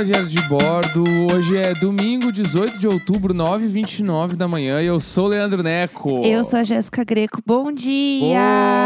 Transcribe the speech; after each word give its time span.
a 0.00 0.02
Diário 0.02 0.28
de 0.28 0.40
Bordo. 0.48 1.04
Hoje 1.30 1.58
é 1.58 1.74
domingo, 1.74 2.32
18 2.32 2.78
de 2.78 2.88
outubro, 2.88 3.34
9h29 3.34 4.34
da 4.34 4.48
manhã. 4.48 4.80
E 4.80 4.86
eu 4.86 4.98
sou 4.98 5.26
o 5.26 5.28
Leandro 5.28 5.62
Neco. 5.62 6.22
Eu 6.24 6.42
sou 6.42 6.58
a 6.58 6.64
Jéssica 6.64 7.04
Greco. 7.04 7.42
Bom 7.44 7.70
dia! 7.70 8.38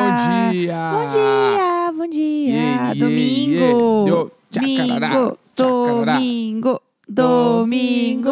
Bom 0.08 0.52
dia! 0.52 0.90
Bom 0.92 1.08
dia! 1.08 1.92
Bom 1.96 2.08
dia! 2.08 2.50
Yeah, 2.50 2.92
yeah, 2.92 2.94
domingo! 2.94 4.08
yeah. 4.08 4.30
Tchacarará, 4.50 5.36
Domingo! 5.56 6.80
Domingo! 7.08 8.24
Domingo! 8.26 8.30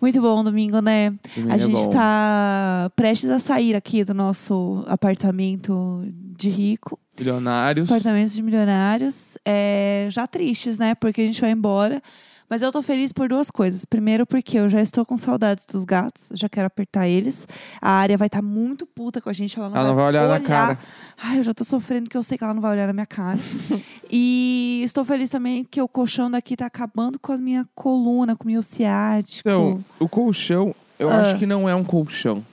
Muito 0.00 0.20
bom 0.22 0.42
domingo, 0.42 0.80
né? 0.80 1.12
Domingo 1.34 1.52
a 1.52 1.56
é 1.56 1.58
gente 1.58 1.84
bom. 1.84 1.90
tá 1.90 2.90
prestes 2.96 3.28
a 3.28 3.38
sair 3.38 3.76
aqui 3.76 4.02
do 4.04 4.14
nosso 4.14 4.84
apartamento 4.86 6.02
de 6.06 6.48
rico, 6.48 6.98
Milionários. 7.18 7.90
apartamento 7.90 8.30
de 8.32 8.42
milionários. 8.42 9.38
É, 9.44 10.06
já 10.10 10.26
tristes, 10.26 10.78
né? 10.78 10.94
Porque 10.94 11.20
a 11.20 11.24
gente 11.24 11.40
vai 11.40 11.50
embora. 11.50 12.02
Mas 12.50 12.60
eu 12.60 12.70
tô 12.70 12.82
feliz 12.82 13.12
por 13.12 13.30
duas 13.30 13.50
coisas. 13.50 13.82
Primeiro, 13.86 14.26
porque 14.26 14.58
eu 14.58 14.68
já 14.68 14.82
estou 14.82 15.06
com 15.06 15.16
saudades 15.16 15.64
dos 15.64 15.84
gatos, 15.84 16.28
já 16.34 16.50
quero 16.50 16.66
apertar 16.66 17.08
eles. 17.08 17.48
A 17.80 17.92
área 17.92 18.18
vai 18.18 18.26
estar 18.26 18.42
muito 18.42 18.84
puta 18.84 19.22
com 19.22 19.30
a 19.30 19.32
gente, 19.32 19.58
ela 19.58 19.70
não, 19.70 19.76
Ela 19.78 19.88
não 19.88 19.94
vai 19.94 20.04
olhar 20.04 20.28
na 20.28 20.38
cara. 20.38 20.78
Ai, 21.16 21.38
eu 21.38 21.42
já 21.42 21.54
tô 21.54 21.64
sofrendo 21.64 22.10
que 22.10 22.16
eu 22.16 22.22
sei 22.22 22.36
que 22.36 22.44
ela 22.44 22.52
não 22.52 22.60
vai 22.60 22.72
olhar 22.72 22.86
na 22.86 22.92
minha 22.92 23.06
cara. 23.06 23.38
e 24.10 24.82
estou 24.84 25.02
feliz 25.02 25.30
também 25.30 25.64
que 25.64 25.80
o 25.80 25.88
colchão 25.88 26.30
daqui 26.30 26.54
tá 26.54 26.66
acabando 26.66 27.18
com 27.18 27.32
a 27.32 27.38
minha 27.38 27.66
coluna, 27.74 28.36
com 28.36 28.44
o 28.44 28.48
meu 28.52 28.62
ciático. 28.62 29.48
Então, 29.48 29.82
o 29.98 30.06
colchão, 30.06 30.74
eu 30.98 31.08
Ah. 31.08 31.22
acho 31.22 31.38
que 31.38 31.46
não 31.46 31.66
é 31.66 31.74
um 31.74 31.84
colchão. 31.84 32.44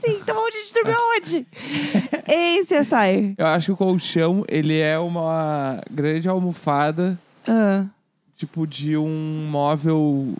Sim, 0.00 0.16
então 0.22 0.36
onde 0.46 0.56
a 0.56 0.60
gente 0.60 0.74
dormiu 0.74 0.96
onde? 1.16 1.46
Ei, 2.28 2.64
CSI. 2.64 3.34
Eu 3.36 3.46
acho 3.46 3.66
que 3.66 3.72
o 3.72 3.76
colchão, 3.76 4.44
ele 4.48 4.78
é 4.78 4.98
uma 4.98 5.80
grande 5.90 6.28
almofada, 6.28 7.18
Ah, 7.46 7.84
tipo 8.34 8.66
de 8.66 8.96
um 8.96 9.46
móvel 9.50 10.32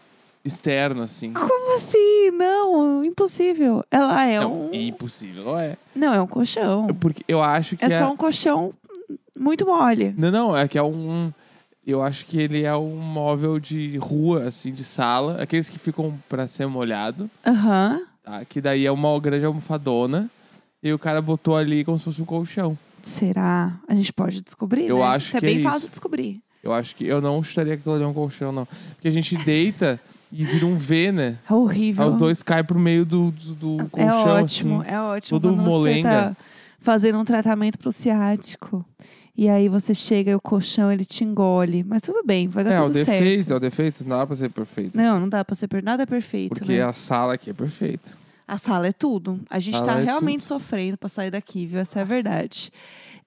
externo, 0.44 1.02
assim. 1.02 1.32
como 1.34 1.76
assim? 1.76 2.30
Não, 2.32 3.04
impossível. 3.04 3.84
Ela 3.90 4.26
é 4.26 4.40
Não, 4.40 4.70
um... 4.70 4.74
impossível, 4.74 5.44
não 5.44 5.58
é. 5.58 5.76
Não, 5.94 6.14
é 6.14 6.22
um 6.22 6.26
colchão. 6.26 6.86
Porque 6.98 7.22
eu 7.28 7.42
acho 7.42 7.76
que 7.76 7.84
É 7.84 7.90
só 7.90 8.10
um 8.10 8.16
colchão 8.16 8.72
muito 9.38 9.66
mole. 9.66 10.14
Não, 10.16 10.30
não, 10.30 10.56
é 10.56 10.66
que 10.66 10.78
é 10.78 10.82
um. 10.82 11.30
Eu 11.86 12.02
acho 12.02 12.24
que 12.24 12.40
ele 12.40 12.62
é 12.62 12.74
um 12.76 12.96
móvel 12.96 13.58
de 13.58 13.96
rua, 13.98 14.44
assim, 14.44 14.72
de 14.72 14.84
sala. 14.84 15.42
Aqueles 15.42 15.68
que 15.68 15.78
ficam 15.78 16.16
pra 16.28 16.46
ser 16.46 16.66
molhado, 16.66 17.28
Aham. 17.46 18.00
Tá? 18.22 18.44
Que 18.44 18.60
daí 18.60 18.86
é 18.86 18.92
uma 18.92 19.18
grande 19.20 19.44
almofadona. 19.44 20.30
E 20.82 20.92
o 20.92 20.98
cara 20.98 21.20
botou 21.20 21.56
ali 21.56 21.84
como 21.84 21.98
se 21.98 22.04
fosse 22.06 22.22
um 22.22 22.24
colchão. 22.24 22.76
Será? 23.02 23.78
A 23.88 23.94
gente 23.94 24.12
pode 24.12 24.40
descobrir, 24.40 24.86
Eu 24.86 24.98
né? 24.98 25.04
acho 25.04 25.26
Isso 25.28 25.36
é 25.36 25.40
que 25.40 25.46
bem 25.46 25.58
é 25.58 25.62
fácil 25.62 25.76
isso. 25.78 25.86
de 25.86 25.90
descobrir. 25.92 26.40
Eu 26.62 26.72
acho 26.72 26.94
que 26.96 27.04
eu 27.06 27.20
não 27.20 27.42
chutaria 27.42 27.74
que 27.74 27.80
aquilo 27.80 27.94
ali 27.94 28.04
é 28.04 28.06
um 28.06 28.14
colchão, 28.14 28.50
não. 28.52 28.66
Porque 28.94 29.08
a 29.08 29.10
gente 29.10 29.36
deita 29.44 30.00
e 30.32 30.44
vira 30.44 30.64
um 30.66 30.76
V, 30.76 31.12
né? 31.12 31.36
É 31.48 31.52
horrível. 31.54 32.04
Aí 32.04 32.10
os 32.10 32.16
dois 32.16 32.42
caem 32.42 32.64
pro 32.64 32.78
meio 32.78 33.04
do, 33.04 33.30
do, 33.30 33.54
do 33.76 33.82
É 33.82 33.88
colchão, 33.88 34.42
ótimo, 34.42 34.80
assim. 34.82 34.90
é 34.90 35.00
ótimo. 35.00 35.40
todo 35.40 35.56
você 35.56 35.62
molenga. 35.70 36.08
tá 36.08 36.36
fazendo 36.80 37.18
um 37.18 37.24
tratamento 37.24 37.78
pro 37.78 37.90
ciático. 37.92 38.84
E 39.42 39.48
aí 39.48 39.70
você 39.70 39.94
chega 39.94 40.32
e 40.32 40.34
o 40.34 40.40
colchão, 40.40 40.92
ele 40.92 41.02
te 41.02 41.24
engole. 41.24 41.82
Mas 41.82 42.02
tudo 42.02 42.22
bem, 42.22 42.46
vai 42.46 42.62
dar 42.62 42.72
É, 42.74 42.80
o 42.80 42.84
tudo 42.84 42.92
defeito, 42.92 43.38
certo. 43.38 43.52
é 43.52 43.56
o 43.56 43.60
defeito, 43.60 44.04
não 44.06 44.18
dá 44.18 44.26
pra 44.26 44.36
ser 44.36 44.50
perfeito. 44.50 44.94
Não, 44.94 45.18
não 45.18 45.30
dá 45.30 45.42
pra 45.42 45.56
ser 45.56 45.66
per... 45.66 45.82
nada 45.82 46.02
é 46.02 46.06
perfeito, 46.06 46.50
Porque 46.56 46.72
né? 46.72 46.82
a 46.82 46.92
sala 46.92 47.32
aqui 47.32 47.48
é 47.48 47.54
perfeita. 47.54 48.10
A 48.46 48.58
sala 48.58 48.88
é 48.88 48.92
tudo. 48.92 49.40
A 49.48 49.58
gente 49.58 49.78
Sala 49.78 49.94
tá 49.94 50.00
é 50.00 50.04
realmente 50.04 50.44
sofrendo 50.44 50.98
pra 50.98 51.08
sair 51.08 51.30
daqui, 51.30 51.64
viu? 51.64 51.78
Essa 51.80 52.00
é 52.00 52.02
a 52.02 52.04
verdade. 52.04 52.70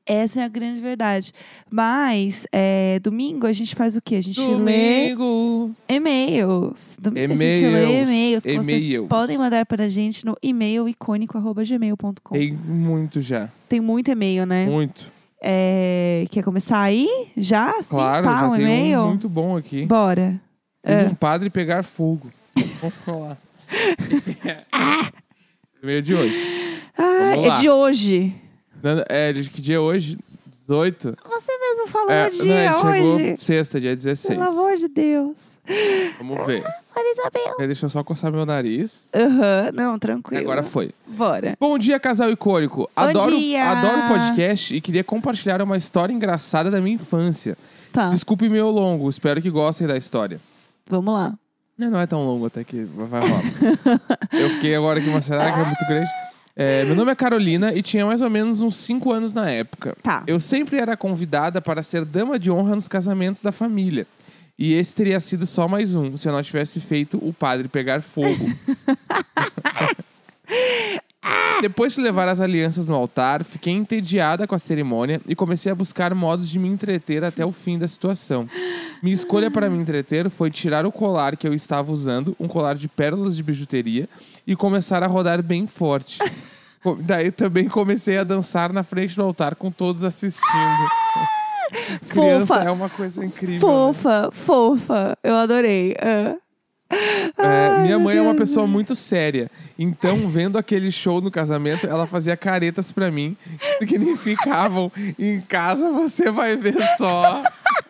Essa 0.05 0.41
é 0.41 0.43
a 0.43 0.47
grande 0.49 0.81
verdade. 0.81 1.33
Mas, 1.71 2.45
é, 2.51 2.99
domingo 3.01 3.47
a 3.47 3.53
gente 3.53 3.73
faz 3.73 3.95
o 3.95 4.01
quê? 4.01 4.15
A 4.17 4.21
gente 4.21 4.39
lê 4.39 5.15
Domingo! 5.15 5.71
e-mails. 5.89 6.97
Domingo 7.01 7.31
a 7.33 7.35
gente 7.37 7.41
lê 7.41 7.67
E-mails. 7.85 8.03
e-mails 8.03 8.43
que 8.43 8.57
vocês 8.57 8.83
E-mails. 8.83 9.07
podem 9.07 9.37
mandar 9.37 9.65
pra 9.65 9.87
gente 9.87 10.25
no 10.25 10.35
e-mail 10.43 10.87
icônico.gmail.com. 10.89 12.35
Tem 12.35 12.51
muito 12.53 13.19
já. 13.21 13.49
Tem 13.69 13.79
muito 13.79 14.11
e-mail, 14.11 14.45
né? 14.45 14.65
Muito. 14.65 15.12
É, 15.45 16.25
quer 16.31 16.41
começar 16.43 16.81
aí? 16.81 17.09
Já? 17.35 17.73
Sim, 17.83 17.89
Claro, 17.89 18.23
pá, 18.25 18.39
já 18.39 18.47
um 18.49 18.55
e-mail? 18.55 19.01
um 19.01 19.07
muito 19.09 19.27
bom 19.27 19.57
aqui. 19.57 19.85
Bora. 19.85 20.39
Fez 20.85 20.99
É. 21.01 21.05
um 21.05 21.15
padre 21.15 21.49
pegar 21.49 21.83
fogo. 21.83 22.31
Vamos 22.79 22.95
falar. 22.99 23.37
e-mail 25.83 26.01
de 26.01 26.15
hoje. 26.15 26.81
Ah, 26.97 27.35
é 27.37 27.49
de 27.59 27.69
hoje. 27.69 28.33
É, 29.09 29.33
de 29.33 29.49
que 29.49 29.61
dia 29.61 29.75
é 29.75 29.79
hoje? 29.79 30.17
18? 30.67 31.15
Você 31.29 31.51
mesmo 31.57 31.87
falou 31.87 32.11
É, 32.11 32.29
dia 32.29 32.71
não, 32.71 32.81
chegou 32.93 33.15
hoje. 33.15 33.37
sexta, 33.37 33.79
dia 33.81 33.95
16. 33.95 34.37
Pelo 34.39 34.49
amor 34.49 34.75
de 34.77 34.87
Deus. 34.87 35.35
Vamos 36.17 36.45
ver. 36.45 36.63
Isabel. 37.15 37.55
Aí 37.59 37.67
Deixa 37.67 37.85
eu 37.85 37.89
só 37.89 38.03
coçar 38.03 38.31
meu 38.31 38.45
nariz. 38.45 39.05
Aham, 39.13 39.71
não, 39.73 39.95
E 39.95 39.99
tranquilo. 39.99 40.41
agora 40.41 40.63
foi. 40.63 40.91
Bora. 41.05 41.55
Bom 41.59 41.77
dia, 41.77 41.99
casal 41.99 42.31
icônico. 42.31 42.89
Adoro, 42.95 43.37
dia! 43.37 43.63
adoro 43.63 43.99
o 43.99 44.07
podcast 44.07 44.75
e 44.75 44.81
queria 44.81 45.03
compartilhar 45.03 45.61
uma 45.61 45.77
história 45.77 46.11
engraçada 46.13 46.71
da 46.71 46.81
minha 46.81 46.95
infância. 46.95 47.57
Tá, 47.91 48.09
Desculpe 48.09 48.49
meu 48.49 48.69
longo, 48.71 49.09
espero 49.09 49.41
que 49.41 49.49
gostem 49.49 49.85
da 49.85 49.95
história. 49.97 50.39
vamos 50.87 51.13
lá. 51.13 51.33
Não, 51.77 51.89
não 51.91 51.99
é 51.99 52.05
tão 52.07 52.23
longo 52.25 52.45
até 52.45 52.63
que 52.63 52.83
vai 52.83 53.07
rolar. 53.21 53.41
eu 54.31 54.49
fiquei 54.51 54.75
agora 54.75 54.99
aqui, 54.99 55.09
mas 55.09 55.25
será 55.25 55.51
que 55.51 55.59
é 55.59 55.65
muito 55.65 55.85
grande? 55.87 56.09
É, 56.55 56.85
meu 56.85 56.95
nome 56.95 57.11
é 57.11 57.15
Carolina 57.15 57.73
e 57.73 57.81
tinha 57.81 58.05
mais 58.05 58.21
ou 58.21 58.29
menos 58.29 58.61
uns 58.61 58.77
5 58.77 59.11
anos 59.11 59.33
na 59.33 59.49
época. 59.49 59.95
Tá. 60.03 60.23
Eu 60.27 60.39
sempre 60.39 60.77
era 60.77 60.95
convidada 60.95 61.59
para 61.61 61.81
ser 61.81 62.05
dama 62.05 62.37
de 62.37 62.51
honra 62.51 62.75
nos 62.75 62.87
casamentos 62.87 63.41
da 63.41 63.51
família. 63.51 64.05
E 64.57 64.73
esse 64.73 64.93
teria 64.93 65.19
sido 65.19 65.47
só 65.47 65.67
mais 65.67 65.95
um, 65.95 66.15
se 66.15 66.27
eu 66.27 66.31
não 66.31 66.43
tivesse 66.43 66.79
feito 66.79 67.17
o 67.17 67.33
padre 67.33 67.67
pegar 67.67 68.01
fogo. 68.01 68.51
Depois 71.59 71.93
de 71.95 72.01
levar 72.01 72.27
as 72.27 72.39
alianças 72.41 72.87
no 72.87 72.93
altar, 72.93 73.43
fiquei 73.43 73.73
entediada 73.73 74.45
com 74.45 74.53
a 74.53 74.59
cerimônia 74.59 75.21
e 75.27 75.33
comecei 75.33 75.71
a 75.71 75.75
buscar 75.75 76.13
modos 76.13 76.49
de 76.49 76.59
me 76.59 76.67
entreter 76.67 77.23
até 77.23 77.45
o 77.45 77.51
fim 77.51 77.79
da 77.79 77.87
situação. 77.87 78.47
Minha 79.01 79.15
escolha 79.15 79.49
para 79.49 79.69
me 79.69 79.77
entreter 79.77 80.29
foi 80.29 80.51
tirar 80.51 80.85
o 80.85 80.91
colar 80.91 81.37
que 81.37 81.47
eu 81.47 81.53
estava 81.53 81.91
usando, 81.91 82.35
um 82.39 82.47
colar 82.47 82.75
de 82.75 82.87
pérolas 82.87 83.35
de 83.35 83.43
bijuteria, 83.43 84.09
e 84.45 84.55
começar 84.55 85.03
a 85.03 85.07
rodar 85.07 85.41
bem 85.41 85.67
forte. 85.67 86.19
Daí 86.99 87.31
também 87.31 87.69
comecei 87.69 88.17
a 88.17 88.23
dançar 88.23 88.73
na 88.73 88.83
frente 88.83 89.15
do 89.15 89.23
altar 89.23 89.55
com 89.55 89.71
todos 89.71 90.03
assistindo. 90.03 90.43
Criança 92.09 92.55
Fofa. 92.55 92.67
é 92.67 92.71
uma 92.71 92.89
coisa 92.89 93.25
incrível. 93.25 93.67
né? 93.67 93.93
Fofa, 93.93 94.29
fofa. 94.31 95.17
Eu 95.23 95.35
adorei. 95.35 95.95
Ah. 95.99 96.35
É, 97.37 97.79
minha 97.79 97.97
mãe 97.97 98.17
é 98.17 98.21
uma 98.21 98.35
pessoa 98.35 98.67
muito 98.67 98.95
séria. 98.95 99.49
Então, 99.79 100.29
vendo 100.29 100.57
aquele 100.57 100.91
show 100.91 101.19
no 101.21 101.31
casamento, 101.31 101.87
ela 101.87 102.05
fazia 102.05 102.37
caretas 102.37 102.91
pra 102.91 103.09
mim 103.09 103.35
que 103.79 103.79
significavam: 103.79 104.91
em 105.17 105.41
casa 105.41 105.89
você 105.91 106.29
vai 106.29 106.55
ver 106.55 106.75
só. 106.97 107.41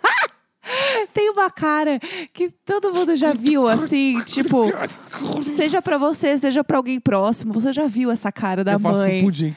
Tem 1.14 1.30
uma 1.30 1.50
cara 1.50 2.00
que 2.34 2.50
todo 2.66 2.94
mundo 2.94 3.16
já 3.16 3.34
viu, 3.34 3.68
assim, 3.68 4.22
tipo, 4.26 4.66
seja 5.56 5.82
pra 5.82 5.98
você, 5.98 6.38
seja 6.38 6.64
pra 6.64 6.78
alguém 6.78 7.00
próximo, 7.00 7.54
você 7.54 7.74
já 7.74 7.86
viu 7.88 8.10
essa 8.12 8.32
cara 8.32 8.64
da 8.64 8.74
eu 8.74 8.80
faço 8.80 9.02
pro 9.02 9.10
mãe. 9.10 9.22
pudim. 9.24 9.56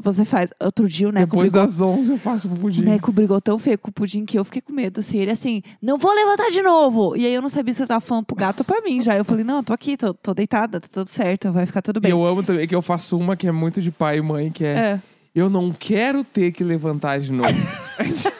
Você 0.00 0.24
faz. 0.24 0.52
Outro 0.60 0.86
dia 0.88 1.08
o 1.08 1.12
Neco 1.12 1.26
Depois 1.30 1.50
brigou, 1.50 1.66
das 1.66 1.80
11 1.80 2.12
eu 2.12 2.18
faço 2.18 2.48
pro 2.48 2.56
pudim. 2.56 2.82
o 2.82 2.84
Neco 2.84 3.10
brigou 3.10 3.40
tão 3.40 3.58
feio 3.58 3.76
com 3.78 3.90
o 3.90 3.92
pudim 3.92 4.24
que 4.24 4.38
eu 4.38 4.44
fiquei 4.44 4.62
com 4.62 4.72
medo, 4.72 5.00
assim. 5.00 5.18
Ele 5.18 5.32
assim, 5.32 5.60
não 5.82 5.98
vou 5.98 6.14
levantar 6.14 6.50
de 6.50 6.62
novo. 6.62 7.16
E 7.16 7.26
aí 7.26 7.34
eu 7.34 7.42
não 7.42 7.48
sabia 7.48 7.74
se 7.74 7.80
ele 7.82 7.88
tava 7.88 8.00
falando 8.00 8.24
pro 8.26 8.36
gato 8.36 8.60
ou 8.60 8.64
pra 8.64 8.80
mim 8.80 9.00
já. 9.00 9.16
Eu 9.16 9.24
falei, 9.24 9.42
não, 9.44 9.62
tô 9.64 9.72
aqui, 9.72 9.96
tô, 9.96 10.14
tô 10.14 10.32
deitada, 10.34 10.80
tá 10.80 10.86
tudo 10.88 11.08
certo, 11.08 11.50
vai 11.50 11.66
ficar 11.66 11.82
tudo 11.82 11.96
E 11.98 12.00
bem. 12.00 12.10
eu 12.12 12.24
amo 12.24 12.44
também 12.44 12.68
que 12.68 12.74
eu 12.76 12.82
faço 12.82 13.16
uma 13.18 13.34
que 13.36 13.48
é 13.48 13.52
muito 13.52 13.82
de 13.82 13.90
pai 13.90 14.18
e 14.18 14.22
mãe, 14.22 14.50
que 14.52 14.64
é. 14.64 14.68
É. 14.68 15.00
Eu 15.34 15.50
não 15.50 15.72
quero 15.72 16.22
ter 16.22 16.52
que 16.52 16.62
levantar 16.62 17.18
de 17.18 17.32
novo. 17.32 17.48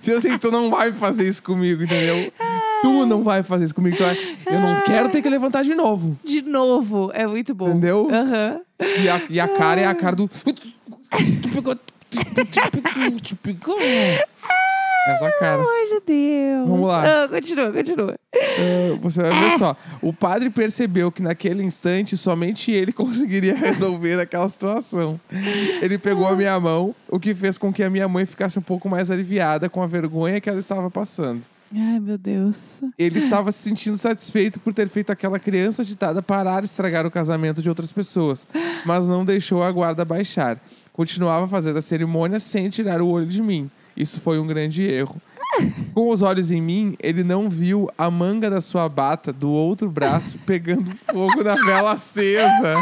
tipo 0.00 0.16
assim, 0.16 0.38
tu 0.38 0.50
não 0.50 0.70
vai 0.70 0.92
fazer 0.92 1.28
isso 1.28 1.42
comigo, 1.42 1.82
entendeu? 1.82 2.32
Tu 2.82 3.06
não 3.06 3.22
vai 3.22 3.42
fazer 3.42 3.66
isso 3.66 3.74
comigo. 3.74 3.96
Tu 3.96 4.02
vai... 4.02 4.16
Eu 4.46 4.60
não 4.60 4.80
quero 4.82 5.08
ter 5.08 5.22
que 5.22 5.28
levantar 5.28 5.62
de 5.62 5.74
novo. 5.74 6.18
De 6.24 6.42
novo, 6.42 7.10
é 7.14 7.26
muito 7.26 7.54
bom. 7.54 7.68
Entendeu? 7.68 8.08
Aham. 8.10 8.60
E 8.98 9.08
a, 9.08 9.22
e 9.30 9.40
a 9.40 9.48
cara 9.48 9.80
é 9.80 9.86
a 9.86 9.94
cara 9.94 10.16
do. 10.16 10.28
Tu 10.28 11.48
pegou. 11.52 11.76
Tu 13.22 13.36
pegou. 13.36 13.78
Essa 15.06 15.30
cara. 15.38 15.58
Pelo 15.58 15.68
amor 15.68 15.88
de 15.88 16.06
Deus. 16.06 16.68
Vamos 16.68 16.86
lá. 16.86 17.24
Ah, 17.24 17.28
continua, 17.28 17.72
continua. 17.72 18.14
Ah, 18.34 18.98
você 19.00 19.22
vai 19.22 19.50
ver 19.50 19.58
só. 19.58 19.76
O 20.00 20.12
padre 20.12 20.48
percebeu 20.50 21.10
que 21.10 21.22
naquele 21.22 21.62
instante 21.62 22.16
somente 22.16 22.70
ele 22.70 22.92
conseguiria 22.94 23.54
resolver 23.54 24.20
aquela 24.20 24.48
situação. 24.48 25.20
Ele 25.80 25.98
pegou 25.98 26.28
a 26.28 26.36
minha 26.36 26.58
mão, 26.60 26.94
o 27.08 27.18
que 27.18 27.34
fez 27.34 27.58
com 27.58 27.72
que 27.72 27.82
a 27.82 27.90
minha 27.90 28.06
mãe 28.08 28.24
ficasse 28.24 28.58
um 28.58 28.62
pouco 28.62 28.88
mais 28.88 29.10
aliviada 29.10 29.68
com 29.68 29.82
a 29.82 29.86
vergonha 29.86 30.40
que 30.40 30.48
ela 30.48 30.60
estava 30.60 30.90
passando. 30.90 31.42
Ai, 31.74 31.98
meu 31.98 32.18
Deus. 32.18 32.82
Ele 32.98 33.18
estava 33.18 33.50
se 33.50 33.62
sentindo 33.62 33.96
satisfeito 33.96 34.60
por 34.60 34.74
ter 34.74 34.88
feito 34.88 35.10
aquela 35.10 35.38
criança 35.38 35.80
agitada 35.82 36.20
parar 36.22 36.60
de 36.60 36.66
estragar 36.66 37.06
o 37.06 37.10
casamento 37.10 37.62
de 37.62 37.68
outras 37.68 37.90
pessoas, 37.90 38.46
mas 38.84 39.08
não 39.08 39.24
deixou 39.24 39.62
a 39.62 39.72
guarda 39.72 40.04
baixar. 40.04 40.58
Continuava 40.92 41.46
a 41.46 41.48
fazer 41.48 41.74
a 41.74 41.80
cerimônia 41.80 42.38
sem 42.38 42.68
tirar 42.68 43.00
o 43.00 43.08
olho 43.08 43.26
de 43.26 43.42
mim. 43.42 43.70
Isso 43.96 44.20
foi 44.20 44.38
um 44.38 44.46
grande 44.46 44.82
erro. 44.82 45.20
Com 45.94 46.08
os 46.10 46.22
olhos 46.22 46.50
em 46.50 46.60
mim, 46.60 46.96
ele 46.98 47.22
não 47.22 47.48
viu 47.48 47.90
a 47.96 48.10
manga 48.10 48.48
da 48.48 48.60
sua 48.60 48.88
bata 48.88 49.32
do 49.32 49.50
outro 49.50 49.90
braço 49.90 50.38
pegando 50.46 50.90
fogo 50.96 51.44
na 51.44 51.54
vela 51.54 51.92
acesa. 51.92 52.76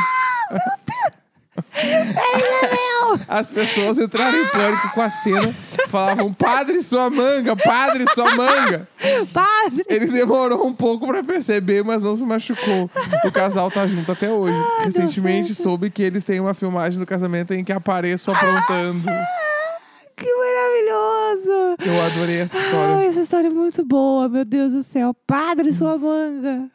As 3.26 3.50
pessoas 3.50 3.98
entraram 3.98 4.38
em 4.38 4.46
pânico 4.48 4.90
com 4.94 5.02
a 5.02 5.10
cena, 5.10 5.54
falavam: 5.88 6.32
Padre, 6.32 6.80
sua 6.82 7.10
manga, 7.10 7.56
padre, 7.56 8.04
sua 8.14 8.34
manga. 8.34 8.88
Padre! 9.32 9.84
Ele 9.88 10.06
demorou 10.06 10.66
um 10.66 10.72
pouco 10.72 11.06
pra 11.06 11.22
perceber, 11.22 11.82
mas 11.82 12.02
não 12.02 12.16
se 12.16 12.24
machucou. 12.24 12.88
O 13.24 13.32
casal 13.32 13.70
tá 13.70 13.86
junto 13.86 14.12
até 14.12 14.30
hoje. 14.30 14.56
Recentemente 14.84 15.54
soube 15.54 15.90
que 15.90 16.02
eles 16.02 16.24
têm 16.24 16.40
uma 16.40 16.54
filmagem 16.54 16.98
do 16.98 17.06
casamento 17.06 17.52
em 17.52 17.64
que 17.64 17.72
apareço 17.72 18.30
aprontando. 18.30 19.10
Que 20.20 20.26
maravilhoso! 20.36 21.76
Eu 21.84 22.02
adorei 22.02 22.40
essa 22.40 22.58
Ai, 22.58 22.64
história. 22.66 23.06
essa 23.08 23.20
história 23.20 23.48
é 23.48 23.50
muito 23.50 23.84
boa, 23.84 24.28
meu 24.28 24.44
Deus 24.44 24.72
do 24.72 24.82
céu. 24.82 25.14
Padre, 25.26 25.72
sua 25.72 25.96
manga. 25.96 26.68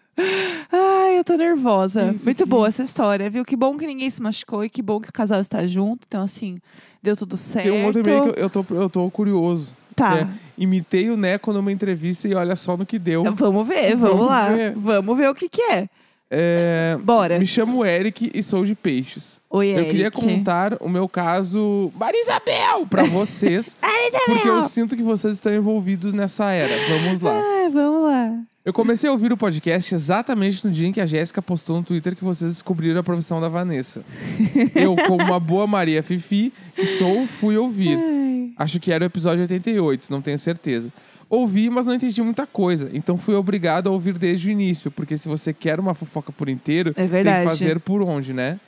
Ai, 0.71 1.19
eu 1.19 1.23
tô 1.23 1.35
nervosa. 1.35 2.11
Isso 2.15 2.25
muito 2.25 2.45
boa 2.47 2.67
essa 2.67 2.81
história, 2.81 3.29
viu? 3.29 3.45
Que 3.45 3.55
bom 3.55 3.77
que 3.77 3.85
ninguém 3.85 4.09
se 4.09 4.21
machucou 4.21 4.63
e 4.65 4.69
que 4.69 4.81
bom 4.81 4.99
que 4.99 5.09
o 5.09 5.13
casal 5.13 5.39
está 5.41 5.67
junto. 5.67 6.05
Então, 6.07 6.23
assim, 6.23 6.57
deu 7.03 7.15
tudo 7.15 7.37
certo. 7.37 7.69
Tem 7.69 7.81
um 7.83 7.85
outro 7.85 8.01
e-mail 8.01 8.33
que 8.33 8.39
eu, 8.39 8.43
eu 8.45 8.49
tô, 8.49 8.65
eu 8.69 8.89
tô 8.89 9.11
curioso. 9.11 9.71
Tá. 9.95 10.19
É, 10.19 10.27
imitei 10.57 11.09
o 11.09 11.15
Neco 11.15 11.53
numa 11.53 11.71
entrevista 11.71 12.27
e 12.27 12.33
olha 12.33 12.55
só 12.55 12.75
no 12.75 12.85
que 12.85 12.97
deu. 12.97 13.23
Vamos 13.35 13.67
ver, 13.67 13.95
vamos, 13.95 14.17
Vamos 14.17 14.27
lá. 14.27 14.49
ver. 14.49 14.73
Vamos 14.75 15.17
ver 15.17 15.29
o 15.29 15.35
que 15.35 15.47
que 15.47 15.61
é. 15.61 15.87
É, 16.29 16.97
Bora. 17.03 17.37
me 17.39 17.45
chamo 17.45 17.85
Eric 17.85 18.31
e 18.33 18.41
sou 18.41 18.65
de 18.65 18.73
Peixes. 18.75 19.39
Oi, 19.49 19.69
Eu 19.69 19.85
queria 19.85 20.05
Eric. 20.07 20.17
contar 20.19 20.75
o 20.81 20.89
meu 20.89 21.07
caso 21.07 21.91
Marisabel 21.95 22.85
pra 22.89 23.03
vocês, 23.09 23.77
porque 24.25 24.47
eu 24.47 24.61
sinto 24.63 24.95
que 24.95 25.03
vocês 25.03 25.35
estão 25.35 25.53
envolvidos 25.53 26.13
nessa 26.13 26.51
era. 26.51 26.75
Vamos 26.89 27.21
lá. 27.21 27.39
Ai, 27.39 27.69
vamos 27.69 28.03
lá. 28.03 28.39
Eu 28.65 28.73
comecei 28.73 29.07
a 29.07 29.13
ouvir 29.13 29.31
o 29.31 29.37
podcast 29.37 29.93
exatamente 29.93 30.65
no 30.65 30.71
dia 30.71 30.87
em 30.87 30.91
que 30.91 30.99
a 30.99 31.05
Jéssica 31.05 31.39
postou 31.39 31.77
no 31.77 31.83
Twitter 31.83 32.15
que 32.15 32.23
vocês 32.23 32.51
descobriram 32.53 32.99
a 32.99 33.03
profissão 33.03 33.39
da 33.39 33.47
Vanessa. 33.47 34.03
Eu, 34.73 34.95
como 34.95 35.23
uma 35.23 35.39
boa 35.39 35.67
Maria 35.67 36.01
Fifi, 36.01 36.51
que 36.75 36.83
sou, 36.87 37.27
fui 37.27 37.55
ouvir. 37.55 37.95
Ai. 37.95 38.49
Acho 38.57 38.79
que 38.79 38.91
era 38.91 39.03
o 39.03 39.05
episódio 39.05 39.41
88, 39.41 40.07
não 40.09 40.19
tenho 40.21 40.39
certeza. 40.39 40.89
Ouvi, 41.29 41.69
mas 41.69 41.85
não 41.85 41.93
entendi 41.95 42.21
muita 42.21 42.45
coisa. 42.45 42.89
Então 42.93 43.17
fui 43.17 43.35
obrigado 43.35 43.87
a 43.87 43.91
ouvir 43.91 44.13
desde 44.17 44.47
o 44.47 44.51
início, 44.51 44.91
porque 44.91 45.17
se 45.17 45.27
você 45.27 45.53
quer 45.53 45.79
uma 45.79 45.93
fofoca 45.95 46.31
por 46.31 46.47
inteiro, 46.49 46.91
É 46.95 47.07
tem 47.07 47.23
que 47.23 47.43
fazer 47.43 47.79
por 47.79 48.01
onde, 48.01 48.31
né? 48.33 48.59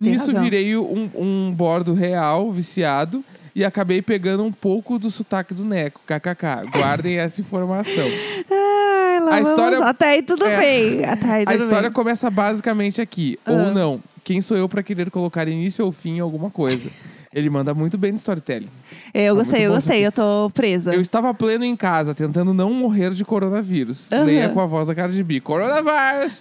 Tem 0.00 0.12
Nisso 0.12 0.26
razão. 0.26 0.42
virei 0.44 0.76
um, 0.76 1.10
um 1.14 1.52
bordo 1.56 1.94
real, 1.94 2.52
viciado, 2.52 3.24
e 3.54 3.64
acabei 3.64 4.02
pegando 4.02 4.44
um 4.44 4.52
pouco 4.52 4.98
do 4.98 5.10
sotaque 5.10 5.54
do 5.54 5.64
Neco, 5.64 6.00
kkk. 6.06 6.70
Guardem 6.78 7.16
essa 7.18 7.40
informação. 7.40 8.04
Ai, 8.50 9.20
lá 9.20 9.30
A 9.30 9.34
vamos. 9.36 9.48
história- 9.48 9.78
Até 9.78 10.08
aí 10.10 10.22
tudo 10.22 10.44
É. 10.44 10.58
bem. 10.58 11.04
Até 11.04 11.26
aí 11.32 11.42
A 11.46 11.52
tudo 11.52 11.62
história 11.64 11.88
bem. 11.88 11.94
começa 11.94 12.30
basicamente 12.30 13.00
aqui, 13.00 13.38
Ah. 13.46 13.52
ou 13.52 13.72
não. 13.74 14.00
Quem 14.22 14.40
sou 14.40 14.56
eu 14.56 14.68
pra 14.68 14.82
querer 14.82 15.10
colocar 15.10 15.48
início 15.48 15.84
ou 15.84 15.90
fim 15.92 16.16
em 16.16 16.20
alguma 16.20 16.50
coisa? 16.50 16.90
Ele 17.36 17.50
manda 17.50 17.74
muito 17.74 17.98
bem 17.98 18.12
no 18.12 18.16
storytelling. 18.16 18.70
É, 19.12 19.24
Eu 19.26 19.34
Tá 19.34 19.42
gostei, 19.42 19.66
eu 19.66 19.72
gostei. 19.74 20.06
Eu 20.06 20.10
tô 20.10 20.50
presa. 20.54 20.94
Eu 20.94 21.02
estava 21.02 21.34
pleno 21.34 21.66
em 21.66 21.76
casa, 21.76 22.14
tentando 22.14 22.54
não 22.54 22.72
morrer 22.72 23.10
de 23.10 23.26
coronavírus. 23.26 24.10
Aham. 24.10 24.24
Leia 24.24 24.48
com 24.48 24.58
a 24.58 24.64
voz 24.64 24.88
da 24.88 24.94
Cardi 24.94 25.22
B. 25.22 25.38
Coronavírus! 25.42 26.38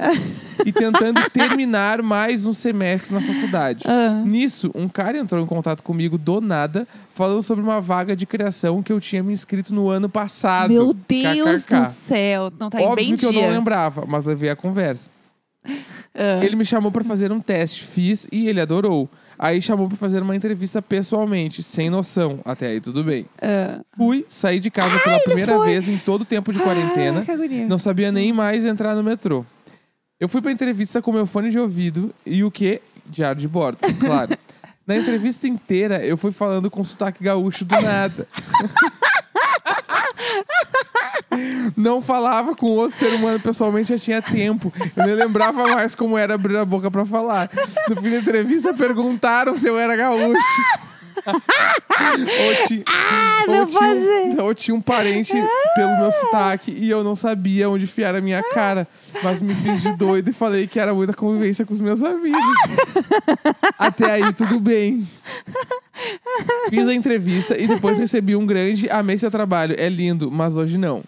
e 0.66 0.72
tentando 0.72 1.20
terminar 1.32 2.02
mais 2.02 2.46
um 2.46 2.54
semestre 2.54 3.14
na 3.14 3.20
faculdade. 3.20 3.84
Ah. 3.86 4.22
Nisso, 4.26 4.72
um 4.74 4.88
cara 4.88 5.18
entrou 5.18 5.44
em 5.44 5.46
contato 5.46 5.84
comigo 5.84 6.18
do 6.18 6.40
nada, 6.40 6.88
falando 7.14 7.44
sobre 7.44 7.62
uma 7.62 7.82
vaga 7.82 8.16
de 8.16 8.26
criação 8.26 8.82
que 8.82 8.94
eu 8.94 9.02
tinha 9.02 9.22
me 9.22 9.34
inscrito 9.34 9.76
no 9.76 9.90
ano 9.90 10.08
passado. 10.08 10.72
Meu 10.72 10.94
Deus 10.94 11.66
KKK. 11.66 11.76
do 11.82 11.86
céu. 11.88 12.54
Não 12.58 12.70
tá 12.70 12.80
Óbvio 12.80 12.96
bem 12.96 13.18
que 13.18 13.26
eu 13.26 13.32
dia. 13.34 13.42
não 13.42 13.50
lembrava, 13.50 14.06
mas 14.08 14.26
levei 14.26 14.50
a 14.50 14.56
conversa. 14.56 15.12
Ah. 16.18 16.40
Ele 16.42 16.56
me 16.56 16.64
chamou 16.64 16.90
pra 16.90 17.04
fazer 17.04 17.34
um 17.34 17.42
teste, 17.42 17.84
fiz 17.84 18.30
e 18.32 18.48
ele 18.48 18.62
adorou. 18.62 19.10
Aí 19.38 19.62
chamou 19.62 19.88
pra 19.88 19.98
fazer 19.98 20.22
uma 20.22 20.36
entrevista 20.36 20.82
pessoalmente, 20.82 21.62
sem 21.62 21.90
noção. 21.90 22.40
Até 22.46 22.68
aí 22.68 22.82
tudo 22.82 23.04
bem. 23.04 23.26
Ah. 23.42 23.82
Fui, 23.96 24.26
saí 24.30 24.60
de 24.60 24.72
casa 24.72 24.98
pela 25.00 25.20
primeira 25.20 25.60
vez 25.64 25.90
em 25.90 25.98
todo 25.98 26.22
o 26.22 26.26
tempo 26.26 26.54
de 26.54 26.60
quarentena. 26.60 27.26
Ai. 27.28 27.66
Não 27.66 27.78
sabia 27.78 28.12
nem 28.12 28.32
mais 28.32 28.66
entrar 28.66 28.96
no 28.96 29.04
metrô. 29.04 29.46
Eu 30.20 30.30
fui 30.30 30.42
pra 30.42 30.52
entrevista 30.52 31.02
com 31.02 31.12
meu 31.12 31.28
fone 31.28 31.52
de 31.52 31.60
ouvido 31.60 32.14
e 32.26 32.44
o 32.44 32.50
quê? 32.50 32.82
Diário 33.06 33.40
de 33.40 33.48
bordo, 33.48 33.80
claro. 34.00 34.38
Na 34.88 34.96
entrevista 34.96 35.48
inteira, 35.48 36.06
eu 36.06 36.16
fui 36.16 36.32
falando 36.32 36.70
com 36.70 36.84
sotaque 36.84 37.24
gaúcho 37.24 37.66
do 37.66 37.82
nada. 37.82 38.28
Não 41.76 42.02
falava 42.02 42.56
com 42.56 42.68
outro 42.68 42.96
ser 42.98 43.14
humano 43.14 43.40
pessoalmente 43.40 43.90
já 43.90 43.98
tinha 44.00 44.22
tempo. 44.22 44.72
Eu 44.96 45.06
nem 45.06 45.16
lembrava 45.16 45.68
mais 45.68 45.96
como 45.96 46.18
era 46.18 46.36
abrir 46.36 46.56
a 46.58 46.66
boca 46.66 46.90
pra 46.92 47.06
falar. 47.06 47.50
No 47.90 47.96
fim 47.96 48.12
da 48.12 48.18
entrevista, 48.18 48.74
perguntaram 48.74 49.58
se 49.58 49.68
eu 49.68 49.78
era 49.78 49.96
gaúcho. 49.96 50.40
ou, 51.26 52.68
ti- 52.68 52.84
ou 53.48 53.56
não 53.56 53.66
tinha, 53.66 53.82
um, 54.36 54.42
ou 54.44 54.54
tinha 54.54 54.76
um 54.76 54.82
parente 54.82 55.34
pelo 55.76 55.98
meu 55.98 56.12
sotaque 56.12 56.72
e 56.78 56.90
eu 56.90 57.04
não 57.04 57.16
sabia 57.16 57.70
onde 57.70 57.86
enfiar 57.86 58.14
a 58.16 58.22
minha 58.22 58.44
cara. 58.44 58.88
Mas 59.24 59.42
me 59.42 59.54
fiz 59.56 59.82
de 59.82 59.94
doido 59.94 60.30
e 60.30 60.34
falei 60.34 60.68
que 60.68 60.80
era 60.80 60.94
muita 60.94 61.14
convivência 61.14 61.66
com 61.66 61.74
os 61.74 61.80
meus 61.80 62.04
amigos. 62.04 62.40
Até 63.80 64.12
aí, 64.12 64.34
tudo 64.34 64.60
bem. 64.60 65.08
Fiz 66.70 66.88
a 66.88 66.94
entrevista 66.94 67.58
e 67.58 67.66
depois 67.68 67.98
recebi 67.98 68.36
um 68.36 68.46
grande 68.46 68.90
amei 68.90 69.18
seu 69.18 69.32
trabalho, 69.32 69.74
é 69.78 69.88
lindo, 69.90 70.30
mas 70.30 70.58
hoje 70.58 70.78
não. 70.78 71.02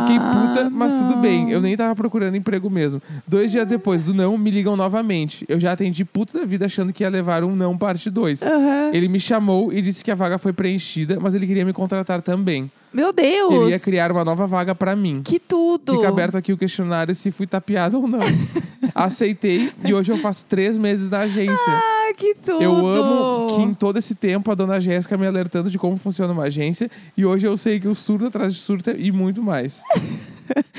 Fiquei 0.00 0.18
puta, 0.18 0.70
mas 0.70 0.94
tudo 0.94 1.16
bem. 1.16 1.50
Eu 1.50 1.60
nem 1.60 1.76
tava 1.76 1.94
procurando 1.94 2.36
emprego 2.36 2.68
mesmo. 2.68 3.00
Dois 3.26 3.50
dias 3.50 3.66
depois 3.66 4.04
do 4.04 4.14
não, 4.14 4.36
me 4.36 4.50
ligam 4.50 4.76
novamente. 4.76 5.44
Eu 5.48 5.58
já 5.58 5.72
atendi 5.72 6.04
puto 6.04 6.38
da 6.38 6.44
vida 6.44 6.66
achando 6.66 6.92
que 6.92 7.02
ia 7.02 7.08
levar 7.08 7.44
um 7.44 7.54
não 7.54 7.76
parte 7.76 8.10
2. 8.10 8.42
Aham. 8.42 8.90
Ele 8.92 9.08
me 9.08 9.20
chamou 9.20 9.72
e 9.72 9.80
disse 9.80 10.04
que 10.04 10.10
a 10.10 10.14
vaga 10.14 10.38
foi 10.38 10.52
preenchida, 10.52 11.18
mas 11.20 11.34
ele 11.34 11.46
queria 11.46 11.64
me 11.64 11.72
contratar 11.72 12.20
também. 12.20 12.70
Meu 12.92 13.12
Deus. 13.12 13.52
Ele 13.52 13.70
ia 13.72 13.78
criar 13.78 14.10
uma 14.10 14.24
nova 14.24 14.46
vaga 14.46 14.74
pra 14.74 14.96
mim. 14.96 15.20
Que 15.22 15.38
tudo. 15.38 15.96
Fica 15.96 16.08
aberto 16.08 16.36
aqui 16.36 16.52
o 16.52 16.56
questionário 16.56 17.14
se 17.14 17.30
fui 17.30 17.46
tapeado 17.46 18.00
ou 18.00 18.08
não. 18.08 18.20
Aceitei 18.94 19.70
e 19.84 19.92
hoje 19.92 20.12
eu 20.12 20.18
faço 20.18 20.46
três 20.46 20.76
meses 20.78 21.10
na 21.10 21.20
agência. 21.20 21.54
Ah, 21.68 21.95
que 22.14 22.34
tudo. 22.34 22.62
Eu 22.62 22.86
amo 22.86 23.46
que 23.56 23.62
em 23.62 23.74
todo 23.74 23.98
esse 23.98 24.14
tempo 24.14 24.50
a 24.50 24.54
dona 24.54 24.80
Jéssica 24.80 25.16
me 25.16 25.26
alertando 25.26 25.70
de 25.70 25.78
como 25.78 25.96
funciona 25.96 26.32
uma 26.32 26.44
agência 26.44 26.90
e 27.16 27.24
hoje 27.24 27.46
eu 27.46 27.56
sei 27.56 27.78
que 27.80 27.88
o 27.88 27.94
surto 27.94 28.26
atrás 28.26 28.54
de 28.54 28.60
surto 28.60 28.90
e 28.90 29.10
muito 29.12 29.42
mais. 29.42 29.82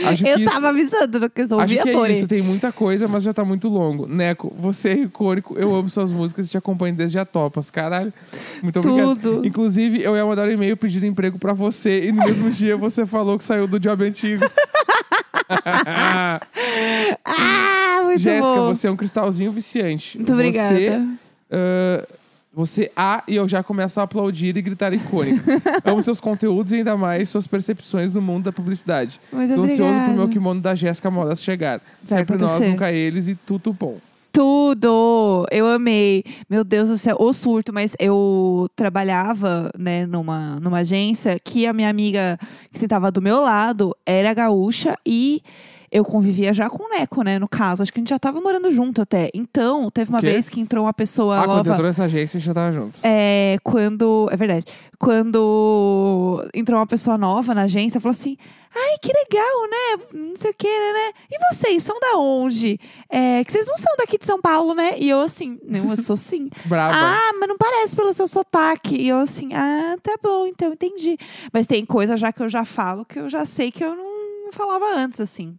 Acho 0.05 0.25
Eu 0.25 0.37
que 0.37 0.43
isso- 0.43 0.53
tava 0.53 0.69
avisando 0.69 1.19
no 1.19 1.29
que 1.29 1.41
eu 1.41 1.45
Acho 1.45 1.55
ouvia, 1.55 1.83
que 1.83 1.89
é 1.89 2.11
isso, 2.13 2.27
tem 2.27 2.41
muita 2.41 2.71
coisa, 2.71 3.05
mas 3.07 3.21
já 3.23 3.33
tá 3.33 3.43
muito 3.43 3.67
longo. 3.67 4.07
Neco, 4.07 4.53
você 4.57 4.89
é 4.89 4.93
icônico, 4.99 5.55
eu 5.57 5.75
amo 5.75 5.89
suas 5.89 6.09
músicas 6.11 6.47
e 6.47 6.51
te 6.51 6.57
acompanho 6.57 6.95
desde 6.95 7.19
a 7.19 7.25
Topas, 7.25 7.69
caralho. 7.69 8.13
Muito 8.63 8.79
obrigado. 8.79 9.19
Tudo. 9.19 9.45
Inclusive, 9.45 10.01
eu 10.01 10.15
ia 10.15 10.25
mandar 10.25 10.47
um 10.47 10.51
e-mail 10.51 10.77
pedindo 10.77 11.05
emprego 11.05 11.37
pra 11.37 11.51
você 11.51 12.05
e 12.07 12.11
no 12.13 12.23
mesmo 12.23 12.49
dia 12.49 12.77
você 12.77 13.05
falou 13.05 13.37
que 13.37 13.43
saiu 13.43 13.67
do 13.67 13.77
job 13.77 14.05
antigo. 14.05 14.45
Ah, 17.25 18.01
muito 18.05 18.19
Jéssica, 18.19 18.55
bom. 18.55 18.67
você 18.73 18.87
é 18.87 18.91
um 18.91 18.95
cristalzinho 18.95 19.51
viciante. 19.51 20.17
Muito 20.17 20.33
obrigada. 20.33 20.73
Você, 20.75 21.01
ah, 21.51 22.07
você 22.53 22.91
A 22.95 23.23
e 23.27 23.35
eu 23.35 23.47
já 23.47 23.61
começo 23.61 23.99
a 23.99 24.03
aplaudir 24.03 24.55
e 24.57 24.61
gritar 24.61 24.91
icônico. 24.93 25.43
amo 25.85 26.01
seus 26.03 26.19
conteúdos 26.19 26.71
e 26.71 26.77
ainda 26.77 26.97
mais 26.97 27.29
suas 27.29 27.45
percepções 27.45 28.15
no 28.15 28.21
mundo 28.21 28.45
da 28.45 28.51
publicidade. 28.51 29.19
Muito 29.31 29.53
Tô 29.53 29.61
ansioso 29.63 29.81
pro 29.83 29.89
obrigada. 29.89 30.13
meu 30.17 30.27
kimono 30.29 30.59
da 30.61 30.73
Jéssica 30.73 31.11
Modas 31.11 31.43
chegar. 31.43 31.79
Vai 32.03 32.19
Sempre 32.19 32.37
nós, 32.37 32.51
acontecer. 32.51 32.71
nunca 32.71 32.91
eles 32.91 33.27
e 33.27 33.35
tudo 33.35 33.71
bom. 33.73 33.97
Tudo! 34.37 35.47
Eu 35.49 35.65
amei. 35.65 36.23
Meu 36.47 36.63
Deus 36.63 36.89
do 36.89 36.97
céu, 36.99 37.17
o 37.19 37.33
surto, 37.33 37.73
mas 37.73 37.95
eu 37.99 38.69
trabalhava, 38.75 39.71
né, 39.75 40.05
numa, 40.05 40.59
numa 40.59 40.77
agência 40.77 41.39
que 41.43 41.65
a 41.65 41.73
minha 41.73 41.89
amiga 41.89 42.37
que 42.71 42.77
sentava 42.77 43.11
do 43.11 43.19
meu 43.19 43.41
lado 43.41 43.97
era 44.05 44.35
gaúcha 44.35 44.95
e 45.03 45.41
eu 45.97 46.05
convivia 46.05 46.53
já 46.53 46.69
com 46.69 46.83
o 46.83 46.89
Neco, 46.89 47.21
né, 47.23 47.37
no 47.39 47.47
caso. 47.47 47.81
Acho 47.83 47.91
que 47.91 47.99
a 47.99 48.01
gente 48.01 48.09
já 48.09 48.19
tava 48.19 48.39
morando 48.41 48.71
junto 48.71 49.01
até. 49.01 49.29
Então, 49.33 49.89
teve 49.91 50.09
uma 50.09 50.19
Quê? 50.19 50.27
vez 50.27 50.49
que 50.49 50.59
entrou 50.59 50.85
uma 50.85 50.93
pessoa 50.93 51.37
Ah, 51.39 51.43
quando 51.43 51.57
nova. 51.57 51.71
entrou 51.71 51.87
nessa 51.87 52.03
agência, 52.05 52.37
a 52.37 52.39
gente 52.39 52.47
já 52.47 52.53
tava 52.53 52.71
junto. 52.73 52.99
É, 53.03 53.57
quando. 53.63 54.27
É 54.31 54.37
verdade. 54.37 54.65
Quando 55.31 56.43
entrou 56.53 56.79
uma 56.79 56.87
pessoa 56.87 57.17
nova 57.17 57.53
na 57.53 57.63
agência, 57.63 57.99
falou 57.99 58.15
assim: 58.17 58.37
Ai, 58.75 58.97
que 59.01 59.11
legal, 59.11 59.69
né? 59.69 60.05
Não 60.13 60.35
sei 60.35 60.51
o 60.51 60.53
que, 60.53 60.67
né, 60.67 60.93
né? 60.93 61.11
E 61.31 61.53
vocês 61.53 61.83
são 61.83 61.99
da 61.99 62.17
onde? 62.17 62.79
É, 63.09 63.43
que 63.43 63.51
vocês 63.51 63.67
não 63.67 63.77
são 63.77 63.93
daqui 63.97 64.17
de 64.17 64.25
São 64.25 64.41
Paulo, 64.41 64.73
né? 64.73 64.95
E 64.97 65.09
eu 65.09 65.21
assim, 65.21 65.59
não, 65.63 65.89
eu 65.91 65.97
sou 65.97 66.17
sim. 66.17 66.49
Brava. 66.65 66.93
ah, 66.95 67.31
mas 67.39 67.47
não 67.47 67.57
parece 67.57 67.95
pelo 67.95 68.13
seu 68.13 68.27
sotaque. 68.27 68.95
E 68.95 69.07
eu 69.09 69.17
assim, 69.19 69.53
ah, 69.53 69.97
tá 70.01 70.17
bom, 70.21 70.45
então 70.47 70.73
entendi. 70.73 71.17
Mas 71.53 71.67
tem 71.67 71.85
coisa 71.85 72.17
já 72.17 72.31
que 72.31 72.41
eu 72.41 72.49
já 72.49 72.65
falo 72.65 73.05
que 73.05 73.19
eu 73.19 73.29
já 73.29 73.45
sei 73.45 73.71
que 73.71 73.83
eu 73.83 73.95
não, 73.95 74.06
não 74.47 74.53
falava 74.53 74.85
antes, 74.95 75.19
assim. 75.19 75.57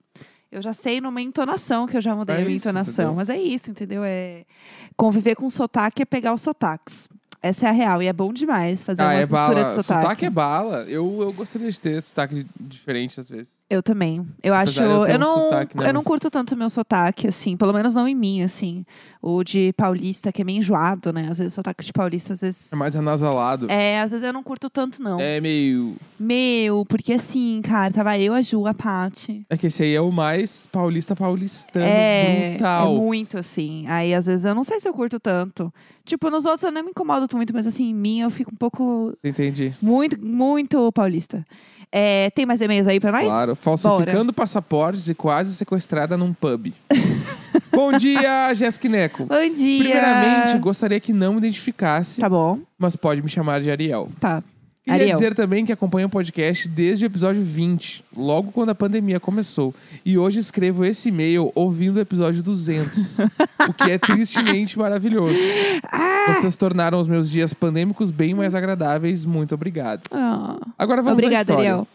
Eu 0.51 0.63
já 0.63 0.73
sei 0.73 1.01
numa 1.01 1.21
entonação 1.21 1.87
que 1.87 1.97
eu 1.97 2.01
já 2.01 2.15
mudei 2.17 2.37
É 2.37 2.39
a 2.41 2.45
minha 2.45 2.57
isso, 2.57 2.67
entonação. 2.69 2.93
entendeu? 3.13 3.15
Mas 3.15 3.29
é 3.29 3.37
isso, 3.39 3.71
entendeu? 3.71 4.03
É 4.05 4.45
conviver 4.97 5.35
com 5.37 5.49
sotaque 5.51 6.03
é 6.03 6.05
pegar 6.05 6.33
os 6.35 6.41
sotaques. 6.43 7.09
Essa 7.43 7.67
é 7.67 7.69
a 7.69 7.73
real. 7.73 8.03
E 8.03 8.07
é 8.07 8.13
bom 8.13 8.33
demais 8.33 8.83
fazer 8.83 9.03
Ah, 9.03 9.07
umas 9.07 9.15
é 9.15 9.21
misturas 9.21 9.49
bala. 9.65 9.65
de 9.69 9.75
sotaque. 9.75 10.25
é 10.25 10.31
bala. 10.31 10.85
Eu, 10.89 11.21
eu 11.21 11.33
gostaria 11.33 11.71
de 11.71 11.79
ter 11.79 12.03
sotaque 12.03 12.47
diferente 12.59 13.21
às 13.21 13.29
vezes. 13.29 13.58
Eu 13.71 13.83
também. 13.83 14.27
Eu 14.43 14.55
acho. 14.55 14.81
Apesar 14.81 14.87
de 14.87 14.95
eu 14.95 15.07
Eu 15.07 15.19
não, 15.19 15.35
sotaque, 15.35 15.77
né, 15.77 15.89
eu 15.89 15.93
não 15.93 16.03
curto 16.03 16.31
tanto 16.31 16.55
o 16.55 16.57
meu 16.57 16.71
sotaque, 16.71 17.29
assim. 17.29 17.55
Pelo 17.55 17.73
menos 17.73 17.95
não 17.95 18.09
em 18.09 18.15
mim, 18.15 18.43
assim. 18.43 18.85
O 19.21 19.45
de 19.45 19.75
paulista, 19.75 20.33
que 20.33 20.41
é 20.41 20.45
meio 20.45 20.59
enjoado, 20.59 21.13
né? 21.13 21.27
Às 21.31 21.37
vezes 21.39 21.53
o 21.53 21.57
sotaque 21.57 21.85
de 21.85 21.93
paulista, 21.93 22.33
às 22.33 22.41
vezes. 22.41 22.73
É 22.73 22.77
mais 22.77 22.97
anasalado. 22.97 23.71
É, 23.71 24.01
às 24.01 24.11
vezes 24.11 24.27
eu 24.27 24.33
não 24.33 24.43
curto 24.43 24.71
tanto, 24.71 25.03
não. 25.03 25.21
É 25.21 25.39
meio. 25.41 25.97
Meu, 26.19 26.87
porque 26.87 27.13
assim, 27.13 27.61
cara, 27.63 27.93
tava 27.93 28.19
eu, 28.19 28.33
a 28.33 28.41
Ju, 28.41 28.67
a 28.67 28.73
Paty. 28.73 29.45
É 29.51 29.57
que 29.57 29.67
esse 29.67 29.83
aí 29.83 29.95
é 29.95 30.01
o 30.01 30.11
mais 30.11 30.67
paulista 30.73 31.15
paulistano. 31.15 31.85
É, 31.85 32.51
brutal. 32.53 32.89
é 32.89 32.97
muito 32.99 33.39
assim. 33.39 33.85
Aí 33.89 34.15
às 34.15 34.25
vezes 34.25 34.47
eu 34.47 34.55
não 34.55 34.65
sei 34.65 34.81
se 34.81 34.89
eu 34.89 34.95
curto 34.95 35.21
tanto. 35.21 35.73
Tipo, 36.09 36.31
nos 36.31 36.47
outros 36.47 36.63
eu 36.63 36.73
não 36.73 36.83
me 36.83 36.89
incomodo 36.91 37.29
muito, 37.37 37.53
mas 37.53 37.67
assim, 37.67 37.91
em 37.91 37.95
mim 37.95 38.21
eu 38.21 38.31
fico 38.31 38.51
um 38.51 38.57
pouco. 38.57 39.15
Entendi. 39.23 39.75
Muito, 39.81 40.19
muito 40.19 40.91
paulista. 40.93 41.47
É, 41.93 42.31
tem 42.31 42.47
mais 42.47 42.63
e-mails 42.63 42.89
aí 42.89 42.99
pra 42.99 43.13
nós? 43.13 43.27
Claro. 43.27 43.55
Falsificando 43.55 44.33
passaportes 44.33 45.07
e 45.07 45.15
quase 45.15 45.55
sequestrada 45.55 46.17
num 46.17 46.33
pub. 46.33 46.73
Bom 47.71 47.93
dia, 47.93 48.55
Jéssica 48.55 48.89
Neco. 48.89 49.27
Bom 49.27 49.53
dia! 49.55 49.79
Primeiramente, 49.85 50.59
gostaria 50.59 50.99
que 50.99 51.13
não 51.13 51.33
me 51.35 51.39
identificasse, 51.39 52.21
Tá 52.21 52.29
bom, 52.29 52.59
mas 52.79 52.97
pode 52.97 53.23
me 53.23 53.29
chamar 53.29 53.61
de 53.61 53.71
Ariel. 53.71 54.09
tá. 54.19 54.43
Queria 54.89 55.03
Ariel. 55.05 55.19
dizer 55.19 55.35
também 55.35 55.67
que 55.67 55.73
acompanho 55.73 56.07
o 56.07 56.11
podcast 56.11 56.67
desde 56.69 57.05
o 57.05 57.07
episódio 57.07 57.43
20, 57.43 58.05
logo 58.17 58.51
quando 58.53 58.71
a 58.71 58.75
pandemia 58.75 59.21
começou. 59.21 59.75
E 60.05 60.17
hoje 60.17 60.39
escrevo 60.39 60.85
esse 60.85 61.11
e-mail 61.11 61.53
ouvindo 61.55 61.97
o 61.97 62.01
episódio 62.01 62.43
200, 62.43 63.19
o 63.69 63.73
que 63.75 63.91
é 63.91 63.99
tristemente 64.01 64.79
maravilhoso. 64.79 65.39
Ah! 65.93 66.35
Vocês 66.35 66.57
tornaram 66.57 67.01
os 67.01 67.07
meus 67.07 67.29
dias 67.31 67.53
pandêmicos 67.53 68.11
bem 68.11 68.35
mais 68.35 68.55
agradáveis. 68.55 69.25
Muito 69.25 69.55
obrigado. 69.55 70.03
Ah, 70.11 70.59
Agora 70.79 71.03
vamos 71.03 71.19
Obrigada, 71.19 71.53
história. 71.53 71.71
Ariel. 71.73 71.89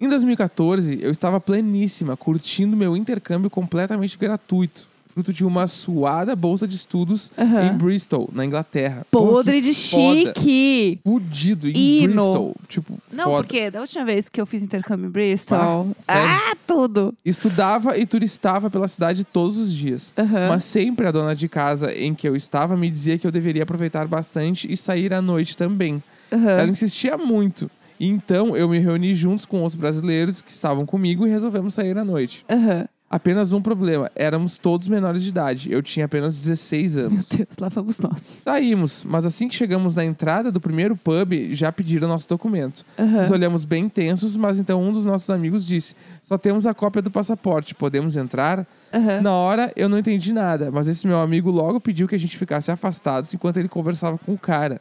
Em 0.00 0.08
2014, 0.08 0.98
eu 1.02 1.10
estava 1.10 1.38
pleníssima, 1.38 2.16
curtindo 2.16 2.76
meu 2.76 2.96
intercâmbio 2.96 3.50
completamente 3.50 4.16
gratuito. 4.16 4.89
Fruto 5.20 5.34
de 5.34 5.44
uma 5.44 5.66
suada 5.66 6.34
bolsa 6.34 6.66
de 6.66 6.76
estudos 6.76 7.30
Aham. 7.36 7.66
em 7.66 7.76
Bristol, 7.76 8.30
na 8.32 8.42
Inglaterra. 8.42 9.06
Pô, 9.10 9.26
Podre 9.26 9.60
que 9.60 9.70
de 9.70 9.74
foda. 9.90 10.32
chique! 10.34 10.98
Fudido 11.04 11.68
em 11.68 11.76
Hino. 11.76 12.14
Bristol. 12.14 12.56
Tipo, 12.70 12.98
Não, 13.12 13.24
foda. 13.24 13.36
porque 13.42 13.70
da 13.70 13.82
última 13.82 14.02
vez 14.06 14.30
que 14.30 14.40
eu 14.40 14.46
fiz 14.46 14.62
intercâmbio 14.62 15.08
em 15.08 15.10
Bristol. 15.10 15.94
Ah? 16.08 16.52
Ah, 16.52 16.56
tudo! 16.66 17.12
Estudava 17.22 17.98
e 17.98 18.06
turistava 18.06 18.70
pela 18.70 18.88
cidade 18.88 19.22
todos 19.22 19.58
os 19.58 19.70
dias. 19.70 20.10
Aham. 20.16 20.48
Mas 20.48 20.64
sempre 20.64 21.06
a 21.06 21.10
dona 21.10 21.36
de 21.36 21.50
casa 21.50 21.92
em 21.92 22.14
que 22.14 22.26
eu 22.26 22.34
estava 22.34 22.74
me 22.78 22.88
dizia 22.88 23.18
que 23.18 23.26
eu 23.26 23.30
deveria 23.30 23.64
aproveitar 23.64 24.08
bastante 24.08 24.72
e 24.72 24.74
sair 24.74 25.12
à 25.12 25.20
noite 25.20 25.54
também. 25.54 26.02
Aham. 26.32 26.48
Ela 26.50 26.70
insistia 26.70 27.18
muito. 27.18 27.70
Então 28.00 28.56
eu 28.56 28.66
me 28.70 28.78
reuni 28.78 29.14
juntos 29.14 29.44
com 29.44 29.62
os 29.64 29.74
brasileiros 29.74 30.40
que 30.40 30.50
estavam 30.50 30.86
comigo 30.86 31.26
e 31.26 31.30
resolvemos 31.30 31.74
sair 31.74 31.98
à 31.98 32.04
noite. 32.06 32.42
Aham. 32.48 32.86
Apenas 33.10 33.52
um 33.52 33.60
problema: 33.60 34.08
éramos 34.14 34.56
todos 34.56 34.86
menores 34.86 35.24
de 35.24 35.30
idade. 35.30 35.72
Eu 35.72 35.82
tinha 35.82 36.06
apenas 36.06 36.32
16 36.36 36.94
Meu 36.94 37.06
anos. 37.06 37.28
Deus, 37.28 37.58
lá 37.58 37.68
vamos 37.68 37.98
nós. 37.98 38.20
Saímos, 38.20 39.02
mas 39.02 39.24
assim 39.24 39.48
que 39.48 39.56
chegamos 39.56 39.96
na 39.96 40.04
entrada 40.04 40.52
do 40.52 40.60
primeiro 40.60 40.96
pub, 40.96 41.32
já 41.52 41.72
pediram 41.72 42.06
nosso 42.06 42.28
documento. 42.28 42.86
Aham. 42.96 43.22
Nos 43.22 43.30
olhamos 43.32 43.64
bem 43.64 43.88
tensos, 43.88 44.36
mas 44.36 44.60
então 44.60 44.80
um 44.80 44.92
dos 44.92 45.04
nossos 45.04 45.28
amigos 45.28 45.66
disse: 45.66 45.96
Só 46.22 46.38
temos 46.38 46.66
a 46.66 46.72
cópia 46.72 47.02
do 47.02 47.10
passaporte, 47.10 47.74
podemos 47.74 48.16
entrar? 48.16 48.64
Aham. 48.94 49.20
Na 49.20 49.32
hora 49.32 49.72
eu 49.74 49.88
não 49.88 49.98
entendi 49.98 50.32
nada, 50.32 50.70
mas 50.70 50.86
esse 50.86 51.04
meu 51.04 51.18
amigo 51.18 51.50
logo 51.50 51.80
pediu 51.80 52.06
que 52.06 52.14
a 52.14 52.18
gente 52.18 52.38
ficasse 52.38 52.70
afastados 52.70 53.34
enquanto 53.34 53.56
ele 53.56 53.68
conversava 53.68 54.16
com 54.18 54.34
o 54.34 54.38
cara. 54.38 54.80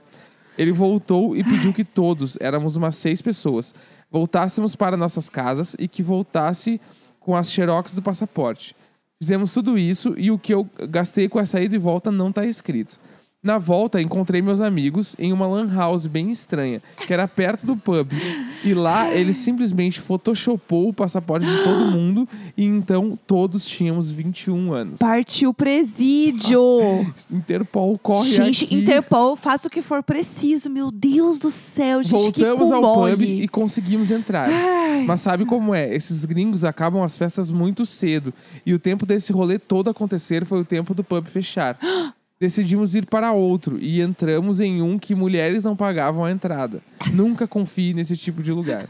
Ele 0.55 0.71
voltou 0.71 1.35
e 1.35 1.43
pediu 1.43 1.73
que 1.73 1.85
todos, 1.85 2.37
éramos 2.39 2.75
umas 2.75 2.95
seis 2.95 3.23
pessoas, 3.23 3.73
voltássemos 4.11 4.75
para 4.75 4.95
nossas 4.97 5.29
casas 5.29 5.75
e 5.79 5.87
que 5.87 6.03
voltasse 6.03 6.79
com 7.19 7.35
as 7.35 7.51
xerox 7.51 7.93
do 7.93 8.01
passaporte. 8.01 8.75
Fizemos 9.21 9.53
tudo 9.53 9.77
isso 9.77 10.13
e 10.17 10.31
o 10.31 10.39
que 10.39 10.53
eu 10.53 10.67
gastei 10.89 11.27
com 11.27 11.39
essa 11.39 11.59
ida 11.61 11.75
e 11.75 11.79
volta 11.79 12.11
não 12.11 12.29
está 12.29 12.45
escrito. 12.45 12.99
Na 13.41 13.57
volta, 13.57 14.01
encontrei 14.01 14.41
meus 14.41 14.59
amigos 14.59 15.15
em 15.17 15.31
uma 15.31 15.47
lan 15.47 15.73
house 15.73 16.05
bem 16.05 16.29
estranha, 16.29 16.81
que 17.07 17.13
era 17.13 17.25
perto 17.25 17.65
do 17.65 17.77
pub. 17.77 18.11
E 18.65 18.73
lá, 18.73 19.15
ele 19.15 19.33
simplesmente 19.33 20.01
photoshopou 20.01 20.89
o 20.89 20.93
passaporte 20.93 21.45
de 21.45 21.63
todo 21.63 21.89
mundo 21.89 22.27
e 22.57 22.65
então 22.65 23.17
todos 23.25 23.65
tínhamos 23.65 24.11
21 24.11 24.73
anos. 24.73 24.99
Partiu 24.99 25.53
presídio! 25.53 26.59
Interpol 27.31 27.97
corre 27.97 28.29
gente, 28.29 28.65
aqui. 28.65 28.75
Interpol, 28.75 29.37
faça 29.37 29.69
o 29.69 29.71
que 29.71 29.81
for 29.81 30.03
preciso. 30.03 30.69
Meu 30.69 30.91
Deus 30.91 31.39
do 31.39 31.49
céu, 31.49 32.03
gente, 32.03 32.11
Voltamos 32.11 32.69
ao 32.69 32.93
pub 32.93 33.21
e 33.21 33.47
conseguimos 33.47 34.11
entrar. 34.11 34.49
Ai. 34.49 35.05
Mas 35.05 35.21
sabe 35.21 35.45
como 35.45 35.73
é? 35.73 35.95
Esses 35.95 36.25
gringos 36.25 36.65
acabam 36.65 37.01
as 37.03 37.15
festas 37.15 37.49
muito 37.49 37.85
cedo. 37.85 38.33
E 38.65 38.73
o 38.73 38.79
tempo 38.79 39.05
desse 39.05 39.31
rolê 39.31 39.57
todo 39.57 39.89
acontecer 39.89 40.45
foi 40.45 40.59
o 40.59 40.65
tempo 40.65 40.93
do 40.93 41.05
pub 41.05 41.25
fechar. 41.27 41.79
Decidimos 42.41 42.95
ir 42.95 43.05
para 43.05 43.33
outro 43.33 43.77
e 43.81 43.99
entramos 43.99 44.61
em 44.61 44.81
um 44.81 44.97
que 44.97 45.13
mulheres 45.13 45.65
não 45.65 45.75
pagavam 45.75 46.23
a 46.23 46.31
entrada. 46.31 46.81
Nunca 47.11 47.45
confie 47.45 47.93
nesse 47.93 48.15
tipo 48.15 48.41
de 48.41 48.49
lugar. 48.53 48.85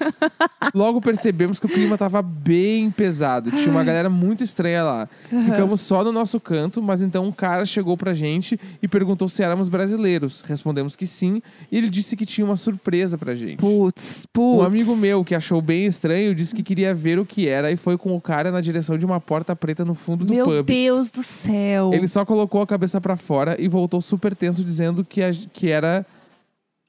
Logo 0.75 1.01
percebemos 1.01 1.59
que 1.59 1.65
o 1.65 1.69
clima 1.69 1.95
estava 1.95 2.21
bem 2.21 2.91
pesado. 2.91 3.49
Tinha 3.49 3.71
uma 3.71 3.83
galera 3.83 4.07
muito 4.07 4.43
estranha 4.43 4.83
lá. 4.83 5.09
Ficamos 5.29 5.81
só 5.81 6.03
no 6.03 6.11
nosso 6.11 6.39
canto, 6.39 6.79
mas 6.79 7.01
então 7.01 7.25
um 7.25 7.31
cara 7.31 7.65
chegou 7.65 7.97
pra 7.97 8.13
gente 8.13 8.59
e 8.83 8.87
perguntou 8.87 9.27
se 9.27 9.41
éramos 9.41 9.67
brasileiros. 9.67 10.41
Respondemos 10.41 10.95
que 10.95 11.07
sim, 11.07 11.41
e 11.71 11.77
ele 11.77 11.89
disse 11.89 12.15
que 12.15 12.27
tinha 12.27 12.45
uma 12.45 12.55
surpresa 12.55 13.17
pra 13.17 13.33
gente. 13.33 13.57
Putz, 13.57 14.27
putz. 14.31 14.61
Um 14.61 14.63
amigo 14.63 14.95
meu 14.95 15.25
que 15.25 15.33
achou 15.33 15.59
bem 15.59 15.87
estranho 15.87 16.35
disse 16.35 16.53
que 16.53 16.61
queria 16.61 16.93
ver 16.93 17.17
o 17.17 17.25
que 17.25 17.47
era 17.47 17.71
e 17.71 17.77
foi 17.77 17.97
com 17.97 18.15
o 18.15 18.21
cara 18.21 18.51
na 18.51 18.61
direção 18.61 18.95
de 18.95 19.07
uma 19.07 19.19
porta 19.19 19.55
preta 19.55 19.83
no 19.83 19.95
fundo 19.95 20.23
do 20.23 20.31
Meu 20.31 20.45
pub. 20.45 20.65
Deus 20.67 21.09
do 21.09 21.23
céu. 21.23 21.91
Ele 21.95 22.07
só 22.07 22.23
colocou 22.23 22.61
a 22.61 22.67
cabeça 22.67 23.01
pra 23.01 23.15
fora 23.15 23.38
e 23.59 23.67
voltou 23.67 24.01
super 24.01 24.35
tenso 24.35 24.63
dizendo 24.63 25.03
que, 25.05 25.21
a- 25.21 25.31
que 25.53 25.69
era 25.69 26.05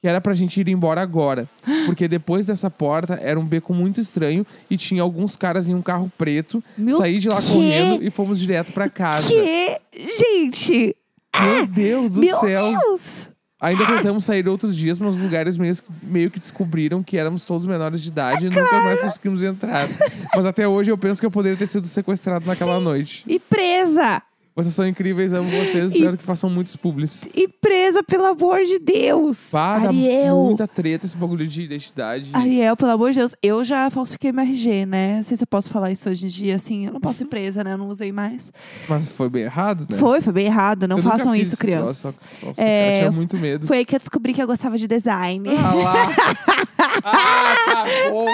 que 0.01 0.07
era 0.07 0.19
pra 0.19 0.33
gente 0.33 0.59
ir 0.59 0.67
embora 0.67 0.99
agora, 0.99 1.47
porque 1.85 2.07
depois 2.07 2.47
dessa 2.47 2.71
porta 2.71 3.19
era 3.21 3.39
um 3.39 3.45
beco 3.45 3.71
muito 3.71 4.01
estranho 4.01 4.43
e 4.67 4.75
tinha 4.75 5.03
alguns 5.03 5.37
caras 5.37 5.69
em 5.69 5.75
um 5.75 5.81
carro 5.81 6.11
preto. 6.17 6.63
Meu 6.75 6.97
Saí 6.97 7.19
de 7.19 7.29
lá 7.29 7.39
quê? 7.39 7.47
correndo 7.53 8.03
e 8.03 8.09
fomos 8.09 8.39
direto 8.39 8.71
pra 8.73 8.89
casa. 8.89 9.27
Que? 9.27 9.79
Gente! 9.95 10.95
Meu 11.39 11.67
Deus 11.67 12.11
do 12.13 12.19
Meu 12.19 12.35
céu! 12.39 12.75
Deus! 12.79 13.29
Ainda 13.59 13.85
tentamos 13.85 14.25
sair 14.25 14.47
outros 14.49 14.75
dias, 14.75 14.97
mas 14.97 15.13
os 15.13 15.19
lugares 15.21 15.55
meio, 15.55 15.77
meio 16.01 16.31
que 16.31 16.39
descobriram 16.39 17.03
que 17.03 17.15
éramos 17.15 17.45
todos 17.45 17.63
menores 17.67 18.01
de 18.01 18.07
idade 18.09 18.47
e 18.47 18.49
nunca 18.49 18.81
mais 18.83 18.99
conseguimos 18.99 19.43
entrar. 19.43 19.87
Mas 20.35 20.47
até 20.47 20.67
hoje 20.67 20.89
eu 20.89 20.97
penso 20.97 21.21
que 21.21 21.27
eu 21.27 21.31
poderia 21.31 21.55
ter 21.55 21.67
sido 21.67 21.85
sequestrado 21.85 22.47
naquela 22.47 22.79
noite. 22.79 23.23
E 23.27 23.39
presa! 23.39 24.19
Vocês 24.53 24.75
são 24.75 24.85
incríveis, 24.85 25.31
amo 25.31 25.49
vocês, 25.49 25.93
E- 25.93 25.97
espero 25.97 26.17
que 26.17 26.25
façam 26.25 26.49
muitos 26.49 26.75
publis. 26.75 27.23
E 27.33 27.47
presa, 27.47 28.03
pelo 28.03 28.25
amor 28.25 28.59
de 28.65 28.79
Deus! 28.79 29.47
Dá 29.51 29.61
Ariel! 29.87 30.35
muita 30.43 30.67
treta 30.67 31.05
esse 31.05 31.15
bagulho 31.15 31.47
de 31.47 31.61
identidade. 31.63 32.29
Ariel, 32.33 32.75
pelo 32.75 32.91
amor 32.91 33.11
de 33.11 33.19
Deus, 33.19 33.33
eu 33.41 33.63
já 33.63 33.89
falsifiquei 33.89 34.33
meu 34.33 34.43
RG, 34.43 34.85
né? 34.85 35.15
Não 35.17 35.23
sei 35.23 35.37
se 35.37 35.43
eu 35.43 35.47
posso 35.47 35.69
falar 35.69 35.89
isso 35.91 36.09
hoje 36.09 36.25
em 36.25 36.29
dia, 36.29 36.57
assim. 36.57 36.85
Eu 36.85 36.91
não 36.91 36.99
posso 36.99 37.23
ir 37.23 37.27
presa, 37.27 37.63
né? 37.63 37.73
Eu 37.73 37.77
não 37.77 37.87
usei 37.87 38.11
mais. 38.11 38.51
Mas 38.89 39.07
foi 39.09 39.29
bem 39.29 39.43
errado, 39.43 39.87
né? 39.89 39.97
Foi, 39.97 40.19
foi 40.19 40.33
bem 40.33 40.47
errado. 40.47 40.85
Não 40.85 40.97
Eu 40.97 41.03
façam 41.03 41.33
isso, 41.33 41.55
crianças. 41.55 41.97
só- 42.41 42.45
Nossa, 42.47 42.61
É, 42.61 42.83
cara, 42.83 42.95
tinha 42.97 43.07
eu- 43.07 43.13
muito 43.13 43.37
medo. 43.37 43.65
Foi 43.65 43.77
aí 43.77 43.85
que 43.85 43.95
eu 43.95 43.99
descobri 43.99 44.33
que 44.33 44.43
eu 44.43 44.47
gostava 44.47 44.77
de 44.77 44.85
design. 44.85 45.47
Ah 45.47 45.73
lá! 45.73 45.95
ah, 47.05 47.55
tá 47.65 47.85
bom! 48.11 48.25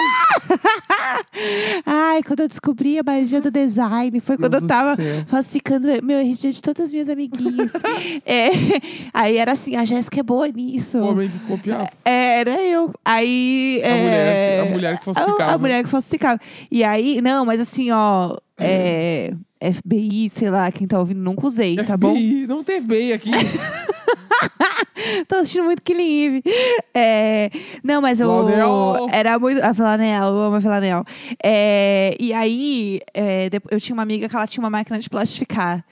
Ai, 1.86 2.22
quando 2.22 2.40
eu 2.40 2.48
descobri 2.48 2.98
a 2.98 3.02
magia 3.04 3.40
do 3.40 3.50
design, 3.50 4.18
foi 4.20 4.36
quando 4.36 4.50
Deus 4.52 4.62
eu 4.64 4.68
tava 4.68 4.96
falsificando 5.28 5.86
meu 6.08 6.18
RG 6.18 6.52
de 6.52 6.62
todas 6.62 6.86
as 6.86 6.92
minhas 6.92 7.08
amiguinhas. 7.08 7.72
É, 8.24 8.48
aí 9.12 9.36
era 9.36 9.52
assim, 9.52 9.76
a 9.76 9.84
Jéssica 9.84 10.20
é 10.20 10.22
boa 10.22 10.48
nisso. 10.48 10.98
O 10.98 11.08
homem 11.10 11.28
que 11.28 11.38
copiava. 11.40 11.88
É, 12.04 12.40
era 12.40 12.60
eu. 12.62 12.92
Aí. 13.04 13.80
A 13.84 13.88
é, 13.88 13.92
mulher 13.94 14.62
que- 14.64 14.68
a 14.68 14.72
mulher 14.72 14.98
que 14.98 15.04
falsificava. 15.04 15.50
A, 15.50 15.54
a 15.54 15.58
mulher 15.58 15.84
que 15.84 15.90
falsificava. 15.90 16.40
E 16.70 16.84
aí, 16.84 17.20
não, 17.20 17.44
mas 17.44 17.60
assim, 17.60 17.90
ó. 17.90 18.36
É, 18.60 19.32
FBI, 19.60 20.28
sei 20.28 20.50
lá, 20.50 20.70
quem 20.70 20.86
tá 20.86 20.98
ouvindo, 20.98 21.20
nunca 21.20 21.46
usei, 21.46 21.76
tá 21.76 21.96
bom? 21.96 22.14
FBI, 22.14 22.46
não 22.46 22.64
tem 22.64 22.80
FBI 22.80 23.12
aqui. 23.12 23.30
Tô 25.28 25.36
assistindo 25.36 25.64
muito 25.64 25.82
Killing 25.82 26.24
Eve. 26.24 26.42
É, 26.94 27.50
não, 27.82 28.00
mas 28.00 28.20
eu. 28.20 28.28
Flanel. 28.28 29.06
Era 29.12 29.38
muito. 29.38 29.62
A 29.62 29.74
Flanel, 29.74 30.24
eu 30.28 30.38
amo 30.38 30.56
a 30.56 30.60
Flanel. 30.60 31.04
É, 31.42 32.16
e 32.18 32.32
aí, 32.32 33.00
é, 33.14 33.48
eu 33.70 33.80
tinha 33.80 33.94
uma 33.94 34.02
amiga 34.02 34.28
que 34.28 34.36
ela 34.36 34.46
tinha 34.46 34.62
uma 34.62 34.70
máquina 34.70 34.98
de 34.98 35.08
plastificar. 35.08 35.84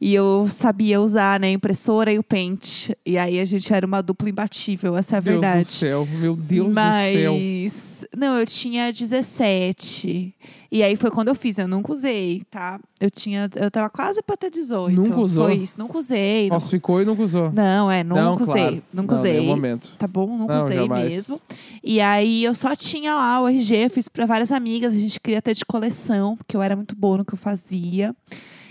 E 0.00 0.14
eu 0.14 0.46
sabia 0.48 1.00
usar, 1.00 1.38
né, 1.40 1.48
a 1.48 1.52
impressora 1.52 2.12
e 2.12 2.18
o 2.18 2.22
pente. 2.22 2.96
E 3.06 3.16
aí 3.16 3.38
a 3.40 3.44
gente 3.44 3.72
era 3.72 3.86
uma 3.86 4.02
dupla 4.02 4.28
imbatível, 4.28 4.96
essa 4.96 5.16
é 5.16 5.18
a 5.18 5.20
Deus 5.20 5.40
verdade. 5.40 5.64
do 5.64 5.70
céu, 5.70 6.08
meu 6.20 6.36
Deus 6.36 6.72
Mas 6.72 7.14
do 7.14 7.20
céu. 7.20 8.08
Não, 8.16 8.38
eu 8.38 8.46
tinha 8.46 8.92
17. 8.92 10.34
E 10.70 10.82
aí 10.82 10.96
foi 10.96 11.10
quando 11.10 11.28
eu 11.28 11.34
fiz, 11.36 11.56
eu 11.56 11.68
nunca 11.68 11.92
usei, 11.92 12.42
tá? 12.50 12.80
Eu 13.00 13.08
tinha. 13.08 13.48
Eu 13.54 13.70
tava 13.70 13.88
quase 13.88 14.20
pra 14.22 14.36
ter 14.36 14.50
18. 14.50 14.94
Nunca 14.94 15.20
usou? 15.20 15.44
Foi 15.46 15.54
isso, 15.54 15.76
nunca 15.78 15.96
usei. 15.98 16.48
Nossa, 16.48 16.68
ficou 16.68 17.00
e 17.00 17.04
nunca 17.04 17.22
usou. 17.22 17.52
Não, 17.52 17.88
é, 17.90 18.02
nunca 18.02 18.20
Não, 18.20 18.34
usei. 18.34 18.46
claro. 18.46 18.82
Nunca 18.92 19.14
Não, 19.14 19.20
usei. 19.20 19.40
momento. 19.46 19.94
Tá 19.96 20.08
bom? 20.08 20.36
Nunca 20.36 20.54
Não, 20.54 20.64
usei 20.64 20.76
jamais. 20.78 21.08
mesmo. 21.08 21.40
E 21.82 22.00
aí 22.00 22.42
eu 22.42 22.54
só 22.54 22.74
tinha 22.74 23.14
lá 23.14 23.40
o 23.40 23.48
RG, 23.48 23.88
fiz 23.88 24.08
pra 24.08 24.26
várias 24.26 24.50
amigas, 24.50 24.92
a 24.94 24.98
gente 24.98 25.20
queria 25.20 25.40
ter 25.40 25.54
de 25.54 25.64
coleção, 25.64 26.36
porque 26.36 26.56
eu 26.56 26.62
era 26.62 26.74
muito 26.74 26.96
boa 26.96 27.18
no 27.18 27.24
que 27.24 27.34
eu 27.34 27.38
fazia. 27.38 28.14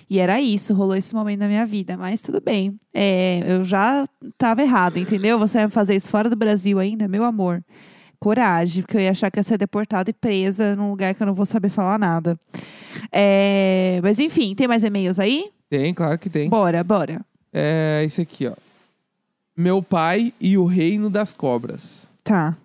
E 0.09 0.19
era 0.19 0.39
isso, 0.41 0.73
rolou 0.73 0.95
esse 0.95 1.13
momento 1.13 1.39
na 1.39 1.47
minha 1.47 1.65
vida. 1.65 1.97
Mas 1.97 2.21
tudo 2.21 2.41
bem. 2.41 2.79
É, 2.93 3.43
eu 3.45 3.63
já 3.63 4.05
tava 4.37 4.61
errada, 4.61 4.99
entendeu? 4.99 5.39
Você 5.39 5.59
vai 5.59 5.69
fazer 5.69 5.95
isso 5.95 6.09
fora 6.09 6.29
do 6.29 6.35
Brasil 6.35 6.79
ainda, 6.79 7.07
meu 7.07 7.23
amor. 7.23 7.63
Coragem, 8.19 8.83
porque 8.83 8.97
eu 8.97 9.01
ia 9.01 9.11
achar 9.11 9.29
que 9.29 9.39
ia 9.39 9.43
ser 9.43 9.57
deportada 9.57 10.09
e 10.09 10.13
presa 10.13 10.75
num 10.75 10.89
lugar 10.89 11.13
que 11.13 11.21
eu 11.21 11.27
não 11.27 11.33
vou 11.33 11.45
saber 11.45 11.69
falar 11.69 11.99
nada. 11.99 12.39
É, 13.11 13.99
mas 14.01 14.19
enfim, 14.19 14.55
tem 14.55 14.67
mais 14.67 14.83
e-mails 14.83 15.19
aí? 15.19 15.49
Tem, 15.69 15.93
claro 15.93 16.17
que 16.17 16.29
tem. 16.29 16.49
Bora, 16.49 16.83
bora. 16.83 17.21
É 17.51 18.01
esse 18.05 18.21
aqui, 18.21 18.47
ó. 18.47 18.53
Meu 19.55 19.83
pai 19.83 20.33
e 20.39 20.57
o 20.57 20.65
reino 20.65 21.09
das 21.09 21.33
cobras. 21.33 22.07
Tá. 22.23 22.57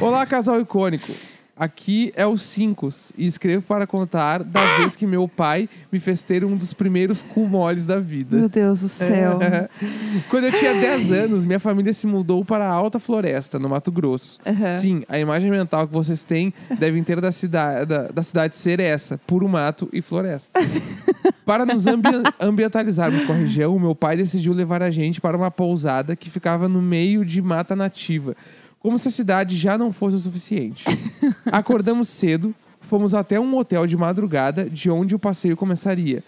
Olá, 0.00 0.24
casal 0.24 0.60
icônico. 0.60 1.12
Aqui 1.54 2.12
é 2.16 2.26
o 2.26 2.36
Cincos 2.38 3.12
e 3.16 3.26
escrevo 3.26 3.62
para 3.62 3.86
contar 3.86 4.42
da 4.42 4.78
vez 4.78 4.96
que 4.96 5.06
meu 5.06 5.28
pai 5.28 5.68
me 5.92 6.00
fez 6.00 6.22
ter 6.22 6.44
um 6.44 6.56
dos 6.56 6.72
primeiros 6.72 7.22
cu 7.22 7.46
moles 7.46 7.84
da 7.86 7.98
vida. 8.00 8.36
Meu 8.38 8.48
Deus 8.48 8.80
do 8.80 8.88
céu. 8.88 9.38
Quando 10.30 10.44
eu 10.44 10.52
tinha 10.52 10.72
10 10.72 11.12
anos, 11.12 11.44
minha 11.44 11.60
família 11.60 11.92
se 11.92 12.06
mudou 12.06 12.42
para 12.44 12.66
a 12.66 12.70
Alta 12.72 12.98
Floresta, 12.98 13.58
no 13.58 13.68
Mato 13.68 13.92
Grosso. 13.92 14.38
Aham. 14.46 14.76
Sim, 14.76 15.02
a 15.08 15.18
imagem 15.18 15.50
mental 15.50 15.86
que 15.86 15.92
vocês 15.92 16.22
têm 16.24 16.54
devem 16.78 17.04
ter 17.04 17.20
da, 17.20 17.30
cida 17.30 17.84
da, 17.84 18.08
da 18.08 18.22
cidade 18.22 18.56
ser 18.56 18.80
essa: 18.80 19.18
puro 19.26 19.46
mato 19.46 19.88
e 19.92 20.00
floresta. 20.00 20.58
para 21.44 21.66
nos 21.66 21.86
ambi- 21.86 22.08
ambientalizarmos 22.40 23.24
com 23.24 23.32
a 23.32 23.36
região, 23.36 23.78
meu 23.78 23.94
pai 23.94 24.16
decidiu 24.16 24.52
levar 24.54 24.82
a 24.82 24.90
gente 24.90 25.20
para 25.20 25.36
uma 25.36 25.50
pousada 25.50 26.16
que 26.16 26.30
ficava 26.30 26.66
no 26.68 26.80
meio 26.80 27.24
de 27.24 27.42
mata 27.42 27.76
nativa, 27.76 28.34
como 28.78 28.98
se 28.98 29.08
a 29.08 29.10
cidade 29.10 29.56
já 29.56 29.76
não 29.76 29.92
fosse 29.92 30.16
o 30.16 30.20
suficiente. 30.20 30.84
Acordamos 31.46 32.08
cedo, 32.08 32.54
fomos 32.80 33.14
até 33.14 33.38
um 33.40 33.56
hotel 33.56 33.86
de 33.86 33.96
madrugada, 33.96 34.68
de 34.68 34.90
onde 34.90 35.14
o 35.14 35.18
passeio 35.18 35.56
começaria. 35.56 36.22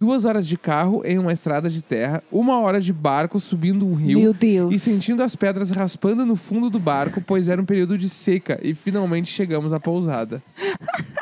Duas 0.00 0.24
horas 0.24 0.46
de 0.46 0.58
carro 0.58 1.02
em 1.04 1.18
uma 1.18 1.32
estrada 1.32 1.70
de 1.70 1.80
terra, 1.80 2.20
uma 2.30 2.58
hora 2.58 2.80
de 2.80 2.92
barco 2.92 3.38
subindo 3.38 3.86
um 3.86 3.94
rio 3.94 4.18
Meu 4.18 4.34
Deus. 4.34 4.74
e 4.74 4.78
sentindo 4.78 5.22
as 5.22 5.36
pedras 5.36 5.70
raspando 5.70 6.26
no 6.26 6.34
fundo 6.34 6.68
do 6.68 6.80
barco, 6.80 7.20
pois 7.24 7.48
era 7.48 7.62
um 7.62 7.64
período 7.64 7.96
de 7.96 8.08
seca 8.10 8.58
e 8.60 8.74
finalmente 8.74 9.30
chegamos 9.30 9.72
à 9.72 9.78
pousada. 9.78 10.42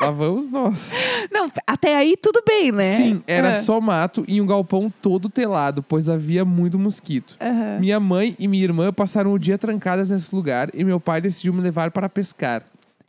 Lá 0.01 0.09
vamos 0.09 0.49
nós. 0.49 0.89
Não, 1.31 1.47
até 1.67 1.95
aí 1.95 2.17
tudo 2.17 2.41
bem, 2.45 2.71
né? 2.71 2.97
Sim, 2.97 3.21
era 3.27 3.51
Ah. 3.51 3.53
só 3.53 3.79
mato 3.79 4.25
e 4.27 4.41
um 4.41 4.45
galpão 4.47 4.91
todo 5.01 5.29
telado, 5.29 5.83
pois 5.83 6.09
havia 6.09 6.43
muito 6.43 6.77
mosquito. 6.79 7.37
Aham. 7.39 7.77
Minha 7.79 7.99
mãe 7.99 8.35
e 8.39 8.47
minha 8.47 8.63
irmã 8.63 8.91
passaram 8.91 9.31
o 9.33 9.39
dia 9.39 9.57
trancadas 9.57 10.09
nesse 10.09 10.33
lugar 10.35 10.69
e 10.73 10.83
meu 10.83 10.99
pai 10.99 11.21
decidiu 11.21 11.53
me 11.53 11.61
levar 11.61 11.91
para 11.91 12.09
pescar. 12.09 12.63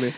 Ler. 0.00 0.14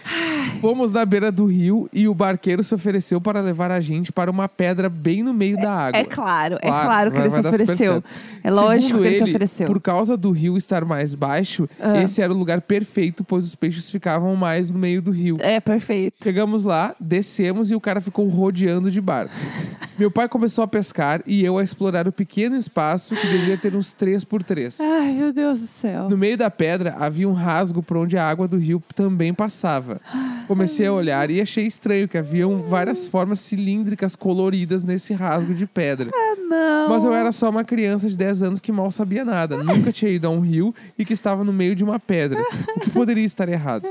Fomos 0.60 0.92
na 0.92 1.04
beira 1.04 1.32
do 1.32 1.46
rio 1.46 1.88
e 1.92 2.06
o 2.06 2.14
barqueiro 2.14 2.62
se 2.62 2.74
ofereceu 2.74 3.20
para 3.20 3.40
levar 3.40 3.70
a 3.70 3.80
gente 3.80 4.12
para 4.12 4.30
uma 4.30 4.48
pedra 4.48 4.88
bem 4.88 5.22
no 5.22 5.34
meio 5.34 5.56
da 5.56 5.72
água. 5.72 6.00
É 6.00 6.04
claro, 6.04 6.56
é 6.56 6.68
Claro, 6.68 6.86
claro 6.86 7.12
que 7.12 7.18
ele 7.18 7.30
se 7.30 7.40
ofereceu. 7.40 8.04
É 8.42 8.50
lógico 8.50 8.82
Segundo 8.98 9.02
que 9.02 9.06
ele 9.08 9.16
se 9.16 9.22
ele, 9.22 9.30
ofereceu. 9.30 9.66
Por 9.66 9.80
causa 9.80 10.16
do 10.16 10.30
rio 10.30 10.56
estar 10.56 10.84
mais 10.84 11.14
baixo, 11.14 11.68
Ah. 11.80 12.02
esse 12.02 12.22
era 12.22 12.32
o 12.32 12.36
lugar 12.36 12.60
perfeito, 12.60 13.24
pois 13.24 13.44
os 13.44 13.54
peixes 13.54 13.90
ficavam 13.90 14.34
mais 14.36 14.70
no 14.70 14.78
meio 14.78 15.02
do 15.02 15.10
rio. 15.10 15.36
É, 15.40 15.60
perfeito. 15.60 16.22
Chegamos 16.22 16.64
lá, 16.64 16.94
descemos 17.00 17.70
e 17.70 17.74
o 17.74 17.80
cara 17.80 18.00
ficou 18.00 18.28
rodeando 18.28 18.90
de 18.90 19.00
barco. 19.00 19.34
Meu 19.98 20.10
pai 20.10 20.28
começou 20.28 20.64
a 20.64 20.66
pescar 20.68 21.22
e 21.26 21.44
eu 21.44 21.56
a 21.56 21.62
explorar 21.62 22.08
o 22.08 22.12
pequeno 22.12 22.56
espaço 22.56 23.14
que 23.14 23.28
devia 23.28 23.56
ter 23.56 23.76
uns 23.76 23.92
3 23.92 24.24
por 24.24 24.42
3 24.42 24.80
Ai, 24.80 25.12
meu 25.12 25.32
Deus 25.32 25.60
do 25.60 25.66
céu. 25.68 26.08
No 26.10 26.18
meio 26.18 26.36
da 26.36 26.50
pedra 26.50 26.96
havia 26.98 27.28
um 27.28 27.32
rasgo 27.32 27.80
por 27.80 27.98
onde 27.98 28.16
a 28.18 28.26
água 28.28 28.48
do 28.48 28.56
rio 28.56 28.82
também 28.94 29.23
passava. 29.32 30.00
Comecei 30.46 30.86
a 30.86 30.92
olhar 30.92 31.30
e 31.30 31.40
achei 31.40 31.66
estranho 31.66 32.08
que 32.08 32.18
haviam 32.18 32.62
várias 32.62 33.06
formas 33.06 33.40
cilíndricas 33.40 34.14
coloridas 34.16 34.82
nesse 34.82 35.14
rasgo 35.14 35.54
de 35.54 35.66
pedra. 35.66 36.10
Ah, 36.12 36.34
não. 36.36 36.88
Mas 36.90 37.04
eu 37.04 37.14
era 37.14 37.32
só 37.32 37.48
uma 37.48 37.64
criança 37.64 38.08
de 38.08 38.16
10 38.16 38.42
anos 38.42 38.60
que 38.60 38.72
mal 38.72 38.90
sabia 38.90 39.24
nada. 39.24 39.56
Nunca 39.62 39.90
tinha 39.92 40.10
ido 40.10 40.26
a 40.26 40.30
um 40.30 40.40
rio 40.40 40.74
e 40.98 41.04
que 41.04 41.12
estava 41.12 41.44
no 41.44 41.52
meio 41.52 41.74
de 41.74 41.84
uma 41.84 41.98
pedra. 41.98 42.42
O 42.76 42.80
que 42.80 42.90
poderia 42.90 43.24
estar 43.24 43.48
errado? 43.48 43.88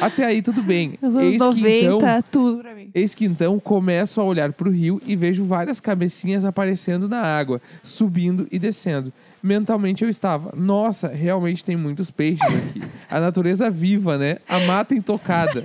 Até 0.00 0.24
aí 0.24 0.40
tudo 0.40 0.62
bem. 0.62 0.94
Os 1.02 1.14
anos 1.16 1.24
Eis 1.24 1.36
que 1.38 1.44
90, 1.44 1.68
então, 1.96 2.22
tudo 2.30 2.62
pra 2.62 2.72
mim. 2.74 2.90
eis 2.94 3.14
que 3.16 3.24
então 3.24 3.58
começo 3.58 4.20
a 4.20 4.24
olhar 4.24 4.52
para 4.52 4.68
o 4.68 4.70
rio 4.70 5.00
e 5.04 5.16
vejo 5.16 5.44
várias 5.44 5.80
cabecinhas 5.80 6.44
aparecendo 6.44 7.08
na 7.08 7.20
água, 7.20 7.60
subindo 7.82 8.46
e 8.52 8.60
descendo. 8.60 9.12
Mentalmente 9.42 10.04
eu 10.04 10.10
estava, 10.10 10.52
nossa, 10.56 11.08
realmente 11.08 11.64
tem 11.64 11.76
muitos 11.76 12.10
peixes 12.10 12.46
aqui. 12.46 12.82
A 13.10 13.18
natureza 13.18 13.68
viva, 13.70 14.16
né? 14.16 14.38
A 14.48 14.60
mata 14.60 14.94
intocada. 14.94 15.64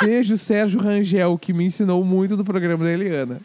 Beijo 0.00 0.38
Sérgio 0.38 0.80
Rangel, 0.80 1.36
que 1.38 1.52
me 1.52 1.64
ensinou 1.64 2.04
muito 2.04 2.36
do 2.36 2.44
programa 2.44 2.84
da 2.84 2.92
Eliana. 2.92 3.40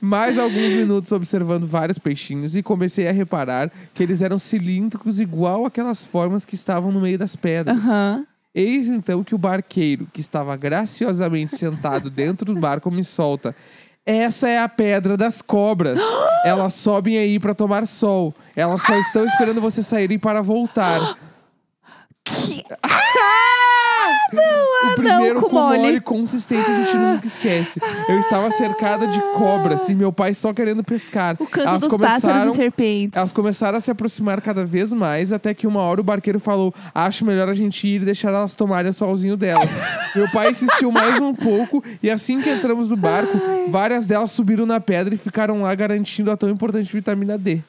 Mais 0.00 0.38
alguns 0.38 0.72
minutos 0.72 1.10
observando 1.12 1.66
vários 1.66 1.98
peixinhos 1.98 2.56
e 2.56 2.62
comecei 2.62 3.08
a 3.08 3.12
reparar 3.12 3.70
que 3.94 4.02
eles 4.02 4.20
eram 4.20 4.38
cilíndricos 4.38 5.20
igual 5.20 5.64
aquelas 5.64 6.04
formas 6.04 6.44
que 6.44 6.54
estavam 6.54 6.92
no 6.92 7.00
meio 7.00 7.18
das 7.18 7.36
pedras. 7.36 7.76
Aham. 7.76 8.26
Eis 8.52 8.88
então 8.88 9.22
que 9.22 9.32
o 9.32 9.38
barqueiro, 9.38 10.08
que 10.12 10.20
estava 10.20 10.56
graciosamente 10.56 11.56
sentado 11.56 12.10
dentro 12.10 12.52
do 12.52 12.60
barco, 12.60 12.90
me 12.90 13.04
solta. 13.04 13.54
Essa 14.04 14.48
é 14.48 14.58
a 14.58 14.68
pedra 14.68 15.16
das 15.16 15.42
cobras. 15.42 16.00
Elas 16.44 16.74
sobem 16.74 17.18
aí 17.18 17.38
para 17.38 17.54
tomar 17.54 17.86
sol. 17.86 18.34
Elas 18.56 18.82
só 18.82 18.94
estão 18.94 19.24
esperando 19.24 19.60
você 19.60 19.82
saírem 19.82 20.18
para 20.18 20.42
voltar. 20.42 21.16
Que... 22.22 22.62
Ah, 22.82 24.18
não, 24.30 24.69
o 24.82 24.86
ah, 24.86 24.94
primeiro 24.94 25.34
não, 25.34 25.42
com 25.42 25.54
mole 25.54 25.78
mole. 25.78 26.00
consistente 26.00 26.70
a 26.70 26.84
gente 26.84 26.96
nunca 26.96 27.26
esquece. 27.26 27.80
Eu 28.08 28.18
estava 28.18 28.50
cercada 28.50 29.06
de 29.06 29.20
cobras 29.36 29.88
e 29.88 29.94
meu 29.94 30.12
pai 30.12 30.32
só 30.34 30.52
querendo 30.52 30.82
pescar. 30.82 31.36
O 31.38 31.46
canto 31.46 31.68
Elas 31.68 31.82
dos 31.82 31.90
começaram 31.90 32.52
e 32.52 32.56
serpentes. 32.56 33.16
Elas 33.16 33.32
começaram 33.32 33.78
a 33.78 33.80
se 33.80 33.90
aproximar 33.90 34.40
cada 34.40 34.64
vez 34.64 34.92
mais, 34.92 35.32
até 35.32 35.52
que 35.52 35.66
uma 35.66 35.80
hora 35.80 36.00
o 36.00 36.04
barqueiro 36.04 36.40
falou: 36.40 36.74
Acho 36.94 37.24
melhor 37.24 37.48
a 37.48 37.54
gente 37.54 37.86
ir 37.86 38.02
e 38.02 38.04
deixar 38.04 38.28
elas 38.30 38.54
tomarem 38.54 38.90
o 38.90 38.94
solzinho 38.94 39.36
delas. 39.36 39.70
Meu 40.14 40.28
pai 40.30 40.50
insistiu 40.50 40.90
mais 40.90 41.20
um 41.20 41.34
pouco, 41.34 41.84
e 42.02 42.10
assim 42.10 42.40
que 42.40 42.50
entramos 42.50 42.90
no 42.90 42.96
barco, 42.96 43.38
várias 43.68 44.06
delas 44.06 44.30
subiram 44.32 44.66
na 44.66 44.80
pedra 44.80 45.14
e 45.14 45.18
ficaram 45.18 45.62
lá 45.62 45.74
garantindo 45.74 46.30
a 46.30 46.36
tão 46.36 46.48
importante 46.48 46.92
vitamina 46.92 47.38
D. 47.38 47.60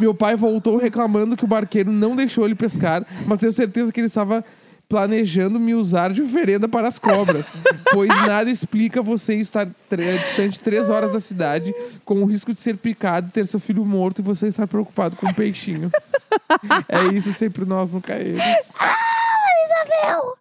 Meu 0.00 0.14
pai 0.14 0.36
voltou 0.36 0.76
reclamando 0.76 1.36
que 1.36 1.44
o 1.44 1.48
barqueiro 1.48 1.90
não 1.90 2.16
deixou 2.16 2.44
ele 2.44 2.54
pescar, 2.54 3.04
mas 3.26 3.40
tenho 3.40 3.52
certeza 3.52 3.92
que 3.92 4.00
ele 4.00 4.06
estava 4.06 4.44
planejando 4.88 5.58
me 5.58 5.74
usar 5.74 6.12
de 6.12 6.22
oferenda 6.22 6.68
para 6.68 6.88
as 6.88 6.98
cobras, 6.98 7.46
pois 7.92 8.08
nada 8.26 8.50
explica 8.50 9.02
você 9.02 9.34
estar 9.34 9.66
distante 9.90 10.60
três 10.60 10.88
horas 10.88 11.12
da 11.12 11.20
cidade, 11.20 11.74
com 12.04 12.22
o 12.22 12.26
risco 12.26 12.52
de 12.52 12.60
ser 12.60 12.76
picado, 12.76 13.30
ter 13.32 13.46
seu 13.46 13.58
filho 13.58 13.84
morto 13.84 14.20
e 14.20 14.22
você 14.22 14.48
estar 14.48 14.66
preocupado 14.66 15.16
com 15.16 15.26
um 15.26 15.34
peixinho. 15.34 15.90
é 16.88 17.14
isso 17.14 17.32
sempre 17.32 17.64
nós 17.64 17.90
nunca 17.90 18.14
eles. 18.14 18.42
Isabel! 20.04 20.34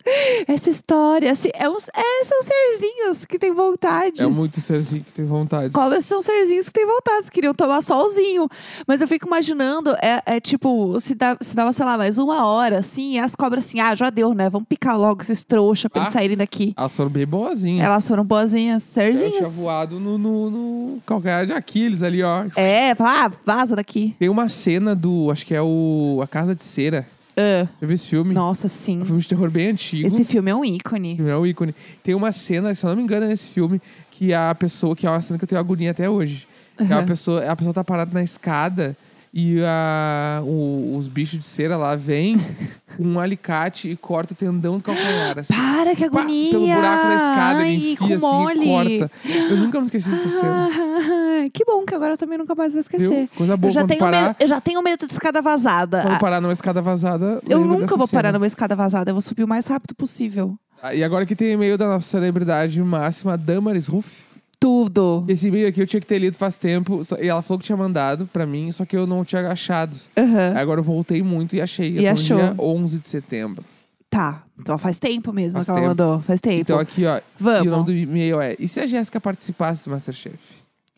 Essa 0.47 0.69
história, 0.69 1.31
assim, 1.31 1.49
é 1.53 1.69
uns, 1.69 1.87
é, 1.89 2.25
são 2.25 2.41
serzinhos 2.43 3.25
que 3.25 3.39
têm 3.39 3.51
vontades. 3.53 4.19
É 4.21 4.25
muito 4.27 4.59
serzinho 4.61 5.03
que 5.03 5.13
tem 5.13 5.25
vontade. 5.25 5.73
Cobras 5.73 6.05
são 6.05 6.21
serzinhos 6.21 6.65
que 6.67 6.73
têm 6.73 6.85
vontades, 6.85 7.29
queriam 7.29 7.53
tomar 7.53 7.81
solzinho. 7.81 8.47
Mas 8.87 9.01
eu 9.01 9.07
fico 9.07 9.25
imaginando, 9.27 9.91
é, 10.01 10.21
é 10.25 10.39
tipo, 10.39 10.99
se, 10.99 11.15
dá, 11.15 11.37
se 11.41 11.55
dava, 11.55 11.71
sei 11.73 11.85
lá, 11.85 11.97
mais 11.97 12.17
uma 12.17 12.45
hora, 12.45 12.79
assim, 12.79 13.13
e 13.13 13.19
as 13.19 13.35
cobras 13.35 13.65
assim, 13.65 13.79
ah, 13.79 13.95
já 13.95 14.09
deu, 14.09 14.33
né? 14.33 14.49
Vamos 14.49 14.67
picar 14.67 14.97
logo 14.97 15.21
esses 15.21 15.43
trouxa 15.43 15.89
pra 15.89 16.01
eles 16.01 16.09
Ah. 16.09 16.13
saírem 16.19 16.37
daqui. 16.37 16.73
Elas 16.77 16.95
foram 16.95 17.09
bem 17.09 17.25
boazinhas. 17.25 17.85
Elas 17.85 18.07
foram 18.07 18.23
boazinhas, 18.25 18.83
Eu 18.97 19.11
tinha 19.13 19.15
serzinhas. 19.15 19.55
voado 19.55 19.99
no, 19.99 20.17
no, 20.17 20.49
no 20.49 21.01
calcanhar 21.05 21.45
de 21.45 21.53
Aquiles 21.53 22.01
ali, 22.03 22.21
ó. 22.23 22.45
É, 22.55 22.93
fala, 22.95 23.25
ah, 23.25 23.31
vaza 23.45 23.75
daqui. 23.75 24.15
Tem 24.19 24.29
uma 24.29 24.47
cena 24.47 24.95
do, 24.95 25.29
acho 25.31 25.45
que 25.45 25.55
é 25.55 25.61
o 25.61 26.19
A 26.23 26.27
Casa 26.27 26.53
de 26.53 26.63
Cera. 26.63 27.07
Ah, 27.35 27.67
Já 27.81 27.87
viu 27.87 27.95
esse 27.95 28.05
filme? 28.07 28.33
nossa, 28.33 28.67
É 28.67 28.69
sim. 28.69 29.01
um 29.01 29.05
filme 29.05 29.21
de 29.21 29.27
terror 29.27 29.49
bem 29.49 29.69
antigo. 29.69 30.07
Esse 30.07 30.23
filme 30.23 30.51
é 30.51 30.55
um 30.55 30.63
ícone. 30.63 31.17
é 31.27 31.35
um 31.37 31.45
ícone. 31.45 31.73
Tem 32.03 32.13
uma 32.13 32.31
cena, 32.31 32.73
se 32.75 32.85
eu 32.85 32.89
não 32.89 32.97
me 32.97 33.03
engano, 33.03 33.25
é 33.25 33.29
nesse 33.29 33.47
filme, 33.47 33.81
que 34.11 34.33
a 34.33 34.53
pessoa, 34.53 34.95
que 34.95 35.07
é 35.07 35.09
uma 35.09 35.19
cena 35.21 35.37
que 35.39 35.43
eu 35.43 35.47
tenho 35.47 35.59
agonia 35.59 35.91
até 35.91 36.09
hoje. 36.09 36.47
Que 36.77 36.91
é 36.91 36.95
a 36.95 37.03
pessoa, 37.03 37.45
a 37.51 37.55
pessoa 37.55 37.73
tá 37.73 37.83
parada 37.83 38.11
na 38.13 38.23
escada 38.23 38.95
e 39.33 39.59
a, 39.65 40.41
o- 40.43 40.95
os 40.97 41.07
bichos 41.07 41.39
de 41.39 41.45
cera 41.45 41.75
lá 41.75 41.95
vêm 41.95 42.37
com 42.95 43.03
um 43.03 43.19
alicate 43.19 43.89
e 43.89 43.95
corta 43.97 44.33
o 44.33 44.35
tendão 44.35 44.77
do 44.77 44.83
calcanhar. 44.83 45.39
Assim. 45.39 45.53
Para, 45.53 45.95
que 45.95 46.07
Pá, 46.09 46.19
agonia! 46.19 46.51
pelo 46.51 46.67
buraco 46.67 47.07
da 47.07 47.15
escada, 47.15 47.59
Ai, 47.61 47.73
ele 47.73 47.91
enfia 47.93 48.15
assim 48.15 48.25
mole. 48.25 48.61
e 48.63 48.99
corta. 48.99 49.11
Eu 49.49 49.57
nunca 49.57 49.79
me 49.79 49.85
esqueci 49.85 50.09
dessa 50.09 50.29
cena. 50.29 50.69
Que 51.53 51.65
bom 51.65 51.83
que 51.85 51.93
agora 51.93 52.13
eu 52.13 52.17
também 52.17 52.37
nunca 52.37 52.55
mais 52.55 52.71
vou 52.71 52.79
esquecer. 52.79 53.09
Viu? 53.09 53.29
Coisa 53.35 53.57
boa 53.57 53.69
Eu 53.69 53.73
já, 53.73 53.85
tenho 53.85 53.99
parar. 53.99 54.21
medo, 54.27 54.35
eu 54.39 54.47
já 54.47 54.61
tenho 54.61 54.81
medo 54.81 55.05
de 55.05 55.11
escada 55.11 55.41
vazada. 55.41 56.01
Quando 56.01 56.13
Ah, 56.13 56.17
parar 56.19 56.39
numa 56.39 56.53
escada 56.53 56.81
vazada. 56.81 57.41
eu 57.49 57.59
nunca 57.65 57.97
vou 57.97 58.07
parar 58.07 58.29
cena. 58.29 58.39
numa 58.39 58.47
escada 58.47 58.75
vazada. 58.77 59.09
Eu 59.11 59.15
vou 59.15 59.21
subir 59.21 59.43
o 59.43 59.47
mais 59.47 59.67
rápido 59.67 59.93
possível. 59.93 60.55
Ah, 60.81 60.95
E 60.95 61.03
agora 61.03 61.25
que 61.25 61.35
tem 61.35 61.51
e-mail 61.51 61.77
da 61.77 61.85
nossa 61.85 62.07
celebridade 62.07 62.81
máxima, 62.81 63.37
Damaris 63.37 63.87
Ruff. 63.87 64.23
Tudo. 64.63 65.25
Esse 65.27 65.49
e-mail 65.49 65.67
aqui 65.67 65.81
eu 65.81 65.85
tinha 65.85 65.99
que 65.99 66.07
ter 66.07 66.17
lido 66.19 66.37
faz 66.37 66.57
tempo. 66.57 67.03
só- 67.03 67.17
E 67.17 67.27
ela 67.27 67.41
falou 67.41 67.59
que 67.59 67.65
tinha 67.65 67.77
mandado 67.77 68.25
pra 68.31 68.45
mim, 68.45 68.71
só 68.71 68.85
que 68.85 68.95
eu 68.95 69.05
não 69.05 69.25
tinha 69.25 69.45
achado. 69.51 69.97
Aí 70.15 70.23
Agora 70.55 70.79
eu 70.79 70.83
voltei 70.83 71.21
muito 71.21 71.53
e 71.53 71.61
achei. 71.61 71.99
E 71.99 72.07
achou. 72.07 72.37
dia 72.37 72.55
11 72.57 72.97
de 72.99 73.07
setembro. 73.09 73.61
Tá. 74.09 74.43
Então 74.57 74.77
faz 74.77 74.97
tempo 74.99 75.33
mesmo 75.33 75.53
Faz 75.57 75.65
que 75.65 75.71
ela 75.71 75.79
tempo. 75.81 75.89
mandou. 75.89 76.21
Faz 76.21 76.39
tempo. 76.39 76.61
Então 76.61 76.79
aqui, 76.79 77.05
ó. 77.05 77.19
Vamos. 77.37 77.65
E 77.65 77.67
o 77.67 77.71
nome 77.71 77.85
do 77.85 77.91
e-mail 77.93 78.39
é: 78.39 78.55
E 78.57 78.65
se 78.65 78.79
a 78.79 78.87
Jéssica 78.87 79.19
participasse 79.19 79.83
do 79.83 79.91
Masterchef? 79.91 80.37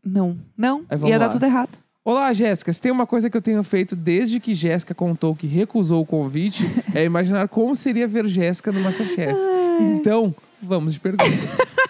Não. 0.06 0.38
Não. 0.56 0.84
Aí 0.88 0.99
Ia 1.10 1.17
dar 1.17 1.25
lá. 1.28 1.32
tudo 1.32 1.45
errado. 1.45 1.80
Olá, 2.04 2.32
Jéssica. 2.34 2.71
Se 2.71 2.80
tem 2.80 2.91
uma 2.91 3.08
coisa 3.08 3.32
que 3.32 3.36
eu 3.38 3.41
tenho 3.41 3.63
feito 3.63 3.95
desde 3.95 4.39
que 4.39 4.54
Jéssica 4.54 4.93
contou 4.93 5.36
que 5.36 5.47
recusou 5.47 6.04
o 6.04 6.06
convite, 6.06 6.63
é 6.93 7.04
imaginar 7.04 7.47
como 7.47 7.75
seria 7.75 8.08
ver 8.08 8.28
Jéssica 8.28 8.71
no 8.71 8.80
Masterchef. 8.82 9.34
Então, 9.82 10.36
vamos 10.62 10.93
de 10.93 10.99
perguntas. 10.99 11.58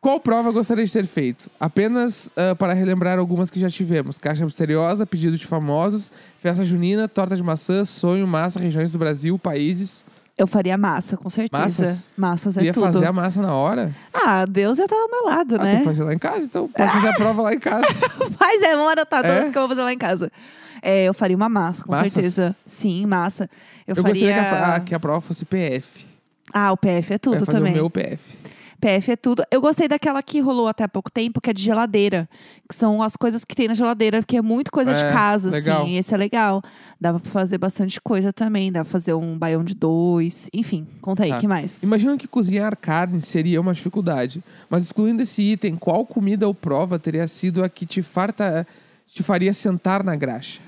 Qual 0.00 0.18
prova 0.18 0.50
gostaria 0.50 0.84
de 0.84 0.92
ter 0.92 1.06
feito? 1.06 1.50
Apenas 1.60 2.30
ah, 2.36 2.54
para 2.54 2.72
relembrar 2.72 3.18
algumas 3.18 3.50
que 3.50 3.60
já 3.60 3.68
tivemos. 3.68 4.18
Caixa 4.18 4.44
misteriosa, 4.44 5.04
pedido 5.04 5.36
de 5.36 5.46
famosos, 5.46 6.10
festa 6.38 6.64
junina, 6.64 7.06
torta 7.06 7.36
de 7.36 7.42
maçã, 7.42 7.84
sonho, 7.84 8.26
massa, 8.26 8.58
regiões 8.58 8.90
do 8.90 8.98
Brasil, 8.98 9.38
países. 9.38 10.02
Eu 10.38 10.46
faria 10.46 10.78
massa, 10.78 11.18
com 11.18 11.28
certeza. 11.28 11.62
Massas? 11.62 12.12
Massas 12.16 12.56
é 12.56 12.62
Ia 12.64 12.72
tudo. 12.72 12.86
fazer 12.86 13.04
a 13.04 13.12
massa 13.12 13.42
na 13.42 13.54
hora? 13.54 13.94
Ah, 14.14 14.46
Deus 14.46 14.78
ia 14.78 14.84
estar 14.84 14.96
do 14.96 15.10
meu 15.10 15.24
lado, 15.26 15.56
Ah, 15.56 15.58
tem 15.58 15.66
né? 15.74 15.78
que 15.80 15.84
fazer 15.84 16.02
lá 16.02 16.14
em 16.14 16.18
casa, 16.18 16.38
então. 16.44 16.66
Pode 16.66 16.92
fazer 16.92 17.08
a 17.08 17.12
prova 17.12 17.42
lá 17.42 17.52
em 17.52 17.58
casa. 17.60 17.84
Mas 18.40 18.62
é, 18.62 18.72
anotar 18.72 19.04
todas 19.22 19.48
É? 19.48 19.50
que 19.50 19.58
eu 19.58 19.60
vou 19.60 19.68
fazer 19.68 19.82
lá 19.82 19.92
em 19.92 19.98
casa. 19.98 20.32
É, 20.80 21.04
eu 21.04 21.12
faria 21.12 21.36
uma 21.36 21.50
massa, 21.50 21.84
com 21.84 21.92
Massas? 21.92 22.10
certeza. 22.14 22.56
Sim, 22.64 23.04
massa. 23.04 23.50
Eu, 23.86 23.94
Eu, 23.94 24.02
faria. 24.02 24.14
gostaria 24.14 24.34
que 24.34 24.40
a, 24.54 24.74
ah, 24.76 24.80
que 24.80 24.94
a 24.94 25.00
prova 25.00 25.20
fosse 25.20 25.44
PF. 25.44 26.06
Ah, 26.54 26.72
o 26.72 26.76
PF 26.78 27.12
é 27.12 27.14
Eu 27.16 27.18
tudo 27.18 27.34
ia 27.34 27.40
fazer 27.44 27.58
também. 27.58 27.72
o 27.72 27.74
meu 27.76 27.90
PF. 27.90 28.38
PF 28.80 29.12
é 29.12 29.16
tudo. 29.16 29.44
Eu 29.50 29.60
gostei 29.60 29.86
daquela 29.86 30.22
que 30.22 30.40
rolou 30.40 30.66
até 30.66 30.84
há 30.84 30.88
pouco 30.88 31.10
tempo, 31.10 31.40
que 31.40 31.50
é 31.50 31.52
de 31.52 31.62
geladeira. 31.62 32.28
Que 32.68 32.74
são 32.74 33.02
as 33.02 33.14
coisas 33.16 33.44
que 33.44 33.54
tem 33.54 33.68
na 33.68 33.74
geladeira, 33.74 34.20
porque 34.22 34.36
é 34.36 34.42
muito 34.42 34.72
coisa 34.72 34.94
de 34.94 35.04
É, 35.04 35.12
casa, 35.12 35.50
legal. 35.50 35.82
assim. 35.82 35.96
Esse 35.96 36.14
é 36.14 36.16
legal. 36.16 36.62
Dava 37.00 37.20
pra 37.20 37.30
fazer 37.30 37.58
bastante 37.58 38.00
coisa 38.00 38.32
também. 38.32 38.72
Dava 38.72 38.84
pra 38.84 38.92
fazer 38.92 39.14
um 39.14 39.36
baião 39.38 39.62
de 39.62 39.74
dois. 39.74 40.48
Enfim, 40.52 40.86
conta 41.00 41.24
aí, 41.24 41.30
Tá. 41.30 41.38
que 41.38 41.46
mais? 41.46 41.82
Imagino 41.82 42.16
que 42.16 42.26
cozinhar 42.26 42.76
carne 42.76 43.20
seria 43.20 43.60
uma 43.60 43.74
dificuldade, 43.74 44.42
mas 44.68 44.84
excluindo 44.84 45.22
esse 45.22 45.42
item, 45.42 45.76
qual 45.76 46.06
comida 46.06 46.46
ou 46.48 46.54
prova 46.54 46.98
teria 46.98 47.26
sido 47.26 47.62
a 47.62 47.68
que 47.68 47.84
te 47.84 48.00
farta, 48.02 48.66
te 49.12 49.22
faria 49.22 49.52
sentar 49.52 50.02
na 50.02 50.16
graxa? 50.16 50.60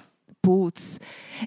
Putz. 0.42 0.98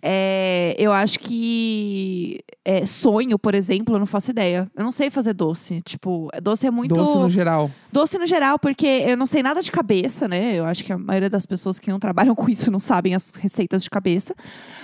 É, 0.01 0.75
eu 0.77 0.91
acho 0.91 1.19
que 1.19 2.43
é, 2.63 2.86
sonho, 2.86 3.38
por 3.38 3.53
exemplo, 3.53 3.95
eu 3.95 3.99
não 3.99 4.05
faço 4.05 4.31
ideia. 4.31 4.69
Eu 4.75 4.84
não 4.84 4.91
sei 4.91 5.10
fazer 5.10 5.34
doce. 5.34 5.81
Tipo, 5.84 6.29
doce 6.41 6.65
é 6.65 6.71
muito. 6.71 6.95
Doce 6.95 7.17
no 7.17 7.29
geral. 7.29 7.69
Doce 7.91 8.17
no 8.17 8.25
geral, 8.25 8.58
porque 8.58 8.86
eu 8.86 9.15
não 9.15 9.27
sei 9.27 9.43
nada 9.43 9.62
de 9.62 9.71
cabeça, 9.71 10.27
né? 10.27 10.55
Eu 10.55 10.65
acho 10.65 10.84
que 10.84 10.91
a 10.91 10.97
maioria 10.97 11.29
das 11.29 11.45
pessoas 11.45 11.79
que 11.79 11.89
não 11.89 11.99
trabalham 11.99 12.34
com 12.36 12.49
isso 12.49 12.71
não 12.71 12.79
sabem 12.79 13.13
as 13.13 13.36
receitas 13.36 13.84
de 13.84 13.89
cabeça. 13.89 14.36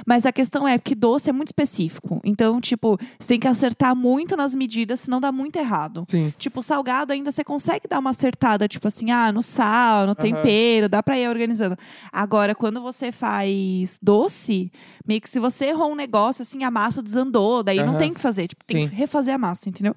Mas 0.05 0.25
a 0.25 0.31
questão 0.31 0.67
é 0.67 0.77
que 0.77 0.93
doce 0.93 1.29
é 1.29 1.33
muito 1.33 1.47
específico. 1.47 2.21
Então, 2.23 2.61
tipo, 2.61 2.97
você 3.19 3.27
tem 3.27 3.39
que 3.39 3.47
acertar 3.47 3.95
muito 3.95 4.37
nas 4.37 4.53
medidas, 4.53 5.01
senão 5.01 5.19
dá 5.19 5.31
muito 5.31 5.57
errado. 5.57 6.05
Sim. 6.07 6.33
Tipo, 6.37 6.61
salgado 6.61 7.13
ainda 7.13 7.31
você 7.31 7.43
consegue 7.43 7.87
dar 7.87 7.99
uma 7.99 8.11
acertada, 8.11 8.67
tipo 8.67 8.87
assim, 8.87 9.11
ah, 9.11 9.31
no 9.31 9.41
sal, 9.41 10.05
no 10.05 10.15
tempero, 10.15 10.87
dá 10.87 11.01
pra 11.01 11.17
ir 11.17 11.27
organizando. 11.27 11.75
Agora, 12.11 12.53
quando 12.53 12.81
você 12.81 13.11
faz 13.11 13.97
doce, 14.01 14.71
meio 15.07 15.21
que 15.21 15.29
se 15.29 15.39
você 15.39 15.65
errou 15.65 15.91
um 15.91 15.95
negócio, 15.95 16.41
assim, 16.41 16.63
a 16.63 16.71
massa 16.71 17.01
desandou, 17.01 17.63
daí 17.63 17.83
não 17.83 17.97
tem 17.97 18.13
que 18.13 18.19
fazer. 18.19 18.47
Tipo, 18.47 18.63
tem 18.65 18.83
Sim. 18.83 18.89
que 18.89 18.95
refazer 18.95 19.33
a 19.33 19.37
massa, 19.37 19.69
entendeu? 19.69 19.95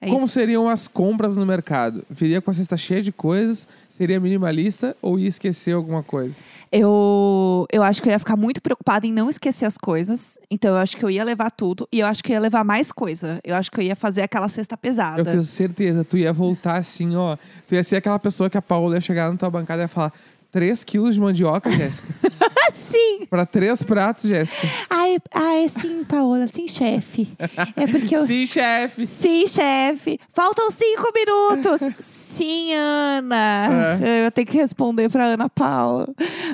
É 0.00 0.06
Como 0.06 0.26
isso. 0.26 0.34
seriam 0.34 0.68
as 0.68 0.86
compras 0.86 1.36
no 1.36 1.44
mercado? 1.44 2.04
Viria 2.08 2.40
com 2.40 2.52
a 2.52 2.54
cesta 2.54 2.76
cheia 2.76 3.02
de 3.02 3.10
coisas? 3.10 3.66
Seria 3.88 4.20
minimalista 4.20 4.96
ou 5.02 5.18
ia 5.18 5.26
esquecer 5.26 5.72
alguma 5.72 6.04
coisa? 6.04 6.36
Eu, 6.70 7.66
eu 7.72 7.82
acho 7.82 8.00
que 8.00 8.08
eu 8.08 8.12
ia 8.12 8.18
ficar 8.20 8.36
muito 8.36 8.62
preocupada 8.62 9.08
em 9.08 9.12
não 9.12 9.28
esquecer 9.28 9.64
as 9.64 9.76
coisas. 9.76 10.38
Então, 10.48 10.70
eu 10.70 10.76
acho 10.76 10.96
que 10.96 11.04
eu 11.04 11.10
ia 11.10 11.24
levar 11.24 11.50
tudo. 11.50 11.88
E 11.90 11.98
eu 11.98 12.06
acho 12.06 12.22
que 12.22 12.30
eu 12.30 12.34
ia 12.34 12.40
levar 12.40 12.62
mais 12.62 12.92
coisa. 12.92 13.40
Eu 13.42 13.56
acho 13.56 13.72
que 13.72 13.80
eu 13.80 13.84
ia 13.84 13.96
fazer 13.96 14.22
aquela 14.22 14.48
cesta 14.48 14.76
pesada. 14.76 15.20
Eu 15.20 15.24
tenho 15.24 15.42
certeza, 15.42 16.04
tu 16.04 16.16
ia 16.16 16.32
voltar 16.32 16.76
assim, 16.76 17.16
ó. 17.16 17.36
Tu 17.66 17.74
ia 17.74 17.82
ser 17.82 17.96
aquela 17.96 18.20
pessoa 18.20 18.48
que 18.48 18.56
a 18.56 18.62
Paula 18.62 18.94
ia 18.94 19.00
chegar 19.00 19.28
na 19.32 19.36
tua 19.36 19.50
bancada 19.50 19.82
e 19.82 19.84
ia 19.84 19.88
falar: 19.88 20.12
3 20.50 20.82
quilos 20.84 21.14
de 21.14 21.20
mandioca, 21.20 21.70
Jéssica. 21.70 22.08
Sim! 22.74 23.26
Pra 23.28 23.44
três 23.44 23.82
pratos, 23.82 24.24
Jéssica. 24.24 24.66
Ai, 24.88 25.18
ai, 25.34 25.68
sim, 25.68 26.04
Paola, 26.04 26.46
sim, 26.48 26.66
chefe. 26.66 27.28
É 27.76 27.86
porque 27.86 28.16
eu. 28.16 28.26
Sim, 28.26 28.46
chefe. 28.46 29.06
Sim, 29.06 29.46
chefe. 29.46 30.18
Faltam 30.32 30.70
cinco 30.70 31.10
minutos. 31.14 31.80
Sim, 31.98 32.74
Ana. 32.74 33.98
É. 34.02 34.26
Eu 34.26 34.30
tenho 34.30 34.46
que 34.46 34.56
responder 34.56 35.10
pra 35.10 35.26
Ana 35.26 35.48
Paula. 35.48 36.08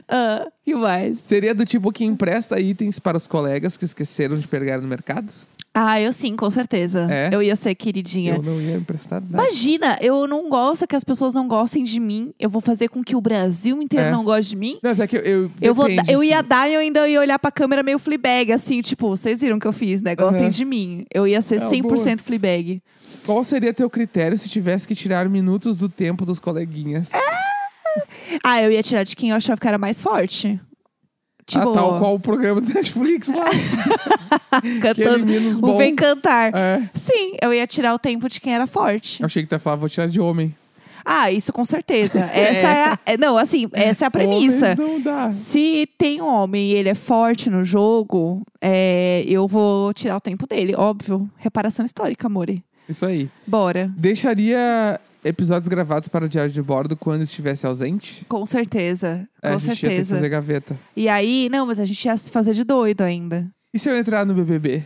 Ah, 0.08 0.48
que 0.64 0.74
mais? 0.74 1.20
Seria 1.20 1.54
do 1.54 1.64
tipo 1.64 1.92
que 1.92 2.04
empresta 2.04 2.58
itens 2.58 2.98
para 2.98 3.16
os 3.16 3.26
colegas 3.26 3.76
que 3.76 3.84
esqueceram 3.84 4.36
de 4.36 4.48
pegar 4.48 4.80
no 4.80 4.88
mercado? 4.88 5.32
Ah, 5.76 6.00
eu 6.00 6.12
sim, 6.12 6.36
com 6.36 6.48
certeza. 6.52 7.08
É? 7.10 7.30
Eu 7.32 7.42
ia 7.42 7.56
ser 7.56 7.74
queridinha. 7.74 8.36
Eu 8.36 8.42
não 8.42 8.60
ia 8.60 8.76
emprestar 8.76 9.20
nada. 9.20 9.42
Imagina, 9.42 9.98
eu 10.00 10.24
não 10.28 10.48
gosto 10.48 10.86
que 10.86 10.94
as 10.94 11.02
pessoas 11.02 11.34
não 11.34 11.48
gostem 11.48 11.82
de 11.82 11.98
mim. 11.98 12.32
Eu 12.38 12.48
vou 12.48 12.60
fazer 12.60 12.86
com 12.88 13.02
que 13.02 13.16
o 13.16 13.20
Brasil 13.20 13.82
inteiro 13.82 14.06
É. 14.06 14.10
não 14.12 14.22
goste 14.22 14.50
de 14.50 14.56
mim. 14.56 14.78
Não, 14.80 14.90
mas 14.92 15.00
é 15.00 15.06
que 15.08 15.16
eu. 15.16 15.20
Eu, 15.22 15.50
Eu, 15.60 15.74
vou, 15.74 15.88
eu 16.08 16.22
ia 16.22 16.38
assim. 16.38 16.48
dar 16.48 16.70
e 16.70 16.74
eu 16.74 16.80
ainda 16.80 17.08
ia 17.08 17.18
olhar 17.18 17.38
pra 17.40 17.50
câmera 17.50 17.82
meio 17.82 17.98
Fleabag, 17.98 18.52
assim, 18.52 18.80
tipo, 18.82 19.08
vocês 19.08 19.40
viram 19.40 19.56
o 19.56 19.60
que 19.60 19.66
eu 19.66 19.72
fiz, 19.72 20.00
né? 20.00 20.14
Gostem 20.14 20.42
Aham. 20.42 20.50
de 20.50 20.64
mim. 20.64 21.06
Eu 21.12 21.26
ia 21.26 21.42
ser 21.42 21.56
É 21.60 21.66
uma 21.66 21.70
100% 21.70 22.20
Fleabag. 22.20 22.80
Qual 23.26 23.42
seria 23.42 23.74
teu 23.74 23.90
critério 23.90 24.38
se 24.38 24.48
tivesse 24.48 24.86
que 24.86 24.94
tirar 24.94 25.28
minutos 25.28 25.76
do 25.76 25.88
tempo 25.88 26.24
dos 26.24 26.38
coleguinhas? 26.38 27.10
Ah, 28.44 28.62
eu 28.62 28.70
ia 28.70 28.82
tirar 28.82 29.02
de 29.02 29.16
quem 29.16 29.30
eu 29.30 29.36
achava 29.36 29.60
que 29.60 29.66
era 29.66 29.78
mais 29.78 30.00
forte. 30.00 30.60
Tipo, 31.46 31.70
ah, 31.70 31.72
tal 31.74 31.98
qual 31.98 32.14
o 32.14 32.20
programa 32.20 32.60
do 32.60 32.72
Netflix 32.72 33.28
lá. 33.28 33.44
cantando 34.80 35.26
o. 35.66 35.76
Vem 35.76 35.94
Cantar. 35.94 36.52
É. 36.54 36.88
Sim, 36.94 37.36
eu 37.40 37.52
ia 37.52 37.66
tirar 37.66 37.94
o 37.94 37.98
tempo 37.98 38.28
de 38.28 38.40
quem 38.40 38.54
era 38.54 38.66
forte. 38.66 39.20
Eu 39.20 39.26
achei 39.26 39.42
que 39.42 39.48
tu 39.48 39.52
ia 39.52 39.58
falar, 39.58 39.76
vou 39.76 39.88
tirar 39.88 40.08
de 40.08 40.20
homem. 40.20 40.54
Ah, 41.04 41.30
isso 41.30 41.52
com 41.52 41.64
certeza. 41.66 42.20
Essa 42.32 42.68
é, 42.68 42.84
a, 42.84 42.98
é- 43.04 43.16
Não, 43.18 43.36
assim, 43.36 43.68
essa 43.74 44.06
é 44.06 44.08
a 44.08 44.10
premissa. 44.10 44.72
Homens 44.72 44.78
não 44.78 45.00
dá. 45.00 45.30
Se 45.32 45.86
tem 45.98 46.22
um 46.22 46.26
homem 46.26 46.70
e 46.70 46.74
ele 46.74 46.88
é 46.88 46.94
forte 46.94 47.50
no 47.50 47.62
jogo, 47.62 48.42
é, 48.58 49.22
eu 49.28 49.46
vou 49.46 49.92
tirar 49.92 50.16
o 50.16 50.20
tempo 50.20 50.46
dele, 50.46 50.74
óbvio. 50.74 51.28
Reparação 51.36 51.84
histórica, 51.84 52.26
amore. 52.26 52.64
Isso 52.88 53.04
aí. 53.04 53.28
Bora. 53.46 53.90
Deixaria 53.96 54.98
episódios 55.24 55.68
gravados 55.68 56.08
para 56.08 56.24
o 56.26 56.28
diário 56.28 56.52
de 56.52 56.60
bordo 56.62 56.96
quando 56.96 57.22
estivesse 57.22 57.66
ausente? 57.66 58.24
Com 58.28 58.44
certeza. 58.46 59.26
Com 59.42 59.48
É, 59.48 59.54
a 59.54 59.58
gente 59.58 59.68
ia 59.68 59.74
ter 59.74 59.80
que 59.80 59.86
certeza. 59.88 60.14
fazer 60.16 60.28
gaveta. 60.28 60.78
E 60.96 61.08
aí, 61.08 61.48
não, 61.50 61.66
mas 61.66 61.78
a 61.80 61.84
gente 61.84 62.04
ia 62.04 62.16
se 62.16 62.30
fazer 62.30 62.52
de 62.52 62.64
doido 62.64 63.00
ainda. 63.02 63.48
E 63.72 63.78
se 63.78 63.88
eu 63.88 63.96
entrar 63.96 64.24
no 64.24 64.34
BBB? 64.34 64.84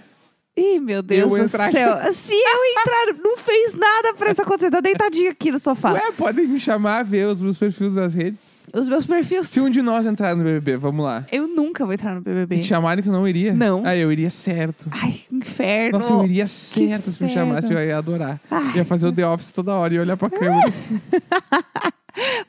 Ih, 0.61 0.81
meu 0.81 1.03
Deus 1.03 1.23
Eu 1.23 1.29
do 1.29 1.39
entrar- 1.39 1.71
céu. 1.71 1.97
Se 2.13 2.33
eu 2.33 2.65
entrar, 2.81 3.23
não 3.23 3.37
fez 3.39 3.75
nada 3.75 4.15
pra 4.15 4.31
isso 4.33 4.43
acontecer. 4.43 4.71
Tô 4.71 4.81
deitadinha 4.81 5.31
aqui 5.31 5.51
no 5.53 5.59
sofá. 5.61 5.93
Ué, 5.93 6.11
podem 6.17 6.47
me 6.49 6.59
chamar, 6.59 7.05
ver 7.05 7.27
os 7.27 7.41
meus 7.41 7.57
perfis 7.57 7.93
nas 7.95 8.13
redes. 8.15 8.67
Os 8.75 8.89
meus 8.89 9.07
perfis. 9.07 9.49
Se 9.49 9.61
um 9.61 9.71
de 9.71 9.81
nós 9.81 10.05
entrar 10.05 10.35
no 10.35 10.43
BBB, 10.43 10.77
vamos 10.77 11.05
lá. 11.05 11.25
Eu 11.31 11.47
nunca 11.47 11.85
vou 11.85 11.95
entrar 11.95 12.15
no 12.15 12.21
BBB. 12.21 12.57
te 12.59 12.65
chamarem, 12.65 13.03
tu 13.05 13.11
não 13.13 13.27
iria? 13.29 13.55
Não. 13.55 13.83
Ah, 13.85 13.95
eu 13.97 14.11
iria 14.11 14.31
certo. 14.31 14.89
Ai, 14.91 15.21
inferno. 15.31 15.99
Nossa, 15.99 16.13
eu 16.13 16.25
iria 16.25 16.47
certo 16.49 17.11
se 17.11 17.23
me 17.23 17.31
chamasse, 17.33 17.73
eu 17.73 17.79
ia 17.79 17.97
adorar. 17.97 18.41
Ai. 18.51 18.79
Ia 18.79 18.85
fazer 18.85 19.07
o 19.07 19.13
The 19.13 19.27
Office 19.27 19.53
toda 19.53 19.73
hora 19.75 19.95
e 19.95 19.99
olhar 20.01 20.17
pra 20.17 20.29
câmera. 20.29 20.69
assim. 20.69 21.01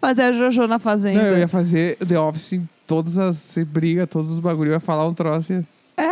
Fazer 0.02 0.24
a 0.24 0.32
Jojo 0.32 0.66
na 0.68 0.80
fazenda. 0.80 1.22
Não, 1.22 1.30
eu 1.30 1.38
ia 1.38 1.48
fazer 1.48 1.96
o 2.02 2.06
The 2.06 2.20
Office 2.20 2.54
em 2.54 2.68
todas 2.88 3.18
as. 3.20 3.36
Você 3.38 3.64
briga, 3.64 4.08
todos 4.08 4.32
os 4.32 4.40
bagulho, 4.40 4.70
eu 4.70 4.74
ia 4.74 4.80
falar 4.80 5.06
um 5.08 5.14
troço 5.14 5.54
e 5.54 5.64
É, 5.98 6.10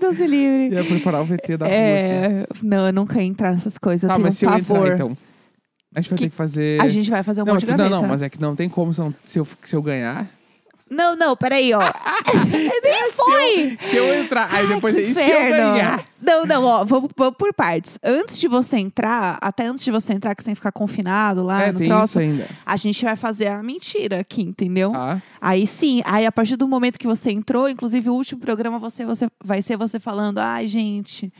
Deus 0.00 0.18
me 0.18 0.26
livre. 0.26 0.74
ia 0.76 0.84
preparar 0.84 1.22
o 1.22 1.24
VT 1.24 1.56
da 1.56 1.66
rua. 1.66 1.74
aqui. 1.74 1.84
É, 1.84 2.46
não, 2.62 2.86
eu 2.86 2.92
nunca 2.92 3.20
ia 3.20 3.26
entrar 3.26 3.52
nessas 3.52 3.76
coisas. 3.78 4.02
Eu 4.04 4.08
Tá, 4.08 4.14
tenho 4.14 4.26
mas 4.26 4.34
um 4.34 4.38
se 4.38 4.44
eu 4.44 4.50
pavor. 4.50 4.78
entrar, 4.78 4.94
então. 4.94 5.16
A 5.94 6.00
gente 6.00 6.10
vai 6.10 6.18
Que- 6.18 6.24
ter 6.24 6.30
que 6.30 6.36
fazer. 6.36 6.80
A 6.80 6.88
gente 6.88 7.10
vai 7.10 7.22
fazer 7.22 7.42
um 7.42 7.44
não, 7.44 7.54
monte 7.54 7.64
de 7.64 7.70
não, 7.72 7.76
gaveta. 7.78 7.96
não, 8.02 8.06
mas 8.08 8.22
é 8.22 8.28
que 8.28 8.40
não 8.40 8.54
tem 8.54 8.68
como 8.68 8.94
se 8.94 9.00
eu, 9.00 9.14
se 9.22 9.38
eu, 9.40 9.46
se 9.64 9.74
eu 9.76 9.82
ganhar. 9.82 10.26
Não, 10.90 11.14
não, 11.14 11.36
peraí, 11.36 11.72
ó. 11.72 11.78
Nem 12.82 13.10
foi! 13.12 13.78
Se 13.80 13.96
eu 13.96 14.12
entrar, 14.14 14.52
aí 14.52 14.66
Ai, 14.66 14.74
depois 14.74 14.94
que 14.94 15.00
e 15.02 15.14
se 15.14 15.30
eu 15.30 15.48
ganhar. 15.48 16.04
Não, 16.20 16.44
não, 16.44 16.64
ó, 16.64 16.84
vamos, 16.84 17.10
vamos 17.16 17.34
por 17.36 17.54
partes. 17.54 17.98
Antes 18.02 18.38
de 18.38 18.46
você 18.48 18.76
entrar, 18.76 19.38
até 19.40 19.66
antes 19.66 19.82
de 19.84 19.90
você 19.90 20.12
entrar, 20.12 20.34
que 20.34 20.42
você 20.42 20.46
tem 20.46 20.54
que 20.54 20.58
ficar 20.58 20.72
confinado 20.72 21.42
lá 21.44 21.62
é, 21.62 21.72
no 21.72 21.78
tem 21.78 21.88
troço, 21.88 22.04
isso 22.04 22.18
ainda. 22.18 22.46
a 22.66 22.76
gente 22.76 23.04
vai 23.04 23.16
fazer 23.16 23.46
a 23.46 23.62
mentira 23.62 24.20
aqui, 24.20 24.42
entendeu? 24.42 24.92
Ah, 24.94 25.18
Aí 25.40 25.66
sim, 25.66 26.02
aí 26.04 26.26
a 26.26 26.32
partir 26.32 26.56
do 26.56 26.68
momento 26.68 26.98
que 26.98 27.06
você 27.06 27.30
entrou, 27.30 27.68
inclusive 27.68 28.10
o 28.10 28.14
último 28.14 28.40
programa 28.40 28.78
você, 28.78 29.04
você 29.04 29.28
vai 29.42 29.62
ser 29.62 29.76
você 29.78 29.98
falando, 29.98 30.38
ai, 30.38 30.66
gente, 30.68 31.32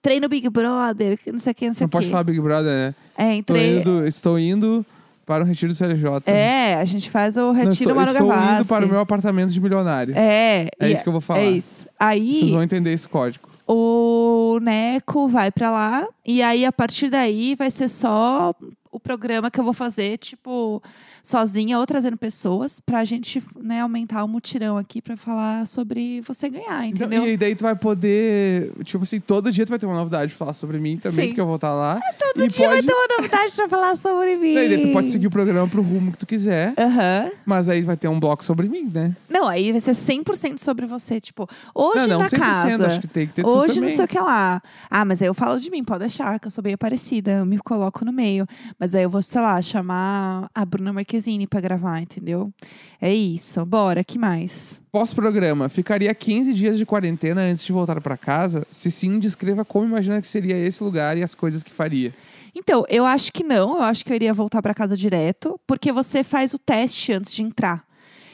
treino 0.00 0.28
Big 0.28 0.48
Brother, 0.48 1.18
não 1.26 1.38
sei 1.38 1.50
o 1.52 1.54
que, 1.54 1.66
não 1.66 1.74
sei 1.74 1.84
não 1.84 1.88
o 1.88 1.90
pode 1.90 2.06
que. 2.06 2.10
falar 2.10 2.24
Big 2.24 2.40
Brother, 2.40 2.72
né? 2.72 2.94
É, 3.18 3.36
Estou 3.36 3.56
entrei. 3.56 3.80
indo, 3.80 4.06
estou 4.06 4.38
indo 4.38 4.86
Para 5.24 5.44
o 5.44 5.46
retiro 5.46 5.72
do 5.72 5.76
CLJ. 5.76 6.22
É, 6.26 6.74
a 6.74 6.84
gente 6.84 7.08
faz 7.10 7.36
o 7.36 7.40
Não, 7.40 7.52
retiro 7.52 7.72
estou, 7.74 7.94
Mano 7.94 8.10
estou 8.10 8.26
Gavassi. 8.28 8.54
indo 8.56 8.64
para 8.66 8.84
o 8.84 8.88
meu 8.88 9.00
apartamento 9.00 9.50
de 9.50 9.60
milionário. 9.60 10.14
É, 10.16 10.68
É 10.80 10.88
e- 10.88 10.92
isso 10.92 11.02
que 11.02 11.08
eu 11.08 11.12
vou 11.12 11.20
falar. 11.20 11.40
É 11.40 11.50
isso. 11.50 11.88
Aí 11.98 12.38
Vocês 12.40 12.50
vão 12.50 12.62
entender 12.62 12.92
esse 12.92 13.08
código. 13.08 13.48
o 13.66 14.58
Neco 14.60 15.28
vai 15.28 15.50
pra 15.52 15.70
lá 15.70 16.06
e 16.26 16.42
aí 16.42 16.64
a 16.64 16.72
partir 16.72 17.08
daí 17.08 17.54
vai 17.54 17.70
ser 17.70 17.88
só 17.88 18.52
o 18.90 18.98
programa 19.00 19.50
que 19.50 19.58
eu 19.60 19.64
vou 19.64 19.72
fazer, 19.72 20.18
tipo, 20.18 20.82
sozinha 21.22 21.78
ou 21.78 21.86
trazendo 21.86 22.16
pessoas 22.16 22.80
pra 22.80 23.04
gente, 23.04 23.42
né, 23.60 23.80
aumentar 23.80 24.24
o 24.24 24.28
mutirão 24.28 24.76
aqui 24.76 25.00
pra 25.00 25.16
falar 25.16 25.66
sobre 25.66 26.20
você 26.22 26.48
ganhar, 26.48 26.84
Então, 26.86 27.06
entendeu? 27.06 27.24
e 27.24 27.30
aí 27.30 27.36
daí 27.36 27.54
tu 27.54 27.62
vai 27.62 27.76
poder, 27.76 28.72
tipo 28.84 29.04
assim, 29.04 29.20
todo 29.20 29.50
dia 29.52 29.64
tu 29.64 29.70
vai 29.70 29.78
ter 29.78 29.86
uma 29.86 29.96
novidade 29.96 30.28
pra 30.32 30.38
falar 30.38 30.54
sobre 30.54 30.78
mim 30.78 30.96
também, 30.96 31.26
Sim. 31.26 31.28
porque 31.28 31.40
eu 31.40 31.46
vou 31.46 31.54
estar 31.56 31.72
lá. 31.74 32.00
Todo 32.18 32.44
e 32.44 32.48
dia 32.48 32.68
vai 32.68 32.76
pode... 32.82 32.88
ter 32.88 32.94
uma 32.94 33.16
novidade 33.16 33.52
pra 33.54 33.68
falar 33.68 33.96
sobre 33.96 34.36
mim. 34.36 34.54
Daí, 34.54 34.68
daí 34.68 34.82
tu 34.82 34.92
pode 34.92 35.10
seguir 35.10 35.28
o 35.28 35.30
programa 35.30 35.68
pro 35.68 35.80
rumo 35.82 36.10
que 36.12 36.18
tu 36.18 36.26
quiser, 36.26 36.74
Aham. 36.76 37.30
mas 37.46 37.68
aí 37.68 37.82
vai 37.82 37.96
ter 37.96 38.08
um 38.08 38.18
bloco 38.18 38.44
sobre 38.44 38.68
mim, 38.68 38.90
né? 38.92 39.14
Não, 39.30 39.46
aí 39.48 39.70
vai 39.70 39.80
ser 39.80 39.92
100% 39.94 40.58
sobre 40.58 40.86
você. 40.86 41.20
Tipo, 41.20 41.48
hoje 41.74 41.98
não, 42.00 42.08
não, 42.08 42.18
na 42.20 42.28
100%, 42.28 42.38
casa. 42.38 42.86
acho 42.86 43.00
que 43.00 43.06
tem 43.08 43.26
que 43.26 43.34
ter 43.34 43.46
Hoje 43.46 43.80
não 43.80 43.88
sei 43.88 44.04
o 44.04 44.08
que 44.08 44.18
lá. 44.18 44.60
Ah, 44.90 45.04
mas 45.04 45.22
aí 45.22 45.28
eu 45.28 45.34
falo 45.34 45.58
de 45.58 45.70
mim, 45.70 45.84
pode 45.84 46.00
deixar, 46.00 46.38
que 46.40 46.46
eu 46.46 46.50
sou 46.50 46.62
bem 46.62 46.76
parecida. 46.76 47.30
Eu 47.32 47.46
me 47.46 47.58
coloco 47.58 48.04
no 48.04 48.12
meio. 48.12 48.46
Mas 48.78 48.94
aí 48.94 49.04
eu 49.04 49.10
vou, 49.10 49.22
sei 49.22 49.40
lá, 49.40 49.60
chamar 49.62 50.50
a 50.54 50.64
Bruna 50.64 50.92
Marquezine 50.92 51.11
pra 51.48 51.60
gravar, 51.60 52.00
entendeu? 52.00 52.52
É 53.00 53.12
isso. 53.12 53.64
Bora, 53.64 54.04
que 54.04 54.18
mais? 54.18 54.80
Pós-programa, 54.90 55.68
ficaria 55.68 56.14
15 56.14 56.52
dias 56.54 56.78
de 56.78 56.86
quarentena 56.86 57.40
antes 57.42 57.64
de 57.64 57.72
voltar 57.72 58.00
pra 58.00 58.16
casa? 58.16 58.66
Se 58.72 58.90
sim, 58.90 59.18
descreva 59.18 59.64
como 59.64 59.86
imagina 59.86 60.20
que 60.20 60.26
seria 60.26 60.56
esse 60.56 60.82
lugar 60.82 61.16
e 61.16 61.22
as 61.22 61.34
coisas 61.34 61.62
que 61.62 61.70
faria. 61.70 62.12
Então, 62.54 62.84
eu 62.88 63.06
acho 63.06 63.32
que 63.32 63.42
não. 63.42 63.76
Eu 63.76 63.82
acho 63.82 64.04
que 64.04 64.12
eu 64.12 64.16
iria 64.16 64.34
voltar 64.34 64.60
pra 64.60 64.74
casa 64.74 64.96
direto, 64.96 65.58
porque 65.66 65.90
você 65.90 66.22
faz 66.22 66.52
o 66.52 66.58
teste 66.58 67.12
antes 67.12 67.32
de 67.32 67.42
entrar. 67.42 67.84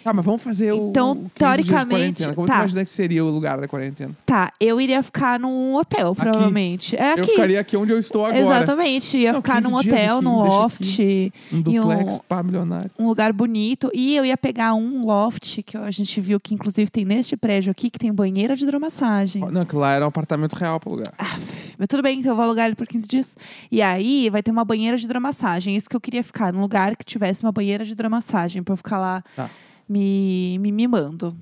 Tá, 0.05 0.13
mas 0.13 0.25
vamos 0.25 0.43
fazer 0.43 0.73
o. 0.73 0.91
Então, 0.91 1.13
o 1.13 1.15
15 1.15 1.23
dias 1.23 1.29
de 1.33 1.39
teoricamente. 1.39 2.35
Como 2.35 2.47
tá. 2.47 2.55
tu 2.55 2.59
imagina 2.61 2.85
que 2.85 2.91
seria 2.91 3.25
o 3.25 3.31
lugar 3.31 3.61
da 3.61 3.69
quarentena? 3.69 4.13
Tá, 4.25 4.53
eu 4.61 4.81
iria 4.81 5.03
ficar 5.03 5.39
num 5.39 5.75
hotel, 5.75 6.15
provavelmente. 6.15 6.97
É 6.97 7.13
aqui. 7.13 7.21
Eu 7.21 7.27
ficaria 7.27 7.61
aqui 7.61 7.77
onde 7.77 7.93
eu 7.93 7.99
estou 7.99 8.25
agora. 8.25 8.41
Exatamente, 8.41 9.19
ia 9.19 9.33
Não, 9.33 9.41
ficar 9.43 9.63
15 9.63 9.69
num 9.73 9.79
hotel, 9.79 10.17
aqui, 10.17 10.25
num 10.25 10.37
loft. 10.37 11.33
Um 11.53 11.63
duplex 11.63 12.15
um- 12.15 12.19
pá 12.29 12.43
milionário. 12.43 12.91
um 12.99 13.07
lugar 13.07 13.33
bonito. 13.33 13.91
E 13.95 14.15
eu 14.17 14.25
ia 14.25 14.37
pegar 14.37 14.75
um 14.75 15.05
loft 15.05 15.63
que 15.63 15.77
a 15.77 15.91
gente 15.91 16.21
viu 16.21 16.39
que, 16.41 16.55
inclusive, 16.55 16.91
tem 16.91 17.05
neste 17.05 17.37
prédio 17.37 17.71
aqui, 17.71 17.91
que 17.91 17.99
tem 17.99 18.13
banheira 18.13 18.55
de 18.57 18.63
hidromassagem. 18.65 19.43
Não, 19.51 19.65
que 19.65 19.77
lá 19.77 19.93
era 19.93 20.05
um 20.05 20.09
apartamento 20.09 20.55
real 20.55 20.79
pro 20.81 20.91
lugar. 20.91 21.13
Aff, 21.19 21.75
mas 21.79 21.89
tudo 21.89 22.03
bem, 22.03 22.19
então 22.21 22.33
eu 22.33 22.37
vou 22.37 22.45
alugar 22.45 22.67
ele 22.67 22.75
por 22.75 22.87
15 22.87 23.07
dias. 23.07 23.37
E 23.71 23.83
aí 23.83 24.31
vai 24.31 24.43
ter 24.43 24.51
uma 24.51 24.65
banheira 24.65 24.97
de 24.97 25.05
hidromassagem. 25.05 25.77
Isso 25.77 25.89
que 25.89 25.97
eu 25.97 26.01
queria 26.01 26.23
ficar, 26.23 26.53
num 26.53 26.61
lugar 26.61 26.97
que 26.97 27.05
tivesse 27.05 27.43
uma 27.43 27.53
banheira 27.53 27.85
de 27.85 27.93
hidromassagem, 27.93 28.63
pra 28.63 28.73
eu 28.73 28.77
ficar 28.77 28.99
lá 28.99 29.23
Tá. 29.37 29.51
Me, 29.89 30.59
me 30.59 30.71
mimando. 30.73 31.37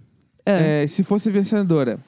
Ah, 0.45 0.53
É, 0.53 0.87
se 0.87 1.03
fosse 1.03 1.31
vencedora, 1.31 1.99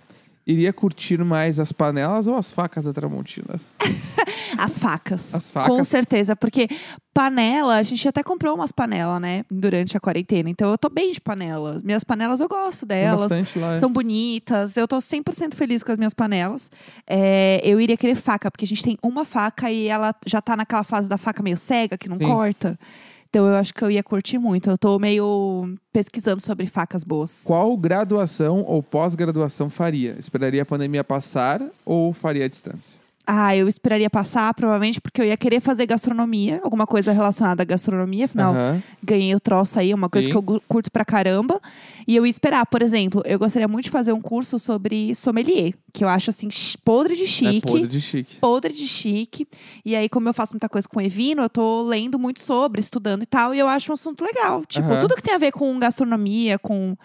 iria 0.47 0.73
curtir 0.73 1.23
mais 1.23 1.61
as 1.61 1.73
panelas 1.73 2.27
ou 2.27 2.35
as 2.35 2.51
facas 2.53 2.85
da 2.85 2.93
Tramontina? 2.93 3.61
As 4.57 4.79
facas. 4.79 5.35
As 5.35 5.51
facas. 5.51 5.69
Com 5.69 5.85
certeza, 5.85 6.35
porque 6.35 6.69
panela, 7.13 7.77
a 7.77 7.83
gente 7.83 8.09
até 8.09 8.23
comprou 8.23 8.55
umas 8.55 8.73
panelas, 8.73 9.21
né, 9.21 9.45
durante 9.51 9.97
a 9.97 10.01
quarentena. 10.01 10.49
Então 10.49 10.71
eu 10.71 10.79
tô 10.79 10.89
bem 10.89 11.13
de 11.13 11.21
panela. 11.21 11.81
Minhas 11.85 12.03
panelas 12.03 12.41
eu 12.41 12.49
gosto 12.49 12.87
delas. 12.87 13.31
lá. 13.55 13.75
é. 13.75 13.77
São 13.77 13.93
bonitas, 13.93 14.77
eu 14.77 14.89
tô 14.89 14.99
100% 14.99 15.55
feliz 15.55 15.83
com 15.83 15.93
as 15.93 15.99
minhas 15.99 16.15
panelas. 16.15 16.71
É, 17.07 17.61
eu 17.63 17.81
iria 17.81 17.97
querer 17.97 18.15
faca, 18.17 18.51
porque 18.51 18.65
a 18.65 18.69
gente 18.69 18.83
tem 18.83 18.99
uma 19.03 19.25
faca 19.25 19.71
e 19.71 19.87
ela 19.87 20.15
já 20.27 20.41
tá 20.41 20.57
naquela 20.57 20.83
fase 20.83 21.09
da 21.09 21.19
faca 21.19 21.43
meio 21.43 21.57
cega, 21.57 21.97
que 21.99 22.09
não 22.09 22.17
Sim. 22.17 22.25
corta. 22.25 22.79
Então 23.29 23.47
eu 23.47 23.55
acho 23.55 23.75
que 23.75 23.85
eu 23.85 23.91
ia 23.91 24.03
curtir 24.03 24.39
muito. 24.39 24.71
Eu 24.71 24.79
tô 24.79 24.99
meio 24.99 25.75
pesquisando 25.93 26.41
sobre 26.41 26.67
facas 26.67 27.05
boas. 27.05 27.43
Qual 27.45 27.77
graduação 27.77 28.65
ou 28.67 28.83
pós-graduação 28.83 29.69
faria? 29.69 30.17
Esperaria 30.19 30.63
a 30.63 30.67
pandemia 30.67 31.05
passar 31.05 31.63
ou 31.85 32.13
faria 32.13 32.47
à 32.47 32.49
distância? 32.49 32.99
Ah, 33.31 33.55
eu 33.55 33.69
esperaria 33.69 34.09
passar, 34.09 34.55
provavelmente, 34.55 35.03
porque 35.03 35.21
eu 35.21 35.27
ia 35.27 35.37
querer 35.37 35.61
fazer 35.61 35.85
gastronomia, 35.85 36.63
alguma 36.65 36.87
coisa 36.87 37.13
relacionada 37.13 37.63
à 37.63 37.65
gastronomia, 37.67 38.25
afinal, 38.25 38.55
Aham. 38.55 38.83
ganhei 39.05 39.35
o 39.35 39.39
troço 39.41 39.79
aí, 39.79 39.93
uma 39.93 40.09
coisa 40.09 40.25
Sim. 40.25 40.31
que 40.31 40.37
eu 40.55 40.63
curto 40.67 40.91
pra 40.91 41.05
caramba. 41.05 41.61
E 42.07 42.17
eu 42.17 42.25
ia 42.25 42.31
esperar, 42.31 42.65
por 42.65 42.81
exemplo, 42.81 43.21
eu 43.27 43.39
gostaria 43.39 43.69
muito 43.69 43.85
de 43.85 43.91
fazer 43.91 44.15
um 44.15 44.21
curso 44.23 44.59
sobre 44.59 45.15
sommelier, 45.15 45.75
que 45.93 46.03
eu 46.03 46.09
acho 46.09 46.31
assim, 46.31 46.49
podre 46.83 47.15
de 47.15 47.25
É 47.25 47.27
chique. 47.27 47.61
podre 47.61 47.87
de 47.87 48.01
chique. 48.01 48.37
podre 48.37 48.73
de 48.73 48.89
chique. 48.89 49.47
E 49.85 49.95
aí, 49.95 50.09
como 50.09 50.27
eu 50.27 50.33
faço 50.33 50.55
muita 50.55 50.67
coisa 50.67 50.89
com 50.89 50.99
Evino, 50.99 51.43
eu 51.43 51.51
tô 51.51 51.83
lendo 51.83 52.19
muito 52.19 52.41
sobre, 52.41 52.81
estudando 52.81 53.25
e 53.25 53.27
tal, 53.27 53.55
e 53.55 53.59
eu 53.59 53.69
acho 53.69 53.93
um 53.93 53.95
assunto 53.95 54.25
legal. 54.25 54.65
Tipo, 54.65 54.89
Aham. 54.89 55.01
tudo 55.01 55.15
que 55.15 55.23
tem 55.23 55.35
a 55.35 55.39
ver 55.39 55.53
com 55.53 55.79
gastronomia, 55.79 56.59
com 56.59 56.97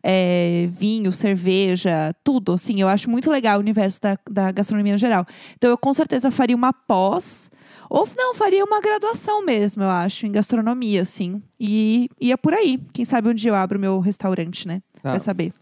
é, 0.00 0.68
vinho, 0.78 1.10
cerveja, 1.10 2.14
tudo, 2.22 2.52
assim, 2.52 2.80
eu 2.80 2.86
acho 2.86 3.10
muito 3.10 3.28
legal 3.28 3.56
o 3.56 3.60
universo 3.60 4.00
da, 4.00 4.16
da 4.30 4.52
gastronomia 4.52 4.92
no 4.92 4.98
geral. 4.98 5.26
Então, 5.56 5.71
eu 5.72 5.78
com 5.78 5.92
certeza 5.92 6.30
faria 6.30 6.56
uma 6.56 6.72
pós, 6.72 7.50
ou 7.88 8.08
não, 8.16 8.34
faria 8.34 8.64
uma 8.64 8.80
graduação 8.80 9.44
mesmo, 9.44 9.82
eu 9.82 9.90
acho, 9.90 10.26
em 10.26 10.32
gastronomia, 10.32 11.02
assim. 11.02 11.42
E 11.60 12.08
ia 12.20 12.38
por 12.38 12.54
aí. 12.54 12.80
Quem 12.92 13.04
sabe 13.04 13.28
um 13.28 13.34
dia 13.34 13.50
eu 13.50 13.54
abro 13.54 13.78
meu 13.78 14.00
restaurante, 14.00 14.66
né? 14.66 14.82
Tá. 15.02 15.10
Vai 15.10 15.20
saber. 15.20 15.52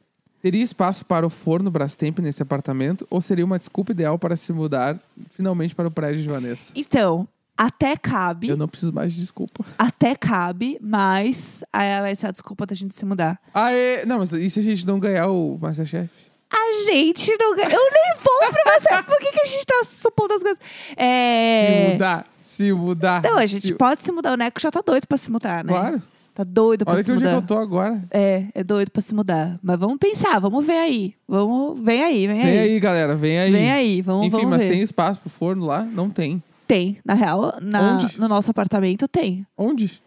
Teria 0.40 0.62
espaço 0.62 1.04
para 1.04 1.26
o 1.26 1.30
forno 1.30 1.70
Brastemp 1.70 2.18
nesse 2.20 2.42
apartamento 2.42 3.06
ou 3.10 3.20
seria 3.20 3.44
uma 3.44 3.58
desculpa 3.58 3.92
ideal 3.92 4.18
para 4.18 4.36
se 4.36 4.52
mudar 4.52 4.98
finalmente 5.30 5.74
para 5.74 5.88
o 5.88 5.90
prédio 5.90 6.22
de 6.22 6.28
Vanessa? 6.28 6.72
Então, 6.74 7.28
até 7.56 7.94
cabe. 7.94 8.48
Eu 8.48 8.56
não 8.56 8.66
preciso 8.66 8.92
mais 8.92 9.12
de 9.12 9.20
desculpa. 9.20 9.64
Até 9.76 10.14
cabe, 10.14 10.78
mas 10.80 11.62
aí 11.70 12.00
vai 12.00 12.16
ser 12.16 12.28
a 12.28 12.30
desculpa 12.30 12.64
da 12.64 12.74
gente 12.74 12.94
se 12.94 13.04
mudar. 13.04 13.38
Aê! 13.52 14.06
Não, 14.06 14.18
mas 14.18 14.32
e 14.32 14.48
se 14.48 14.60
a 14.60 14.62
gente 14.62 14.86
não 14.86 14.98
ganhar 14.98 15.28
o 15.28 15.58
Masterchef? 15.60 16.10
A 16.52 16.84
gente 16.90 17.36
não 17.38 17.54
ganha. 17.54 17.68
Eu 17.68 17.90
nem 17.92 18.14
vou 18.22 18.52
pra 18.52 18.78
você. 18.80 19.02
Por 19.04 19.18
que, 19.18 19.32
que 19.32 19.40
a 19.40 19.46
gente 19.46 19.64
tá 19.66 19.82
supondo 19.84 20.34
as 20.34 20.42
coisas? 20.42 20.58
Se 20.88 20.94
É. 20.96 21.90
mudar, 21.92 22.26
se 22.42 22.72
mudar. 22.72 23.22
Não, 23.22 23.36
a 23.38 23.46
gente 23.46 23.68
se... 23.68 23.74
pode 23.74 24.02
se 24.02 24.10
mudar. 24.12 24.32
O 24.32 24.36
Neco 24.36 24.60
já 24.60 24.70
tá 24.70 24.82
doido 24.84 25.06
pra 25.06 25.16
se 25.18 25.30
mudar, 25.30 25.64
né? 25.64 25.72
Claro. 25.72 26.02
Tá 26.34 26.44
doido 26.44 26.84
pra 26.84 26.94
Olha 26.94 27.04
se 27.04 27.10
onde 27.12 27.24
é 27.24 27.26
que 27.28 27.34
mudar. 27.34 27.44
eu 27.44 27.46
tô 27.56 27.62
agora. 27.62 28.02
É, 28.10 28.44
é 28.54 28.64
doido 28.64 28.90
pra 28.90 29.02
se 29.02 29.14
mudar. 29.14 29.58
Mas 29.62 29.78
vamos 29.78 29.98
pensar, 29.98 30.38
vamos 30.40 30.64
ver 30.64 30.78
aí. 30.78 31.14
Vamos, 31.28 31.78
vem 31.80 32.02
aí, 32.02 32.26
vem, 32.26 32.40
Vem 32.42 32.58
aí. 32.58 32.58
aí, 32.70 32.80
galera, 32.80 33.14
vem 33.16 33.38
aí. 33.38 33.50
Vem 33.52 33.70
aí, 33.70 34.00
vamos, 34.02 34.26
Enfim, 34.26 34.36
vamos 34.36 34.50
mas 34.50 34.62
ver. 34.62 34.68
tem 34.70 34.80
espaço 34.80 35.20
pro 35.20 35.28
forno 35.30 35.66
lá? 35.66 35.82
Não 35.82 36.08
tem. 36.08 36.42
Tem. 36.66 36.98
Na 37.04 37.14
real, 37.14 37.54
na- 37.60 37.94
Onde? 37.98 38.18
no 38.18 38.28
nosso 38.28 38.50
apartamento 38.50 39.06
tem. 39.08 39.44
Onde? 39.56 40.00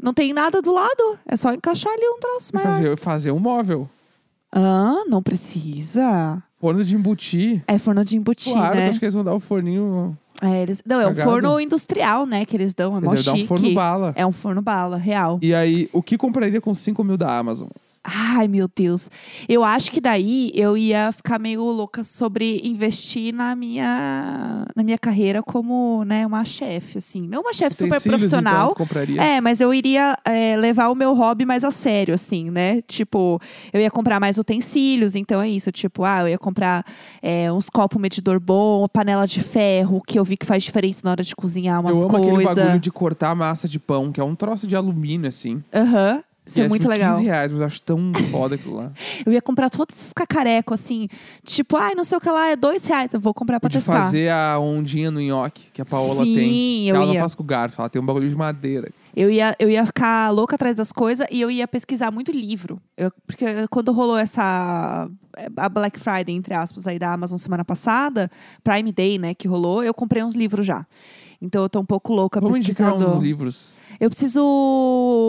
Não 0.00 0.14
tem 0.14 0.32
nada 0.32 0.62
do 0.62 0.72
lado. 0.72 1.18
É 1.26 1.36
só 1.36 1.52
encaixar 1.52 1.92
ali 1.92 2.08
um 2.08 2.18
troço 2.20 2.50
maior. 2.54 2.72
Fazer, 2.72 2.98
fazer 2.98 3.30
um 3.32 3.38
móvel. 3.38 3.88
Ah, 4.52 5.04
não 5.08 5.22
precisa. 5.22 6.42
Forno 6.60 6.84
de 6.84 6.96
embutir. 6.96 7.62
É 7.66 7.78
forno 7.78 8.04
de 8.04 8.16
embutir, 8.16 8.52
claro, 8.52 8.76
né? 8.76 8.86
tu 8.86 8.90
acha 8.90 8.98
que 8.98 9.04
eles 9.04 9.14
vão 9.14 9.24
dar 9.24 9.34
o 9.34 9.40
forninho. 9.40 10.16
É, 10.40 10.62
eles... 10.62 10.82
Não, 10.86 11.00
é 11.00 11.08
um 11.08 11.14
forno 11.14 11.60
industrial, 11.60 12.24
né? 12.24 12.44
Que 12.44 12.56
eles 12.56 12.74
dão. 12.74 12.96
É 12.96 13.00
mó 13.00 13.12
Eles 13.12 13.24
chique. 13.24 13.42
um 13.42 13.46
forno 13.46 13.74
bala. 13.74 14.12
É 14.14 14.24
um 14.24 14.32
forno 14.32 14.62
bala, 14.62 14.96
real. 14.96 15.38
E 15.42 15.52
aí, 15.52 15.88
o 15.92 16.02
que 16.02 16.16
compraria 16.16 16.60
com 16.60 16.74
5 16.74 17.02
mil 17.02 17.16
da 17.16 17.36
Amazon? 17.36 17.68
Ai, 18.10 18.48
meu 18.48 18.68
Deus. 18.74 19.10
Eu 19.46 19.62
acho 19.62 19.90
que 19.90 20.00
daí 20.00 20.50
eu 20.54 20.76
ia 20.76 21.12
ficar 21.12 21.38
meio 21.38 21.62
louca 21.62 22.02
sobre 22.02 22.60
investir 22.64 23.34
na 23.34 23.54
minha, 23.54 24.66
na 24.74 24.82
minha 24.82 24.98
carreira 24.98 25.42
como, 25.42 26.04
né, 26.04 26.26
uma 26.26 26.44
chefe, 26.44 26.98
assim. 26.98 27.28
Não 27.28 27.42
uma 27.42 27.52
chefe 27.52 27.76
super 27.76 28.00
profissional. 28.00 28.66
Então, 28.66 28.76
compraria. 28.76 29.20
É, 29.20 29.40
mas 29.40 29.60
eu 29.60 29.74
iria 29.74 30.16
é, 30.24 30.56
levar 30.56 30.88
o 30.88 30.94
meu 30.94 31.12
hobby 31.14 31.44
mais 31.44 31.64
a 31.64 31.70
sério, 31.70 32.14
assim, 32.14 32.50
né? 32.50 32.80
Tipo, 32.82 33.40
eu 33.72 33.80
ia 33.80 33.90
comprar 33.90 34.18
mais 34.18 34.38
utensílios, 34.38 35.14
então 35.14 35.42
é 35.42 35.48
isso. 35.48 35.70
Tipo, 35.70 36.04
ah, 36.04 36.22
eu 36.22 36.28
ia 36.28 36.38
comprar 36.38 36.84
é, 37.20 37.52
uns 37.52 37.68
copos 37.68 38.00
medidor 38.00 38.40
bom, 38.40 38.86
panela 38.88 39.26
de 39.26 39.42
ferro, 39.42 40.00
que 40.06 40.18
eu 40.18 40.24
vi 40.24 40.36
que 40.36 40.46
faz 40.46 40.64
diferença 40.64 41.00
na 41.04 41.10
hora 41.10 41.22
de 41.22 41.36
cozinhar 41.36 41.80
umas 41.80 41.96
eu 41.96 42.04
amo 42.04 42.16
aquele 42.16 42.44
bagulho 42.44 42.54
coisas. 42.54 42.80
de 42.80 42.90
cortar 42.90 43.34
massa 43.34 43.68
de 43.68 43.78
pão, 43.78 44.10
que 44.10 44.20
é 44.20 44.24
um 44.24 44.34
troço 44.34 44.66
de 44.66 44.74
alumínio, 44.74 45.28
assim. 45.28 45.62
Aham. 45.74 46.22
Isso 46.48 46.60
é 46.60 46.68
muito 46.68 46.88
legal. 46.88 47.14
15 47.16 47.24
reais, 47.26 47.52
mas 47.52 47.60
eu 47.60 47.66
acho 47.66 47.82
tão 47.82 48.12
foda 48.32 48.54
aquilo 48.56 48.76
lá. 48.76 48.90
Eu 49.24 49.32
ia 49.32 49.40
comprar 49.42 49.70
todos 49.70 49.94
esses 49.96 50.12
cacarecos, 50.12 50.80
assim. 50.80 51.06
Tipo, 51.44 51.76
ai, 51.76 51.94
não 51.94 52.04
sei 52.04 52.18
o 52.18 52.20
que 52.20 52.28
lá, 52.30 52.48
é 52.48 52.56
dois 52.56 52.84
reais. 52.86 53.12
Eu 53.14 53.20
vou 53.20 53.32
comprar 53.34 53.60
pra 53.60 53.68
de 53.68 53.76
testar. 53.78 54.02
fazer 54.04 54.30
a 54.30 54.58
ondinha 54.58 55.10
no 55.10 55.20
nhoque, 55.20 55.70
que 55.72 55.80
a 55.80 55.84
Paola 55.84 56.24
Sim, 56.24 56.34
tem. 56.34 56.88
eu 56.88 56.96
ela 56.96 57.04
ia. 57.06 57.12
não 57.12 57.20
faz 57.20 57.34
com 57.34 57.44
garfo, 57.44 57.80
ela 57.80 57.88
tem 57.88 58.00
um 58.00 58.06
bagulho 58.06 58.28
de 58.28 58.34
madeira. 58.36 58.90
Eu 59.14 59.30
ia, 59.30 59.54
eu 59.58 59.68
ia 59.68 59.84
ficar 59.84 60.30
louca 60.30 60.54
atrás 60.54 60.76
das 60.76 60.92
coisas 60.92 61.26
e 61.30 61.40
eu 61.40 61.50
ia 61.50 61.66
pesquisar 61.68 62.10
muito 62.10 62.30
livro. 62.32 62.80
Eu- 62.96 63.12
porque 63.26 63.44
quando 63.70 63.92
rolou 63.92 64.16
essa. 64.16 65.08
A 65.56 65.68
Black 65.68 66.00
Friday, 66.00 66.34
entre 66.34 66.52
aspas, 66.54 66.86
aí 66.86 66.98
da 66.98 67.12
Amazon 67.12 67.36
semana 67.38 67.64
passada, 67.64 68.28
Prime 68.64 68.90
Day, 68.90 69.18
né, 69.18 69.34
que 69.34 69.46
rolou, 69.46 69.84
eu 69.84 69.94
comprei 69.94 70.22
uns 70.22 70.34
livros 70.34 70.66
já. 70.66 70.84
Então 71.40 71.62
eu 71.62 71.68
tô 71.68 71.78
um 71.78 71.84
pouco 71.84 72.12
louca 72.12 72.40
Vamos 72.40 72.58
indicar 72.58 72.90
pesquisando. 72.92 73.16
uns 73.18 73.22
livros. 73.22 73.72
Eu 74.00 74.08
preciso 74.10 74.40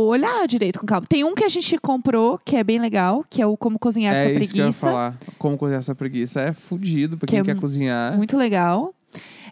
olhar 0.10 0.48
direito 0.48 0.80
com 0.80 0.86
calma. 0.86 1.06
Tem 1.10 1.24
um 1.24 1.34
que 1.34 1.44
a 1.44 1.50
gente 1.50 1.76
comprou, 1.80 2.40
que 2.46 2.56
é 2.56 2.64
bem 2.64 2.80
legal, 2.80 3.26
que 3.30 3.42
é 3.42 3.46
o 3.48 3.58
Como 3.58 3.80
Cozinhar 3.80 4.14
é 4.16 4.22
Sua 4.22 4.32
isso 4.32 4.54
que 4.54 4.60
eu 4.60 4.66
ia 4.66 4.72
Preguiça. 4.72 4.88
falar. 4.88 5.18
Como 5.40 5.58
cozinhar 5.58 5.80
essa 5.80 5.96
preguiça. 5.96 6.42
É 6.42 6.54
fudido 6.54 7.18
pra 7.18 7.26
Que 7.26 7.32
quem 7.32 7.40
é 7.40 7.44
quer 7.44 7.56
cozinhar. 7.56 8.16
Muito 8.16 8.38
legal. 8.38 8.94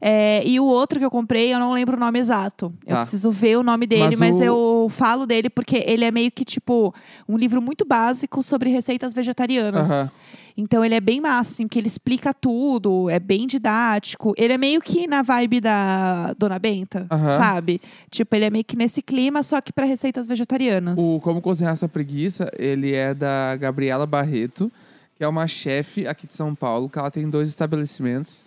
É, 0.02 0.42
e 0.46 0.60
o 0.60 0.66
outro 0.66 1.00
que 1.00 1.06
eu 1.06 1.12
comprei, 1.12 1.54
eu 1.54 1.60
não 1.60 1.74
lembro 1.74 1.98
o 1.98 2.00
nome 2.00 2.20
exato. 2.20 2.74
Eu 2.86 2.96
Tá. 2.96 3.02
preciso 3.02 3.32
ver 3.32 3.58
o 3.58 3.64
nome 3.64 3.86
dele, 3.88 4.16
Mas 4.16 4.20
mas, 4.20 4.40
o- 4.40 4.44
eu 4.44 4.88
falo 4.90 5.26
dele 5.26 5.50
porque 5.50 5.84
ele 5.86 6.04
é 6.06 6.12
meio 6.12 6.32
que 6.32 6.46
tipo 6.46 6.94
um 7.28 7.38
livro 7.38 7.62
muito 7.62 7.86
básico 7.86 8.42
sobre 8.44 8.70
receitas 8.70 9.14
vegetarianas. 9.14 9.90
Aham. 9.92 10.12
Então 10.60 10.84
ele 10.84 10.96
é 10.96 11.00
bem 11.00 11.22
massa, 11.22 11.52
assim, 11.52 11.68
porque 11.68 11.78
ele 11.78 11.88
explica 11.88 12.34
tudo, 12.34 13.10
é 13.12 13.20
bem 13.20 13.46
didático. 13.46 14.34
Ele 14.36 14.54
é 14.54 14.58
meio 14.58 14.82
que 14.82 15.06
na 15.06 15.22
vibe 15.22 15.62
da 15.62 16.34
Dona 16.34 16.58
Benta, 16.58 17.06
Aham. 17.12 17.38
sabe? 17.38 17.80
Tipo, 18.10 18.36
ele 18.36 18.46
é 18.46 18.50
meio 18.50 18.66
que 18.66 18.76
nesse 18.76 19.04
clima, 19.04 19.44
só 19.44 19.62
que 19.62 19.72
para 19.72 19.86
receitas 19.86 20.28
vegetarianas. 20.28 20.98
O 21.00 21.20
Como 21.22 21.42
Cozinhar 21.42 21.74
Essa 21.74 21.88
Preguiça, 21.88 22.50
ele 22.58 22.96
é 22.96 23.14
da 23.14 23.56
Gabriela 23.56 24.08
Barreto, 24.08 24.72
que 25.16 25.24
é 25.24 25.28
uma 25.28 25.46
chefe 25.48 26.08
aqui 26.08 26.26
de 26.26 26.34
São 26.34 26.56
Paulo, 26.56 26.90
que 26.90 26.98
ela 26.98 27.12
tem 27.12 27.30
dois 27.30 27.50
estabelecimentos. 27.50 28.44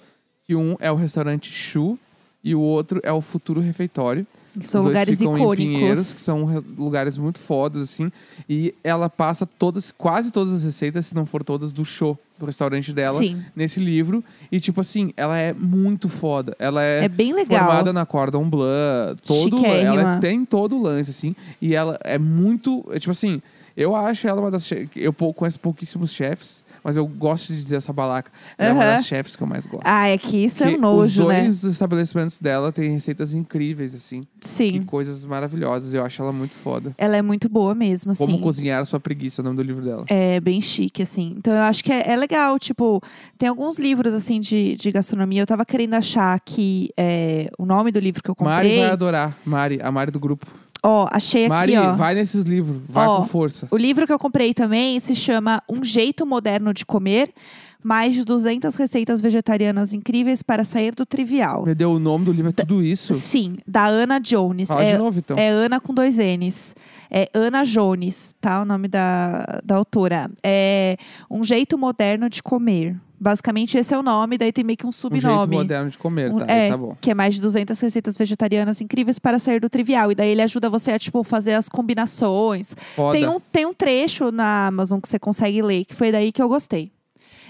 Que 0.50 0.56
um 0.56 0.76
é 0.80 0.90
o 0.90 0.96
restaurante 0.96 1.48
Chu 1.48 1.96
e 2.42 2.56
o 2.56 2.60
outro 2.60 2.98
é 3.04 3.12
o 3.12 3.20
Futuro 3.20 3.60
Refeitório. 3.60 4.26
São 4.64 4.80
Os 4.80 4.84
dois 4.84 4.86
lugares 4.86 5.20
em 5.20 5.32
Pinheiros, 5.32 5.56
que 5.56 5.62
icônicos. 5.62 5.98
são 6.00 6.44
re- 6.44 6.62
lugares 6.76 7.16
muito 7.16 7.38
fodas, 7.38 7.82
assim. 7.82 8.10
E 8.48 8.74
ela 8.82 9.08
passa 9.08 9.46
todas, 9.46 9.92
quase 9.92 10.32
todas 10.32 10.52
as 10.52 10.64
receitas, 10.64 11.06
se 11.06 11.14
não 11.14 11.24
for 11.24 11.44
todas, 11.44 11.70
do 11.70 11.84
show, 11.84 12.18
do 12.36 12.46
restaurante 12.46 12.92
dela, 12.92 13.20
Sim. 13.20 13.40
nesse 13.54 13.78
livro. 13.78 14.24
E, 14.50 14.58
tipo 14.58 14.80
assim, 14.80 15.12
ela 15.16 15.38
é 15.38 15.52
muito 15.52 16.08
foda. 16.08 16.56
Ela 16.58 16.82
é, 16.82 17.04
É 17.04 17.08
bem 17.08 17.32
legal. 17.32 17.60
formada 17.60 17.92
na 17.92 18.04
Cordon 18.04 18.50
Bleu, 18.50 19.14
todo, 19.24 19.64
ela 19.64 19.68
Chiquérrima. 19.68 20.18
tem 20.20 20.44
todo 20.44 20.74
o 20.74 20.82
lance, 20.82 21.10
assim. 21.10 21.36
E 21.62 21.76
ela 21.76 21.96
é 22.02 22.18
muito, 22.18 22.84
é, 22.90 22.98
tipo 22.98 23.12
assim, 23.12 23.40
eu 23.76 23.94
acho 23.94 24.26
ela 24.26 24.40
uma 24.40 24.50
das 24.50 24.68
eu 24.96 25.12
conheço 25.12 25.60
pouquíssimos 25.60 26.12
chefes, 26.12 26.64
mas 26.82 26.96
eu 26.96 27.06
gosto 27.06 27.48
de 27.52 27.56
dizer 27.60 27.76
essa 27.76 27.92
balaca. 27.92 28.30
É 28.58 28.72
uma 28.72 28.82
Aham. 28.82 28.92
das 28.96 29.06
chefes 29.06 29.36
que 29.36 29.42
eu 29.42 29.46
mais 29.46 29.66
gosto. 29.66 29.82
Ah, 29.84 30.08
é 30.08 30.16
que 30.18 30.44
isso 30.44 30.62
é 30.62 30.66
Porque 30.66 30.78
um 30.78 30.80
nojo, 30.82 31.22
os 31.22 31.28
né? 31.28 31.42
dois 31.42 31.64
estabelecimentos 31.64 32.38
dela 32.40 32.72
têm 32.72 32.90
receitas 32.90 33.34
incríveis, 33.34 33.94
assim. 33.94 34.22
E 34.42 34.46
Sim. 34.48 34.82
coisas 34.82 35.24
maravilhosas. 35.24 35.94
Eu 35.94 36.04
acho 36.04 36.20
ela 36.22 36.32
muito 36.32 36.54
foda. 36.54 36.94
Ela 36.98 37.16
é 37.16 37.22
muito 37.22 37.48
boa 37.48 37.74
mesmo, 37.74 38.14
Como 38.16 38.32
sim. 38.36 38.40
Cozinhar 38.40 38.80
a 38.80 38.84
Sua 38.84 39.00
Preguiça, 39.00 39.40
é 39.40 39.42
o 39.42 39.44
nome 39.44 39.56
do 39.56 39.62
livro 39.62 39.84
dela. 39.84 40.04
É 40.08 40.40
bem 40.40 40.60
chique, 40.60 41.02
assim. 41.02 41.34
Então 41.36 41.52
eu 41.52 41.62
acho 41.62 41.82
que 41.84 41.92
é, 41.92 42.12
é 42.12 42.16
legal, 42.16 42.58
tipo, 42.58 43.02
tem 43.38 43.48
alguns 43.48 43.78
livros, 43.78 44.12
assim, 44.14 44.40
de, 44.40 44.76
de 44.76 44.90
gastronomia. 44.90 45.42
Eu 45.42 45.46
tava 45.46 45.64
querendo 45.64 45.94
achar 45.94 46.34
aqui 46.34 46.90
é, 46.96 47.50
o 47.58 47.66
nome 47.66 47.90
do 47.92 47.98
livro 48.00 48.22
que 48.22 48.30
eu 48.30 48.36
Mari 48.40 48.68
comprei. 48.68 48.80
vai 48.84 48.90
adorar. 48.92 49.36
Mari, 49.44 49.78
a 49.82 49.90
Mari 49.90 50.10
do 50.10 50.20
grupo. 50.20 50.46
Ó, 50.82 51.06
achei 51.12 51.42
aqui, 51.42 51.50
Mari, 51.50 51.76
ó. 51.76 51.94
vai 51.94 52.14
nesses 52.14 52.42
livros. 52.44 52.80
Vai 52.88 53.06
Ó, 53.06 53.20
com 53.20 53.26
força. 53.28 53.68
O 53.70 53.76
livro 53.76 54.06
que 54.06 54.12
eu 54.14 54.18
comprei 54.18 54.54
também 54.54 54.98
se 54.98 55.14
chama 55.14 55.62
Um 55.68 55.84
Jeito 55.84 56.24
Moderno 56.24 56.69
de 56.72 56.85
Comer. 56.85 57.33
Mais 57.82 58.14
de 58.14 58.24
200 58.24 58.74
receitas 58.76 59.20
vegetarianas 59.20 59.92
incríveis 59.92 60.42
para 60.42 60.64
sair 60.64 60.94
do 60.94 61.06
trivial. 61.06 61.64
Me 61.64 61.74
deu 61.74 61.92
o 61.92 61.98
nome 61.98 62.24
do 62.26 62.32
livro, 62.32 62.50
é 62.50 62.52
tudo 62.52 62.82
isso? 62.82 63.14
Sim, 63.14 63.56
da 63.66 63.86
Ana 63.86 64.18
Jones. 64.18 64.68
Fala 64.68 64.82
é, 64.84 64.92
de 64.92 64.98
novo, 64.98 65.18
então. 65.18 65.38
é 65.38 65.48
Ana 65.48 65.80
com 65.80 65.94
dois 65.94 66.16
N's. 66.18 66.74
É 67.10 67.28
Ana 67.34 67.64
Jones, 67.64 68.34
tá? 68.40 68.62
O 68.62 68.64
nome 68.64 68.86
da, 68.88 69.60
da 69.64 69.76
autora. 69.76 70.30
É 70.42 70.96
Um 71.30 71.42
Jeito 71.42 71.76
Moderno 71.78 72.28
de 72.28 72.42
Comer. 72.42 72.96
Basicamente, 73.22 73.76
esse 73.76 73.92
é 73.92 73.98
o 73.98 74.02
nome, 74.02 74.38
daí 74.38 74.50
tem 74.50 74.64
meio 74.64 74.78
que 74.78 74.86
um 74.86 74.88
um 74.88 74.92
jeito 74.92 75.20
subnome. 75.20 75.56
moderno 75.56 75.90
de 75.90 75.98
comer, 75.98 76.32
tá? 76.34 76.46
é, 76.48 76.70
Tá 76.70 76.76
bom. 76.78 76.96
que 76.98 77.10
é 77.10 77.14
mais 77.14 77.34
de 77.34 77.42
200 77.42 77.78
receitas 77.78 78.16
vegetarianas 78.16 78.80
incríveis 78.80 79.18
para 79.18 79.38
sair 79.38 79.60
do 79.60 79.68
trivial. 79.68 80.10
E 80.10 80.14
daí 80.14 80.30
ele 80.30 80.40
ajuda 80.40 80.70
você 80.70 80.92
a, 80.92 80.98
tipo, 80.98 81.22
fazer 81.22 81.52
as 81.52 81.68
combinações. 81.68 82.74
Foda. 82.96 83.18
Tem 83.18 83.28
um, 83.28 83.38
tem 83.52 83.66
um 83.66 83.74
trecho 83.74 84.30
na 84.32 84.68
Amazon 84.68 84.98
que 85.00 85.06
você 85.08 85.18
consegue 85.18 85.60
ler, 85.60 85.84
que 85.84 85.94
foi 85.94 86.10
daí 86.10 86.32
que 86.32 86.40
eu 86.40 86.48
gostei. 86.48 86.90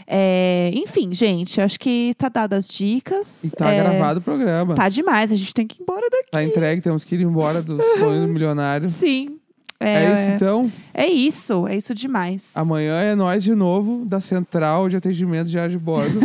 É, 0.06 0.70
enfim, 0.74 1.12
gente, 1.12 1.60
acho 1.60 1.78
que 1.78 2.12
tá 2.16 2.28
dado 2.28 2.54
as 2.54 2.68
dicas. 2.68 3.44
E 3.44 3.50
tá 3.50 3.70
É, 3.72 3.82
gravado 3.82 4.20
o 4.20 4.22
programa. 4.22 4.74
Tá. 4.74 4.82
Tá 4.84 4.88
demais, 4.88 5.30
a 5.32 5.36
gente 5.36 5.52
tem 5.54 5.66
que 5.66 5.80
ir 5.80 5.82
embora 5.82 6.06
daqui. 6.10 6.44
entregue, 6.46 6.80
temos 6.80 7.04
que 7.04 7.14
ir 7.14 7.20
embora 7.20 7.62
do 7.62 7.76
sonho 7.98 8.26
do 8.26 8.32
milionário. 8.32 8.86
Sim. 8.86 9.36
É, 9.82 10.04
É, 10.04 10.12
isso 10.12 10.30
então. 10.32 10.72
é 10.92 11.06
isso, 11.06 11.66
é 11.66 11.74
isso 11.76 11.94
demais. 11.94 12.52
Amanhã 12.54 13.00
é 13.00 13.14
nós 13.14 13.42
de 13.42 13.54
novo, 13.54 14.04
da 14.04 14.20
Central 14.20 14.88
de 14.90 14.96
Atendimento 14.96 15.48
de 15.48 15.58
Ar 15.58 15.70
de 15.70 15.78
Bordo. 15.78 16.20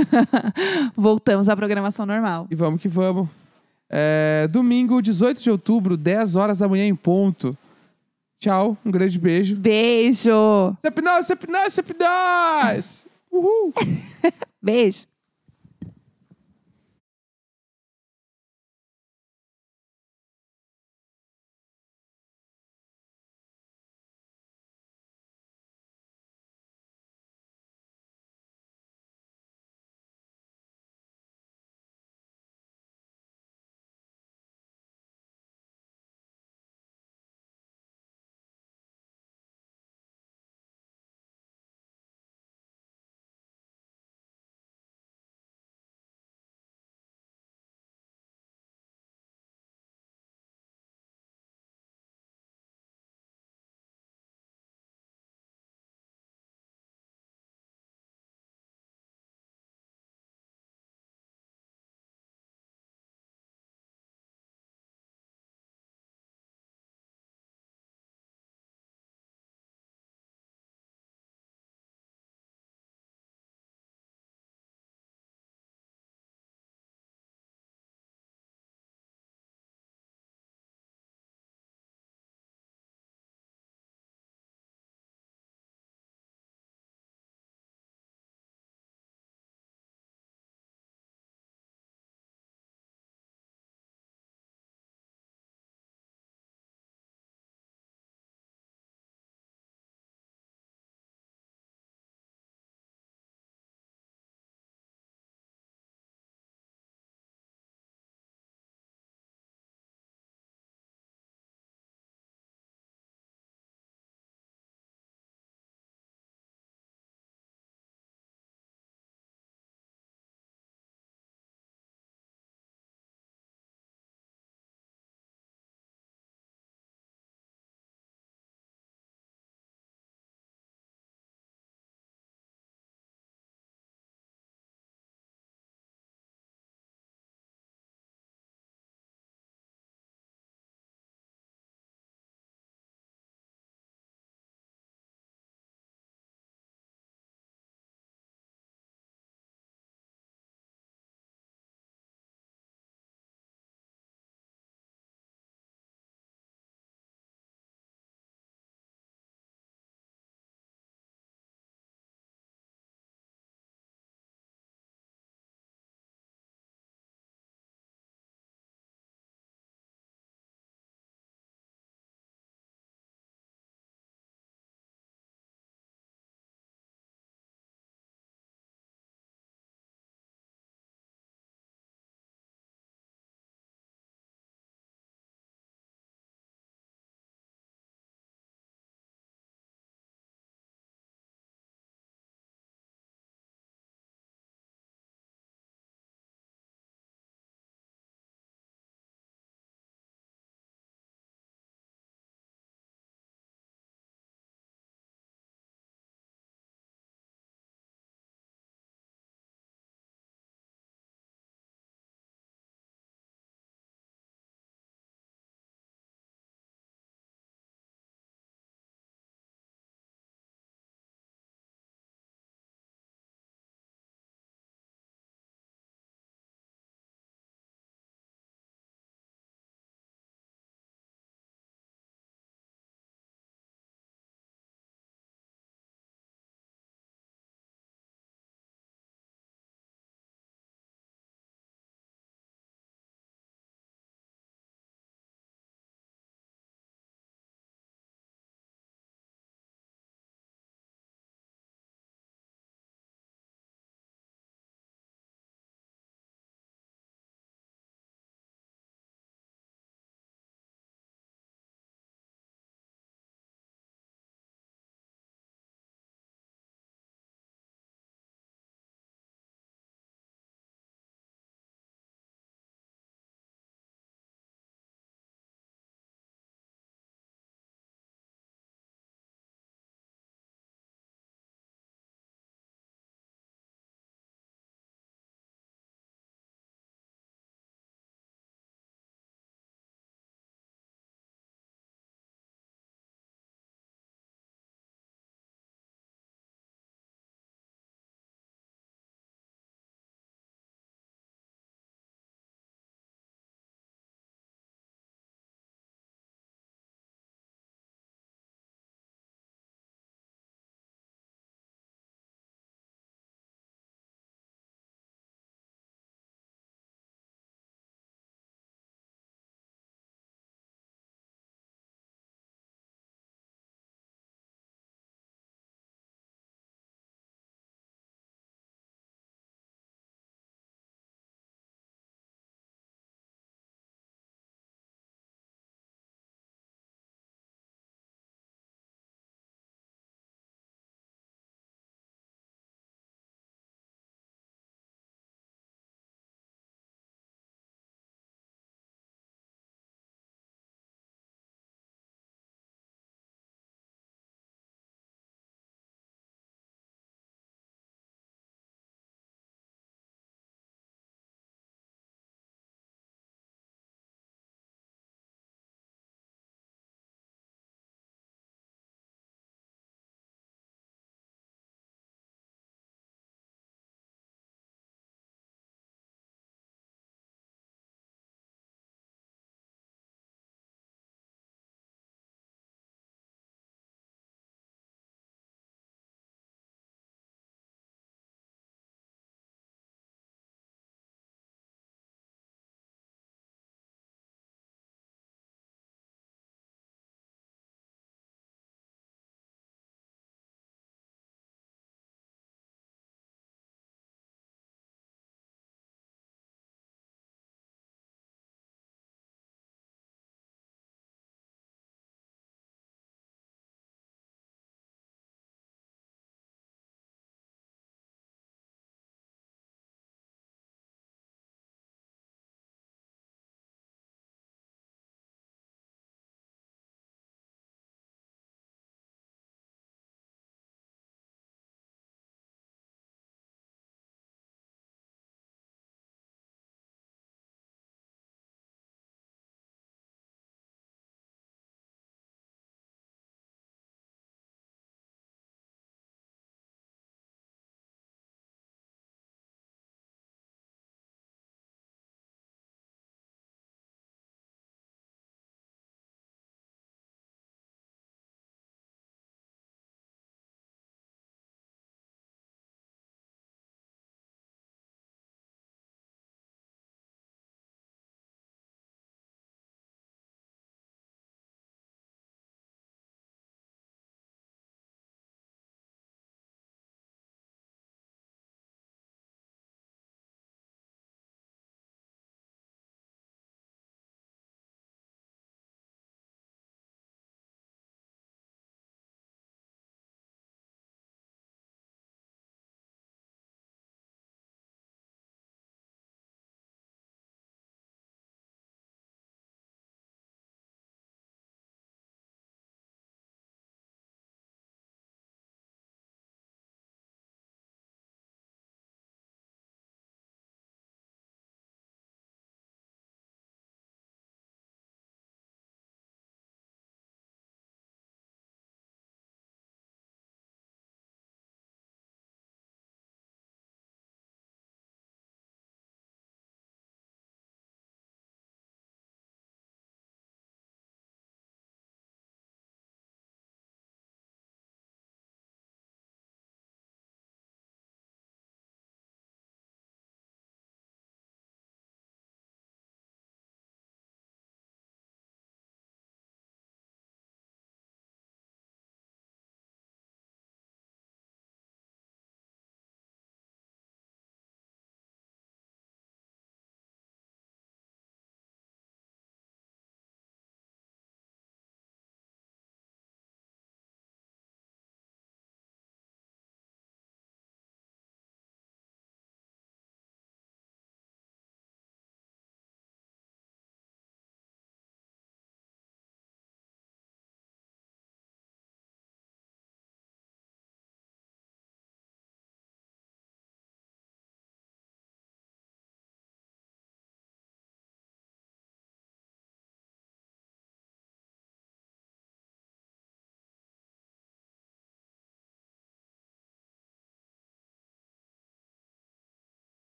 Voltamos 0.95 1.47
à 1.49 1.55
programação 1.55 2.05
normal. 2.05 2.47
e 2.51 2.55
vamos 2.55 2.81
que 2.81 2.87
vamos. 2.89 3.27
É, 3.89 4.47
domingo, 4.51 5.01
18 5.01 5.41
de 5.41 5.49
outubro, 5.49 5.95
10 5.95 6.35
horas 6.35 6.57
da 6.57 6.67
manhã 6.67 6.85
em 6.85 6.95
ponto. 6.95 7.57
Tchau, 8.41 8.77
um 8.85 8.91
grande 8.91 9.17
beijo. 9.17 9.55
Beijo! 9.55 10.75
Sempre 10.81 11.03
nós, 11.03 11.25
sempre 11.25 11.49
nós, 11.51 11.73
sempre 11.73 11.95
nós! 11.97 13.07
Uhul! 13.35 13.73
Beijo! 14.61 15.05